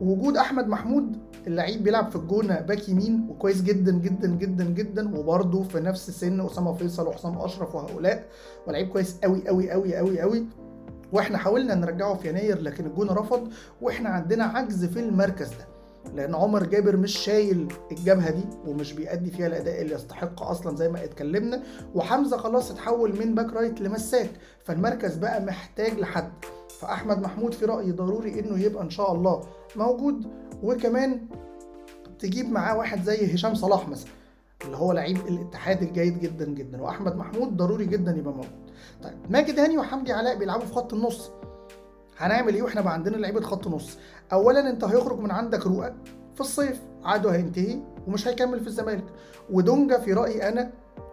وجود 0.02 0.38
أحمد 0.38 0.68
محمود 0.68 1.18
اللعيب 1.48 1.84
بيلعب 1.84 2.10
في 2.10 2.16
الجونة 2.16 2.60
باك 2.62 2.90
يمين 2.90 3.28
وكويس 3.30 3.62
جدا 3.62 3.92
جدا 3.92 4.28
جدا 4.28 4.64
جدا 4.64 5.18
وبرده 5.18 5.64
في 5.64 5.80
نفس 5.80 6.10
سن 6.12 6.46
أسامة 6.46 6.74
فيصل 6.74 7.08
وحسام 7.08 7.38
أشرف 7.38 7.76
وهؤلاء. 7.76 8.26
ولعيب 8.68 8.88
كويس 8.90 9.18
قوي 9.24 9.48
قوي 9.48 9.72
قوي 9.72 9.96
قوي 9.96 10.20
قوي 10.22 10.46
وإحنا 11.12 11.38
حاولنا 11.38 11.76
نرجعه 11.76 12.14
في 12.16 12.30
يناير 12.30 12.62
لكن 12.62 12.86
الجونه 12.86 13.14
رفض 13.14 13.50
وإحنا 13.82 14.10
عندنا 14.10 14.44
عجز 14.44 14.86
في 14.86 15.00
المركز 15.00 15.48
ده. 15.50 15.69
لأن 16.14 16.36
عمر 16.36 16.64
جابر 16.64 16.98
مش 16.98 17.18
شايل 17.18 17.74
الجبهة 17.92 18.30
دي 18.32 18.44
ومش 18.68 18.94
بيأدي 18.94 19.32
فيها 19.32 19.48
الأداء 19.48 19.82
اللي 19.82 19.96
يستحق 19.96 20.44
أصلا 20.44 20.76
زي 20.76 20.90
ما 20.90 21.04
اتكلمنا. 21.04 21.64
وحمزة 21.96 22.38
خلاص 22.38 22.72
اتحول 22.72 23.20
من 23.20 23.36
back 23.36 23.54
right 23.54 23.82
لمساك. 23.82 24.30
فالمركز 24.64 25.16
بقى 25.16 25.42
محتاج 25.42 26.00
لحد. 26.00 26.32
فأحمد 26.80 27.20
محمود 27.22 27.54
في 27.54 27.66
رأيي 27.66 27.92
ضروري 27.92 28.40
إنه 28.40 28.60
يبقى 28.60 28.84
إن 28.84 28.90
شاء 28.90 29.14
الله 29.14 29.42
موجود. 29.76 30.28
وكمان 30.64 31.28
تجيب 32.20 32.50
معاه 32.52 32.78
واحد 32.78 33.04
زي 33.04 33.34
هشام 33.36 33.56
صلاح 33.56 33.90
مثلا 33.90 34.10
اللي 34.66 34.78
هو 34.78 34.92
لعيب 34.92 35.18
الاتحاد 35.28 35.82
الجيد 35.82 36.20
جدا 36.20 36.46
جدا. 36.46 36.82
وأحمد 36.82 37.16
محمود 37.16 37.58
ضروري 37.58 37.86
جدا 37.86 38.12
يبقى 38.12 38.34
موجود. 38.34 38.72
طيب 39.04 39.14
ماجد 39.30 39.60
هاني 39.60 39.78
وحمدي 39.78 40.14
علاء 40.14 40.38
بيلعبوا 40.38 40.66
في 40.66 40.74
خط 40.74 40.94
النص. 40.94 41.32
هنعمل 42.20 42.56
إيه 42.56 42.62
وإحنا 42.64 42.82
بقى 42.82 42.94
عندنا 42.94 43.18
لعيبة 43.18 43.42
خط 43.42 43.68
نص؟ 43.68 43.98
اولا 44.34 44.70
أنت 44.70 44.84
هيخرج 44.84 45.20
من 45.20 45.32
عندك 45.32 45.68
رؤى 45.68 45.94
في 46.36 46.42
الصيف 46.42 46.82
عقده 47.04 47.32
هينتهي 47.32 47.80
ومش 48.08 48.28
هيكمل 48.28 48.60
في 48.60 48.68
الزمالك. 48.68 49.04
ودونجا 49.52 50.00
في 50.00 50.14
رأيي 50.14 50.50
أنا 50.50 50.72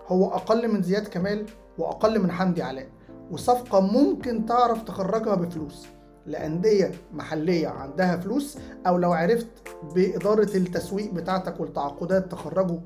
هو 0.08 0.28
أقل 0.30 0.68
من 0.72 0.82
زياد 0.82 1.08
كمال 1.08 1.46
وأقل 1.78 2.18
من 2.22 2.30
حمدي 2.32 2.62
علاء. 2.62 2.88
وصفقة 3.30 3.80
ممكن 3.80 4.46
تعرف 4.46 4.82
تخرجها 4.82 5.34
بفلوس. 5.34 5.86
لأندية 6.26 6.92
محلية 7.12 7.68
عندها 7.68 8.16
فلوس 8.16 8.58
أو 8.86 8.98
لو 8.98 9.12
عرفت 9.12 9.46
بإدارة 9.94 10.56
التسويق 10.56 11.12
بتاعتك 11.14 11.60
والتعاقدات 11.60 12.32
تخرجه 12.32 12.80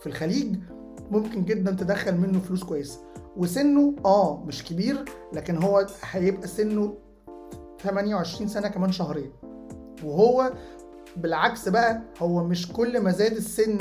في 0.00 0.06
الخليج 0.06 0.56
ممكن 1.10 1.44
جدا 1.44 1.70
تدخل 1.70 2.16
منه 2.18 2.38
فلوس 2.40 2.64
كويسة. 2.64 2.98
وسنه 3.36 3.94
آه 4.04 4.44
مش 4.46 4.64
كبير 4.64 5.04
لكن 5.32 5.62
هو 5.62 5.86
هيبقى 6.10 6.48
سنه 6.48 6.94
28 7.84 8.48
سنة 8.48 8.68
كمان 8.68 8.92
شهرين. 8.92 9.30
وهو 10.04 10.52
بالعكس 11.16 11.68
بقى 11.68 12.00
هو 12.18 12.44
مش 12.44 12.72
كل 12.72 13.00
ما 13.00 13.10
زاد 13.10 13.32
السن 13.32 13.78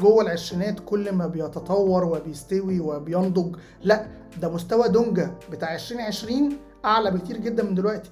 جوه 0.00 0.22
العشرينات 0.24 0.80
كل 0.80 1.12
ما 1.12 1.26
بيتطور 1.26 2.04
وبيستوي 2.04 2.80
وبينضج. 2.80 3.56
لا 3.82 4.06
ده 4.42 4.48
مستوى 4.48 4.88
دونجا 4.88 5.34
بتاع 5.52 5.74
2020 5.74 6.52
أعلى 6.84 7.10
بكتير 7.10 7.36
جدا 7.36 7.62
من 7.64 7.74
دلوقتي. 7.74 8.10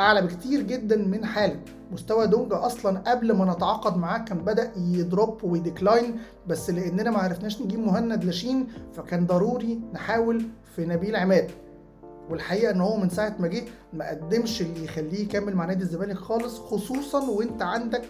أعلى 0.00 0.22
بكتير 0.22 0.60
جدا 0.62 0.96
من 0.96 1.24
حاله 1.24 1.60
مستوى 1.92 2.26
دونجا 2.26 2.66
أصلا 2.66 2.98
قبل 2.98 3.32
ما 3.32 3.52
نتعاقد 3.54 3.96
معاه 3.96 4.18
كان 4.18 4.38
بدأ 4.38 4.72
ي 4.76 4.90
drop 4.90 5.44
وي 5.44 5.60
decline 5.60 6.18
بس 6.46 6.70
لأننا 6.70 7.10
ما 7.10 7.18
عرفناش 7.18 7.62
نجيب 7.62 7.80
مهند 7.80 8.24
لاشين 8.24 8.68
فكان 8.94 9.26
ضروري 9.26 9.80
نحاول 9.94 10.42
في 10.76 10.86
نبيل 10.86 11.16
عماد. 11.16 11.50
والحقيقة 12.30 12.70
إن 12.70 12.80
هو 12.80 12.96
من 12.96 13.08
ساعة 13.08 13.36
ما 13.38 13.48
جه 13.48 13.62
ما 13.92 14.10
قدمش 14.10 14.62
اللي 14.62 14.84
يخليه 14.84 15.20
يكمل 15.24 15.56
مع 15.56 15.64
نادي 15.64 15.82
الزمالك 15.82 16.16
خالص 16.16 16.58
خصوصا 16.58 17.30
وأنت 17.30 17.62
عندك 17.62 18.02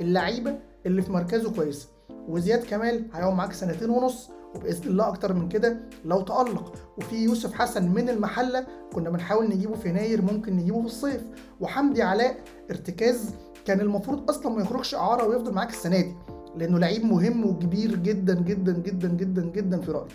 اللعيبة 0.00 0.58
اللي 0.86 1.02
في 1.02 1.12
مركزه 1.12 1.52
كويسه 1.54 1.88
وزياد 2.28 2.64
كمال 2.64 3.04
هيقعد 3.14 3.34
معاك 3.34 3.52
سنتين 3.52 3.90
ونص 3.90 4.30
وبإذن 4.54 4.88
الله 4.88 5.08
أكتر 5.08 5.32
من 5.32 5.48
كده 5.48 5.76
لو 6.04 6.20
تألق. 6.20 6.74
وفي 6.98 7.16
يوسف 7.16 7.54
حسن 7.54 7.88
من 7.88 8.08
المحلة 8.08 8.66
كنا 8.92 9.10
بنحاول 9.10 9.48
نجيبه 9.48 9.74
في 9.74 9.88
يناير 9.88 10.22
ممكن 10.22 10.56
نجيبه 10.56 10.80
في 10.80 10.86
الصيف. 10.86 11.22
وحمدي 11.60 12.02
علاء 12.02 12.36
ارتكاز 12.70 13.34
كان 13.66 13.80
المفروض 13.80 14.30
أصلا 14.30 14.52
ما 14.52 14.62
يخرجش 14.62 14.94
إعارة 14.94 15.26
ويفضل 15.28 15.52
معاك 15.52 15.70
السنة 15.70 16.00
دي 16.00 16.14
لأنه 16.56 16.78
لعيب 16.78 17.04
مهم 17.04 17.46
وكبير 17.46 17.94
جدا 17.96 18.34
جدا 18.34 18.72
جدا 18.72 19.08
جدا 19.08 19.42
جدا 19.42 19.80
في 19.80 19.90
رأيي. 19.92 20.08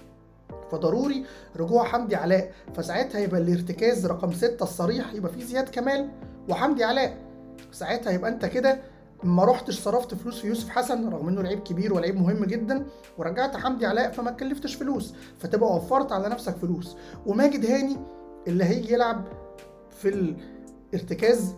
فضروري 0.76 1.26
رجوع 1.58 1.84
حمدي 1.84 2.16
علاء 2.16 2.52
فساعتها 2.76 3.20
يبقى 3.20 3.42
الارتكاز 3.42 4.06
رقم 4.06 4.32
ستة 4.34 4.64
الصريح 4.64 5.14
يبقى 5.14 5.32
فيه 5.32 5.44
زياد 5.44 5.70
كمال 5.70 6.10
وحمدي 6.50 6.84
علاء. 6.84 7.18
ساعتها 7.72 8.12
يبقى 8.12 8.32
انت 8.32 8.46
كده 8.46 8.80
ما 9.24 9.44
رحتش 9.46 9.80
صرفت 9.80 10.14
فلوس 10.14 10.40
في 10.42 10.48
يوسف 10.48 10.70
حسن 10.70 11.10
رغم 11.10 11.28
انه 11.28 11.42
لعيب 11.42 11.60
كبير 11.60 11.94
ولعيب 11.94 12.16
مهم 12.22 12.46
جدا 12.46 12.86
ورجعت 13.18 13.58
حمدي 13.58 13.86
علاء 13.86 14.12
فما 14.12 14.32
تكلفتش 14.32 14.76
فلوس 14.76 15.14
فتبقى 15.40 15.76
وفرت 15.76 16.12
على 16.12 16.30
نفسك 16.30 16.56
فلوس. 16.56 16.96
وماجد 17.26 17.66
هاني 17.66 17.98
اللي 18.48 18.64
هيجي 18.64 18.94
يلعب 18.94 19.24
في 20.02 20.36
الارتكاز 20.94 21.54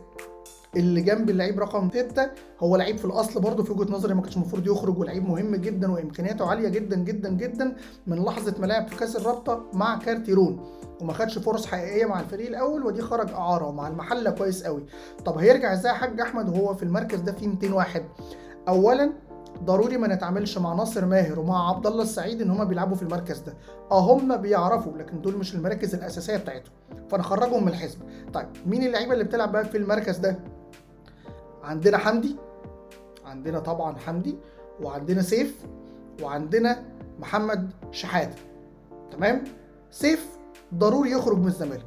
اللي 0.78 1.02
جنب 1.02 1.30
اللعيب 1.30 1.60
رقم 1.60 1.90
6 1.90 2.30
هو 2.60 2.76
لعيب 2.76 2.98
في 2.98 3.06
الأصل 3.06 3.42
برضه 3.42 3.64
في 3.64 3.72
وجهة 3.72 3.92
نظري 3.92 4.14
ما 4.14 4.22
كانش 4.22 4.36
المفروض 4.38 4.68
يخرج 4.68 4.98
ولعيب 5.00 5.30
مهم 5.30 5.56
جدا 5.56 5.92
وإمكانياته 5.92 6.50
عالية 6.50 6.70
جدا 6.70 6.96
جدا 6.96 7.30
جدا 7.30 7.76
من 8.08 8.24
لحظة 8.26 8.56
ما 8.60 8.66
لعب 8.66 8.88
في 8.88 8.96
كأس 8.96 9.16
الرابطة 9.16 9.66
مع 9.74 9.98
كارتيرون 9.98 10.66
وما 11.02 11.14
خدش 11.14 11.38
فرص 11.38 11.66
حقيقية 11.66 12.06
مع 12.06 12.20
الفريق 12.20 12.48
الأول 12.48 12.86
ودي 12.86 13.02
خرج 13.02 13.32
أعاره 13.32 13.68
ومع 13.68 13.88
المحلة 13.88 14.30
كويس 14.32 14.64
قوي. 14.64 14.86
طب 15.26 15.38
هيرجع 15.38 15.74
إزاي 15.74 15.92
يا 15.92 15.98
حاج 15.98 16.22
أحمد؟ 16.22 16.50
وهو 16.50 16.74
في 16.74 16.84
المركز 16.84 17.20
ده 17.20 17.32
فيه 17.32 17.48
200 17.48 17.74
واحد. 17.74 18.04
اولا 18.68 19.14
ضروري 19.64 19.98
ما 19.98 20.08
نتعاملش 20.08 20.58
مع 20.58 20.74
ناصر 20.74 21.06
ماهر 21.06 21.40
ومع 21.40 21.70
عبد 21.70 21.88
الله 21.88 22.04
السعيد 22.04 22.42
إن 22.42 22.50
هما 22.52 22.64
بيلعبوا 22.64 22.96
في 22.96 23.04
المركز 23.04 23.40
ده. 23.40 23.54
آه 23.92 24.00
هم 24.14 24.38
بيعرفوا 24.38 24.98
لكن 24.98 25.22
دول 25.22 25.38
مش 25.38 25.56
المراكز 25.56 25.96
الأساسية 25.96 26.38
بتاعتهم. 26.38 26.74
فنخرجهم 27.10 27.62
من 27.64 27.68
الحزب 27.70 28.00
طيب 28.34 28.48
مين 28.66 28.84
اللعيبة 28.84 29.14
اللي 29.14 29.24
بتلعب 29.24 29.52
بقى 29.52 29.66
في 29.66 29.78
المركز 29.78 30.18
ده؟ 30.18 30.40
عندنا 31.68 31.98
حمدي 31.98 32.36
عندنا 33.26 33.60
طبعا 33.60 33.98
حمدي 33.98 34.36
وعندنا 34.82 35.22
سيف 35.22 35.56
وعندنا 36.22 36.84
محمد 37.20 37.70
شحاته 37.92 38.42
تمام؟ 39.12 39.44
سيف 39.92 40.26
ضروري 40.76 41.12
يخرج 41.12 41.38
من 41.38 41.48
الزمالك. 41.48 41.86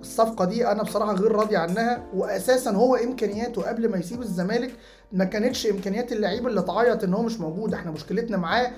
الصفقة 0.00 0.44
دي 0.44 0.66
أنا 0.66 0.82
بصراحة 0.82 1.14
غير 1.14 1.32
راضي 1.32 1.56
عنها 1.56 2.06
واساسا 2.14 2.70
هو 2.70 2.96
إمكانياته 2.96 3.62
قبل 3.62 3.88
ما 3.90 3.96
يسيب 3.96 4.20
الزمالك 4.22 4.74
ما 5.12 5.24
كانتش 5.24 5.66
إمكانيات 5.66 6.12
اللعيب 6.12 6.46
اللي 6.46 6.62
تعيط 6.62 7.04
إن 7.04 7.14
هو 7.14 7.22
مش 7.22 7.40
موجود. 7.40 7.74
إحنا 7.74 7.90
مشكلتنا 7.90 8.36
معاه 8.36 8.72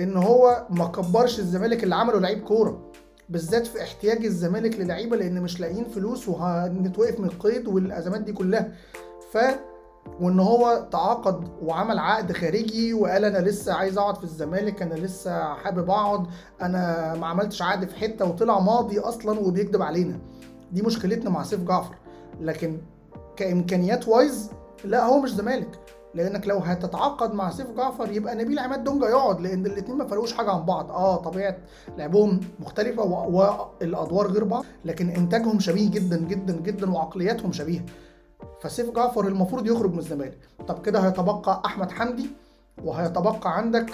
إن 0.00 0.16
هو 0.16 0.66
ما 0.70 0.86
كبرش 0.86 1.38
الزمالك 1.38 1.84
اللي 1.84 1.94
عمله 1.94 2.18
لعيب 2.20 2.44
كورة 2.44 2.92
بالذات 3.28 3.66
في 3.66 3.82
احتياج 3.82 4.24
الزمالك 4.24 4.80
للعيبة 4.80 5.16
لأن 5.16 5.42
مش 5.42 5.60
لاقيين 5.60 5.84
فلوس 5.84 6.28
وهنتوقف 6.28 7.20
من 7.20 7.26
القيد 7.28 7.68
والأزمات 7.68 8.20
دي 8.20 8.32
كلها. 8.32 8.72
ف 9.32 9.38
وان 10.20 10.40
هو 10.40 10.86
تعاقد 10.90 11.48
وعمل 11.62 11.98
عقد 11.98 12.32
خارجي 12.32 12.94
وقال 12.94 13.24
أنا 13.24 13.38
لسه 13.38 13.74
عايز 13.74 13.98
اقعد 13.98 14.16
في 14.16 14.24
الزمالك 14.24 14.82
أنا 14.82 14.94
لسه 14.94 15.54
حابب 15.54 15.90
اقعد 15.90 16.26
أنا 16.62 17.14
ما 17.14 17.26
عملتش 17.26 17.62
عقد 17.62 17.88
في 17.88 17.96
حتة 17.96 18.24
وطلع 18.24 18.58
ماضي 18.60 18.98
أصلا 18.98 19.40
وبيكذب 19.40 19.82
علينا. 19.82 20.18
دي 20.72 20.82
مشكلتنا 20.82 21.30
مع 21.30 21.42
سيف 21.42 21.60
جعفر. 21.60 21.94
لكن 22.40 22.78
كإمكانيات 23.36 24.08
wise 24.08 24.50
لا 24.84 25.04
هو 25.04 25.20
مش 25.20 25.34
زمالك. 25.34 25.78
لأنك 26.14 26.46
لو 26.46 26.58
هتتعاقد 26.58 27.34
مع 27.34 27.50
سيف 27.50 27.70
جعفر 27.70 28.12
يبقى 28.12 28.34
نبيل 28.34 28.58
عماد 28.58 28.84
دونجا 28.84 29.08
يقعد 29.08 29.40
لأن 29.40 29.66
الاثنين 29.66 29.98
ما 29.98 30.06
فرقوش 30.06 30.32
حاجة 30.32 30.50
عن 30.50 30.64
بعض. 30.64 30.90
آه 30.90 31.16
طبيعة 31.16 31.56
لعبهم 31.98 32.40
مختلفة 32.60 33.02
والأدوار 33.02 34.26
غير 34.26 34.44
بعض 34.44 34.64
لكن 34.84 35.08
إنتاجهم 35.10 35.60
شبيه 35.60 35.90
جدا 35.90 36.16
جدا 36.16 36.52
جدا 36.52 36.92
وعقلياتهم 36.92 37.52
شبيهة. 37.52 37.82
فسيف 38.62 38.90
جعفر 38.90 39.26
المفروض 39.28 39.66
يخرج 39.66 39.92
من 39.92 39.98
الزمالك. 39.98 40.38
طب 40.68 40.82
كده 40.82 41.00
هيتبقى 41.00 41.62
أحمد 41.66 41.90
حمدي 41.90 42.30
وهيتبقى 42.84 43.38
عندك 43.44 43.86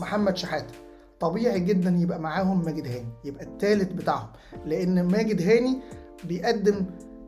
محمد 0.00 0.36
شحاته 0.36 0.74
طبيعي 1.20 1.60
جدا 1.60 1.90
يبقى 1.98 2.18
معاهم 2.20 2.64
ماجد 2.64 2.86
هاني 2.86 3.08
يبقى 3.24 3.44
التالت 3.44 3.92
بتاعهم. 3.92 4.28
لأن 4.66 5.02
ماجد 5.02 5.42
هاني 5.42 5.80
بيقدم 6.24 6.86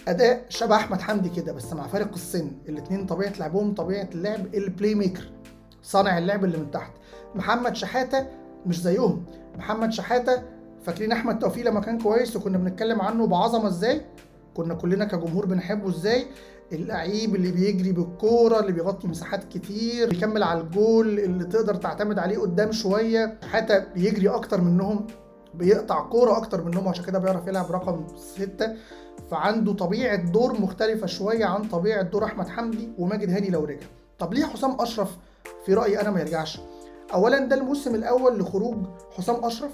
أداء 0.08 0.44
شبه 0.48 0.76
أحمد 0.76 1.00
حمدي 1.00 1.28
كده 1.28 1.52
بس 1.52 1.72
مع 1.72 1.86
فارق 1.86 2.12
السن. 2.14 2.50
الاتنين 2.68 3.06
طبيعة 3.06 3.32
لعبهم 3.38 3.74
طبيعة 3.74 4.08
اللعب 4.14 4.54
ال 4.54 4.94
playmaker 4.94 5.30
صانع 5.82 6.18
اللعب 6.18 6.44
اللي 6.44 6.58
من 6.58 6.70
تحت. 6.70 6.92
محمد 7.34 7.76
شحاتة 7.76 8.26
مش 8.66 8.80
زيهم. 8.82 9.24
محمد 9.58 9.92
شحاتة 9.92 10.42
فاكرين 10.82 11.12
أحمد 11.12 11.38
توفيق 11.38 11.66
لما 11.66 11.80
كان 11.80 11.98
كويس 12.00 12.36
وكنا 12.36 12.58
بنتكلم 12.58 13.00
عنه 13.00 13.26
بعظمة 13.26 13.68
إزاي؟ 13.68 14.00
كنا 14.54 14.74
كلنا 14.74 15.04
كجمهور 15.04 15.46
بنحبه 15.46 15.88
إزاي؟ 15.88 16.26
اللعيب 16.72 17.34
اللي 17.34 17.50
بيجري 17.52 17.92
بالكورة 17.92 18.60
اللي 18.60 18.72
بيغطي 18.72 19.08
مساحات 19.08 19.44
كتير 19.44 20.10
بيكمل 20.10 20.42
على 20.42 20.60
الجول 20.60 21.18
اللي 21.18 21.44
تقدر 21.44 21.74
تعتمد 21.74 22.18
عليه 22.18 22.38
قدام 22.38 22.72
شوية. 22.72 23.38
حتى 23.50 23.84
بيجري 23.94 24.28
أكتر 24.28 24.60
منهم 24.60 25.06
بيقطع 25.54 26.00
كورة 26.08 26.36
أكتر 26.36 26.64
منهم 26.64 26.88
عشان 26.88 27.04
كده 27.04 27.18
بيعرف 27.18 27.46
يلعب 27.46 27.72
رقم 27.72 28.06
ستة. 28.16 28.72
فعنده 29.30 29.72
طبيعة 29.72 30.16
دور 30.16 30.60
مختلفة 30.60 31.06
شوية 31.06 31.44
عن 31.44 31.68
طبيعة 31.68 32.02
دور 32.02 32.24
أحمد 32.24 32.48
حمدي 32.48 32.88
وماجد 32.98 33.30
هاني 33.30 33.50
لو 33.50 33.64
رجع. 33.64 33.86
طب 34.18 34.34
ليه 34.34 34.44
حسام 34.44 34.80
أشرف 34.80 35.16
في 35.66 35.74
رأيي 35.74 36.00
أنا 36.00 36.10
ما 36.10 36.20
يرجعش؟ 36.20 36.60
اولا 37.14 37.38
ده 37.38 37.56
الموسم 37.56 37.94
الأول 37.94 38.38
لخروج 38.38 38.76
حسام 39.16 39.44
أشرف 39.44 39.70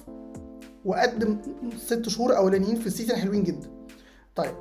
وقدم 0.84 1.38
ست 1.86 2.08
شهور 2.08 2.36
أولانيين 2.36 2.76
في 2.76 2.86
السيزون 2.86 3.16
حلوين 3.16 3.44
جدا. 3.44 3.70
طيب 4.36 4.54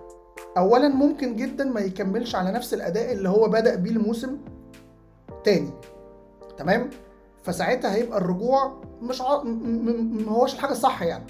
اولا 0.58 0.88
ممكن 0.88 1.36
جدا 1.36 1.64
ما 1.64 1.80
يكملش 1.80 2.36
على 2.36 2.52
نفس 2.52 2.74
الأداء 2.74 3.12
اللي 3.12 3.30
هو 3.30 3.50
بدأ 3.50 3.76
بيه 3.76 3.92
الموسم 3.92 4.38
تاني. 5.44 5.72
تمام؟ 6.58 6.90
فساعتها 7.44 7.96
هيبقى 7.96 8.18
الرجوع 8.18 8.82
مش 9.02 9.22
ع... 9.22 9.44
ما 9.44 10.32
هوش 10.32 10.54
الحاجة 10.54 10.72
الصح 10.72 11.02
يعني. 11.04 11.26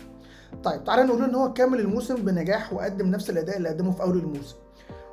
طيب 0.64 0.84
تعالى 0.84 1.04
نقول 1.04 1.24
إن 1.24 1.36
هو 1.36 1.54
كمل 1.54 1.80
الموسم 1.80 2.16
بنجاح 2.16 2.74
وقدم 2.74 3.08
نفس 3.08 3.30
الأداء 3.30 3.58
اللي 3.58 3.70
قدمه 3.70 3.92
في 3.92 4.04
أول 4.04 4.18
الموسم. 4.18 4.56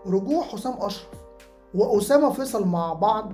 رجوع 0.07 0.43
حسام 0.43 0.75
أشرف 0.79 1.09
وأسامة 1.75 2.31
فيصل 2.33 2.67
مع 2.67 2.93
بعض 2.93 3.33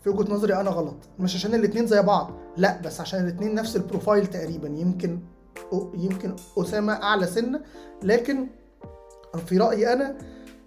في 0.00 0.10
وجهة 0.10 0.32
نظري 0.32 0.54
أنا 0.54 0.70
غلط. 0.70 0.96
مش 1.18 1.36
عشان 1.36 1.54
الاثنين 1.54 1.86
زي 1.86 2.02
بعض 2.02 2.30
لأ 2.56 2.80
بس 2.84 3.00
عشان 3.00 3.20
الاثنين 3.20 3.54
نفس 3.54 3.76
البروفايل 3.76 4.26
تقريبا. 4.26 4.68
يمكن 4.68 5.18
يمكن 5.94 6.36
أسامة 6.58 6.92
أعلى 6.92 7.26
سنه 7.26 7.60
لكن 8.02 8.46
في 9.46 9.58
رأيي 9.58 9.92
أنا 9.92 10.16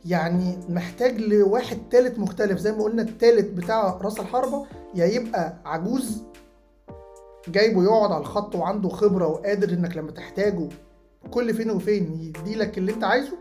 يعني 0.05 0.57
محتاج 0.70 1.22
لواحد 1.22 1.78
تالت 1.91 2.20
مختلف. 2.20 2.59
زي 2.59 2.72
ما 2.72 2.84
قلنا 2.84 3.01
التالت 3.01 3.53
بتاع 3.57 3.97
راس 4.01 4.20
الحربة 4.20 4.66
يا 4.95 5.05
يبقى 5.05 5.53
عجوز 5.66 6.24
جايبه 7.47 7.84
يقعد 7.84 8.11
على 8.11 8.22
الخط 8.22 8.55
وعنده 8.55 8.89
خبرة 8.89 9.28
وقادر 9.28 9.70
إنك 9.70 9.97
لما 9.97 10.11
تحتاجه 10.11 10.70
كل 11.32 11.53
فين 11.53 11.70
وفين 11.72 12.34
يديلك 12.38 12.78
اللي 12.78 12.93
أنت 12.93 13.03
عايزه 13.03 13.38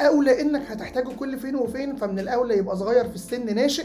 أو 0.00 0.22
لانك 0.22 0.62
هتحتاجه 0.70 1.08
كل 1.18 1.38
فين 1.38 1.56
وفين 1.56 1.96
فمن 1.96 2.18
الأولى 2.18 2.56
يبقى 2.58 2.76
صغير 2.76 3.08
في 3.08 3.14
السن 3.14 3.54
ناشئ 3.54 3.84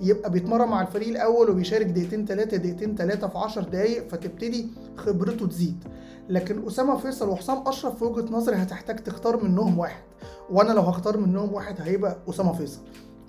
يبقى 0.00 0.30
بيتمرن 0.30 0.68
مع 0.68 0.82
الفريق 0.82 1.08
الأول 1.08 1.50
وبيشارك 1.50 1.86
دقيقتين 1.86 2.26
ثلاثة 2.26 2.56
دقيقتين 2.56 2.96
ثلاثة 2.96 3.28
في 3.28 3.38
10 3.38 3.62
دقائق 3.62 4.08
فتبتدي 4.08 4.68
خبرته 4.96 5.46
تزيد. 5.46 5.84
لكن 6.28 6.66
أسامة 6.66 6.96
فيصل 6.96 7.28
وحسام 7.28 7.68
أشرف 7.68 7.98
في 7.98 8.04
وجهة 8.04 8.32
نظري 8.32 8.56
هتحتاج 8.56 8.96
تختار 8.96 9.44
منهم 9.44 9.78
واحد. 9.78 10.02
وأنا 10.50 10.72
لو 10.72 10.82
هختار 10.82 11.16
منهم 11.16 11.52
واحد 11.54 11.80
هيبقى 11.80 12.16
أسامة 12.30 12.52
فيصل. 12.52 12.80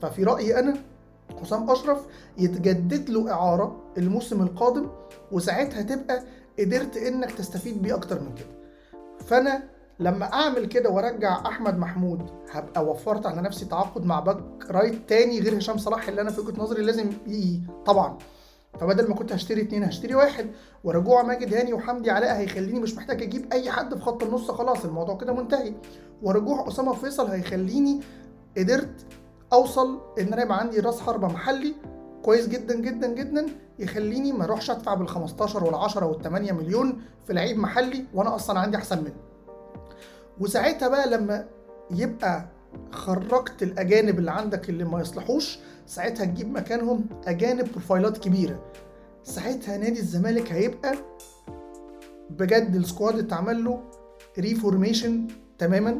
ففي 0.01 0.23
رأيي 0.23 0.59
أنا 0.59 0.73
حسام 1.41 1.69
أشرف 1.71 1.99
يتجدد 2.37 3.09
له 3.09 3.31
إعارة 3.31 3.81
الموسم 3.97 4.41
القادم 4.41 4.87
وساعتها 5.31 5.81
تبقى 5.81 6.23
قدرت 6.59 6.97
إنك 6.97 7.31
تستفيد 7.31 7.81
بيه 7.81 7.95
أكتر 7.95 8.19
من 8.19 8.35
كده. 8.35 8.47
فأنا 9.25 9.63
لما 9.99 10.33
أعمل 10.33 10.65
كده 10.65 10.89
وأرجع 10.89 11.47
أحمد 11.47 11.77
محمود 11.77 12.21
هبقى 12.51 12.85
وفرت 12.85 13.25
على 13.25 13.41
نفسي 13.41 13.65
تعاقد 13.65 14.05
مع 14.05 14.19
back 14.19 14.43
right 14.71 15.09
تاني 15.09 15.39
غير 15.39 15.57
هشام 15.57 15.77
صلاح 15.77 16.07
اللي 16.07 16.21
أنا 16.21 16.31
في 16.31 16.41
وجهة 16.41 16.61
نظري 16.61 16.83
لازم 16.83 17.09
يجي 17.27 17.61
طبعا. 17.85 18.17
فبدل 18.79 19.09
ما 19.09 19.15
كنت 19.15 19.31
هشتري 19.33 19.61
اتنين 19.61 19.83
هشتري 19.83 20.15
واحد. 20.15 20.47
ورجوع 20.83 21.23
ماجد 21.23 21.53
هاني 21.53 21.73
وحمدي 21.73 22.11
علاء 22.11 22.35
هيخليني 22.37 22.79
مش 22.79 22.95
محتاج 22.95 23.21
أجيب 23.21 23.53
أي 23.53 23.71
حد 23.71 23.95
في 23.95 24.01
خط 24.01 24.23
النص 24.23 24.51
خلاص 24.51 24.85
الموضوع 24.85 25.17
كده 25.17 25.33
منتهي. 25.33 25.73
ورجوع 26.21 26.67
أسامة 26.67 26.93
فيصل 26.93 27.27
هيخليني 27.27 28.01
قدرت 28.57 29.05
أوصل 29.53 30.01
إن 30.19 30.33
أنا 30.33 30.41
يبقى 30.41 30.59
عندي 30.59 30.79
راس 30.79 30.99
حربة 31.01 31.27
محلي 31.27 31.73
كويس 32.23 32.47
جدا 32.47 32.75
جدا 32.75 33.07
جدا 33.07 33.45
يخليني 33.79 34.31
ما 34.31 34.43
أروحش 34.43 34.69
أدفع 34.71 34.93
بال 34.93 35.07
15 35.07 35.63
وال 35.63 35.75
10 35.75 36.05
وال 36.05 36.21
8 36.21 36.51
مليون 36.51 37.01
في 37.27 37.33
لعيب 37.33 37.57
محلي 37.57 38.05
وأنا 38.13 38.35
أصلا 38.35 38.59
عندي 38.59 38.77
أحسن 38.77 39.03
منه. 39.03 39.13
وساعتها 40.39 40.87
بقى 40.87 41.09
لما 41.09 41.45
يبقى 41.91 42.45
خرجت 42.91 43.63
الأجانب 43.63 44.19
اللي 44.19 44.31
عندك 44.31 44.69
اللي 44.69 44.83
ما 44.83 45.01
يصلحوش 45.01 45.59
ساعتها 45.87 46.25
تجيب 46.25 46.51
مكانهم 46.57 47.05
أجانب 47.27 47.71
بروفايلات 47.71 48.17
كبيرة. 48.17 48.63
ساعتها 49.23 49.77
نادي 49.77 49.99
الزمالك 49.99 50.51
هيبقى 50.51 50.93
بجد 52.29 52.75
ال 52.75 52.82
squad 52.82 53.19
اتعمل 53.19 53.63
له 53.63 53.83
reformation 54.39 55.27
تماما 55.57 55.99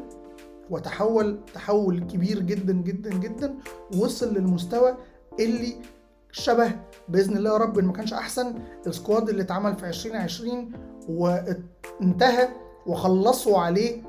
وتحول 0.70 1.40
تحول 1.54 2.00
كبير 2.00 2.40
جدا 2.40 2.74
جدا 2.74 3.10
جدا 3.14 3.56
ووصل 3.96 4.34
للمستوى 4.34 4.96
اللي 5.40 5.76
شبه 6.32 6.72
بإذن 7.10 7.38
الله 7.38 7.50
يا 7.52 7.58
رب 7.58 7.80
إن 7.80 7.86
ما 7.86 7.94
كانش 7.94 8.14
أحسن. 8.14 8.54
ال 8.88 8.95
squad 8.95 9.30
اللي 9.30 9.42
اتعمل 9.42 9.76
في 9.76 9.88
2020 9.88 10.72
وانتهى 11.10 12.50
وخلصوا 12.88 13.58
عليه 13.60 14.02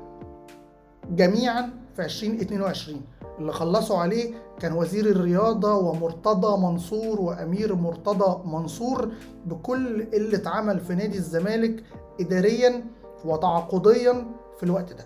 جميعا 1.11 1.69
في 1.95 2.05
2022 2.05 3.01
اللي 3.39 3.51
خلصوا 3.53 3.97
عليه 3.97 4.33
كان 4.59 4.73
وزير 4.73 5.05
الرياضة 5.05 5.75
ومرتضى 5.75 6.61
منصور 6.61 7.21
وأمير 7.21 7.75
مرتضى 7.75 8.47
منصور 8.49 9.11
بكل 9.45 10.01
اللي 10.01 10.35
اتعمل 10.37 10.79
في 10.79 10.95
نادي 10.95 11.17
الزمالك 11.17 11.83
إداريا 12.19 12.85
وتعاقديا 13.25 14.25
في 14.57 14.63
الوقت 14.63 14.93
ده. 14.93 15.05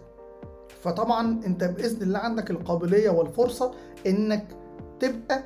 فطبعا 0.82 1.42
أنت 1.46 1.64
بإذن 1.64 2.02
الله 2.02 2.20
عندك 2.20 2.52
القابلية 2.52 3.10
والفرصة 3.10 3.72
إنك 4.08 4.48
تبقى 5.00 5.44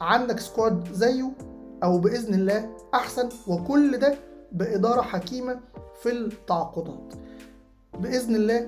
عندك 0.00 0.40
سكواد 0.40 0.92
زيه 0.92 1.30
أو 1.84 1.98
بإذن 1.98 2.34
الله 2.34 2.70
أحسن 2.94 3.28
وكل 3.48 3.98
ده 3.98 4.14
بإدارة 4.52 5.02
حكيمة 5.02 5.60
في 6.02 6.10
التعاقدات. 6.10 7.14
بإذن 8.00 8.34
الله 8.36 8.66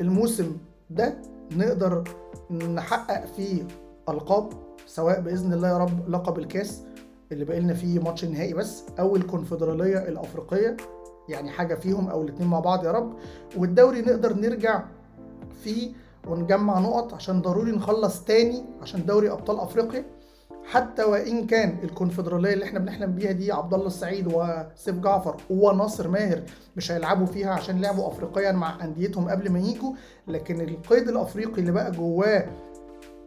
الموسم 0.00 0.56
ده 0.90 1.14
نقدر 1.56 2.04
نحقق 2.50 3.26
فيه 3.26 3.62
ألقاب 4.08 4.48
سواء 4.86 5.20
بإذن 5.20 5.52
الله 5.52 5.68
يا 5.68 5.78
رب 5.78 6.08
لقب 6.08 6.38
الكاس 6.38 6.82
اللي 7.32 7.44
باقي 7.44 7.60
لنا 7.60 7.74
فيه 7.74 7.98
ماتش 8.00 8.24
نهائي 8.24 8.54
بس 8.54 8.82
أو 8.98 9.16
الكونفدرالية 9.16 9.98
الأفريقية 9.98 10.76
يعني 11.28 11.50
حاجة 11.50 11.74
فيهم 11.74 12.08
أو 12.08 12.22
الاثنين 12.22 12.48
مع 12.48 12.60
بعض 12.60 12.84
يا 12.84 12.90
رب. 12.92 13.12
والدوري 13.56 14.00
نقدر 14.02 14.32
نرجع 14.36 14.84
فيه 15.64 15.92
ونجمع 16.28 16.78
نقط 16.78 17.14
عشان 17.14 17.42
ضروري 17.42 17.72
نخلص 17.72 18.24
تاني 18.24 18.64
عشان 18.82 19.06
دوري 19.06 19.30
أبطال 19.30 19.60
أفريقيا. 19.60 20.04
حتى 20.70 21.04
وإن 21.04 21.46
كان 21.46 21.78
الكونفدرالية 21.84 22.52
اللي 22.52 22.64
إحنا 22.64 22.78
بنحلم 22.78 23.12
بيها 23.12 23.32
دي 23.32 23.52
عبد 23.52 23.74
الله 23.74 23.86
السعيد 23.86 24.26
وسيف 24.34 24.96
جعفر 24.98 25.36
وناصر 25.50 26.08
ماهر 26.08 26.42
مش 26.76 26.92
هيلعبوا 26.92 27.26
فيها 27.26 27.50
عشان 27.50 27.80
لعبوا 27.80 28.08
افريقيا 28.08 28.52
مع 28.52 28.84
أنديتهم 28.84 29.28
قبل 29.28 29.50
ما 29.50 29.58
يجوا 29.58 29.92
لكن 30.28 30.60
القيد 30.60 31.08
الأفريقي 31.08 31.60
اللي 31.60 31.72
بقى 31.72 31.90
جواه 31.92 32.46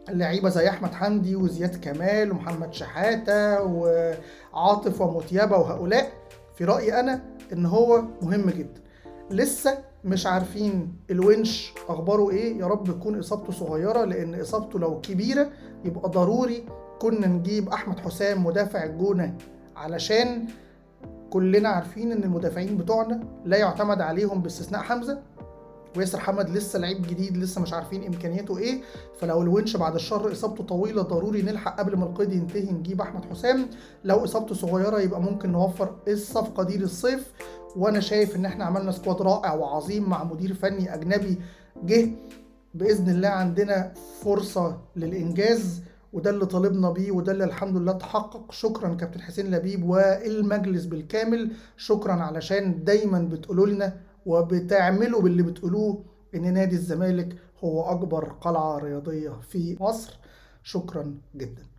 لعيبة 0.08 0.48
زي 0.48 0.68
أحمد 0.68 0.94
حمدي 0.94 1.36
وزياد 1.36 1.76
كمال 1.84 2.30
ومحمد 2.32 2.74
شحاتة 2.74 3.62
وعاطف 3.62 5.00
ومتيبه 5.00 5.56
وهؤلاء 5.58 6.12
في 6.56 6.64
رأيي 6.64 7.00
أنا 7.00 7.22
إن 7.52 7.66
هو 7.66 8.02
مهم 8.22 8.50
جدا. 8.50 8.80
لسه 9.30 9.78
مش 10.04 10.26
عارفين 10.26 10.96
الونش 11.10 11.72
أخباره 11.88 12.30
إيه 12.30 12.58
يا 12.58 12.66
رب 12.66 12.86
تكون 12.86 13.18
إصابته 13.18 13.52
صغيرة 13.52 14.04
لأن 14.04 14.40
إصابته 14.40 14.78
لو 14.78 15.00
كبيرة 15.00 15.48
يبقى 15.84 16.10
ضروري 16.10 16.64
كنا 17.02 17.26
نجيب 17.26 17.68
أحمد 17.68 18.00
حسام 18.00 18.46
مدافع 18.46 18.84
الجونة 18.84 19.34
علشان 19.76 20.46
كلنا 21.30 21.68
عارفين 21.68 22.12
إن 22.12 22.24
المدافعين 22.24 22.76
بتوعنا 22.76 23.20
لا 23.44 23.56
يعتمد 23.56 24.00
عليهم 24.00 24.42
باستثناء 24.42 24.82
حمزة. 24.82 25.22
وياسر 25.96 26.20
حمد 26.20 26.50
لسه 26.50 26.78
لعيب 26.78 27.02
جديد 27.02 27.36
لسه 27.36 27.60
مش 27.60 27.72
عارفين 27.72 28.04
إمكانياته 28.06 28.58
إيه. 28.58 28.80
فلو 29.20 29.42
الونش 29.42 29.76
بعد 29.76 29.94
الشر 29.94 30.32
إصابته 30.32 30.64
طويلة 30.64 31.02
ضروري 31.02 31.42
نلحق 31.42 31.78
قبل 31.78 31.96
ما 31.96 32.04
القيد 32.04 32.32
ينتهي 32.32 32.72
نجيب 32.72 33.00
أحمد 33.00 33.24
حسام. 33.24 33.66
لو 34.04 34.24
إصابته 34.24 34.54
صغيرة 34.54 35.00
يبقى 35.00 35.20
ممكن 35.22 35.52
نوفر 35.52 35.94
الصفقة 36.08 36.62
دي 36.62 36.76
للصيف. 36.78 37.32
وأنا 37.76 38.00
شايف 38.00 38.36
إن 38.36 38.44
إحنا 38.44 38.64
عملنا 38.64 38.92
squad 38.92 39.22
رائع 39.22 39.54
وعظيم 39.54 40.08
مع 40.10 40.24
مدير 40.24 40.54
فني 40.54 40.94
أجنبي 40.94 41.38
جه 41.84 42.10
بإذن 42.74 43.08
الله 43.10 43.28
عندنا 43.28 43.92
فرصة 44.22 44.78
للإنجاز. 44.96 45.82
وده 46.12 46.30
اللي 46.30 46.46
طالبنا 46.46 46.90
بيه 46.90 47.10
وده 47.12 47.32
اللي 47.32 47.44
الحمد 47.44 47.76
لله 47.76 47.92
تحقق. 47.92 48.52
شكرا 48.52 48.94
كابتن 48.94 49.20
حسين 49.20 49.54
لبيب 49.54 49.84
والمجلس 49.84 50.84
بالكامل. 50.84 51.52
شكرا 51.76 52.12
علشان 52.12 52.84
دايما 52.84 53.18
بتقولوا 53.20 53.66
لنا 53.66 54.00
وبتعملوا 54.26 55.22
باللي 55.22 55.42
بتقولوه 55.42 56.04
إن 56.34 56.52
نادي 56.52 56.76
الزمالك 56.76 57.36
هو 57.64 57.82
أكبر 57.82 58.24
قلعة 58.40 58.78
رياضية 58.78 59.40
في 59.48 59.76
مصر. 59.80 60.18
شكرا 60.62 61.14
جدا. 61.36 61.71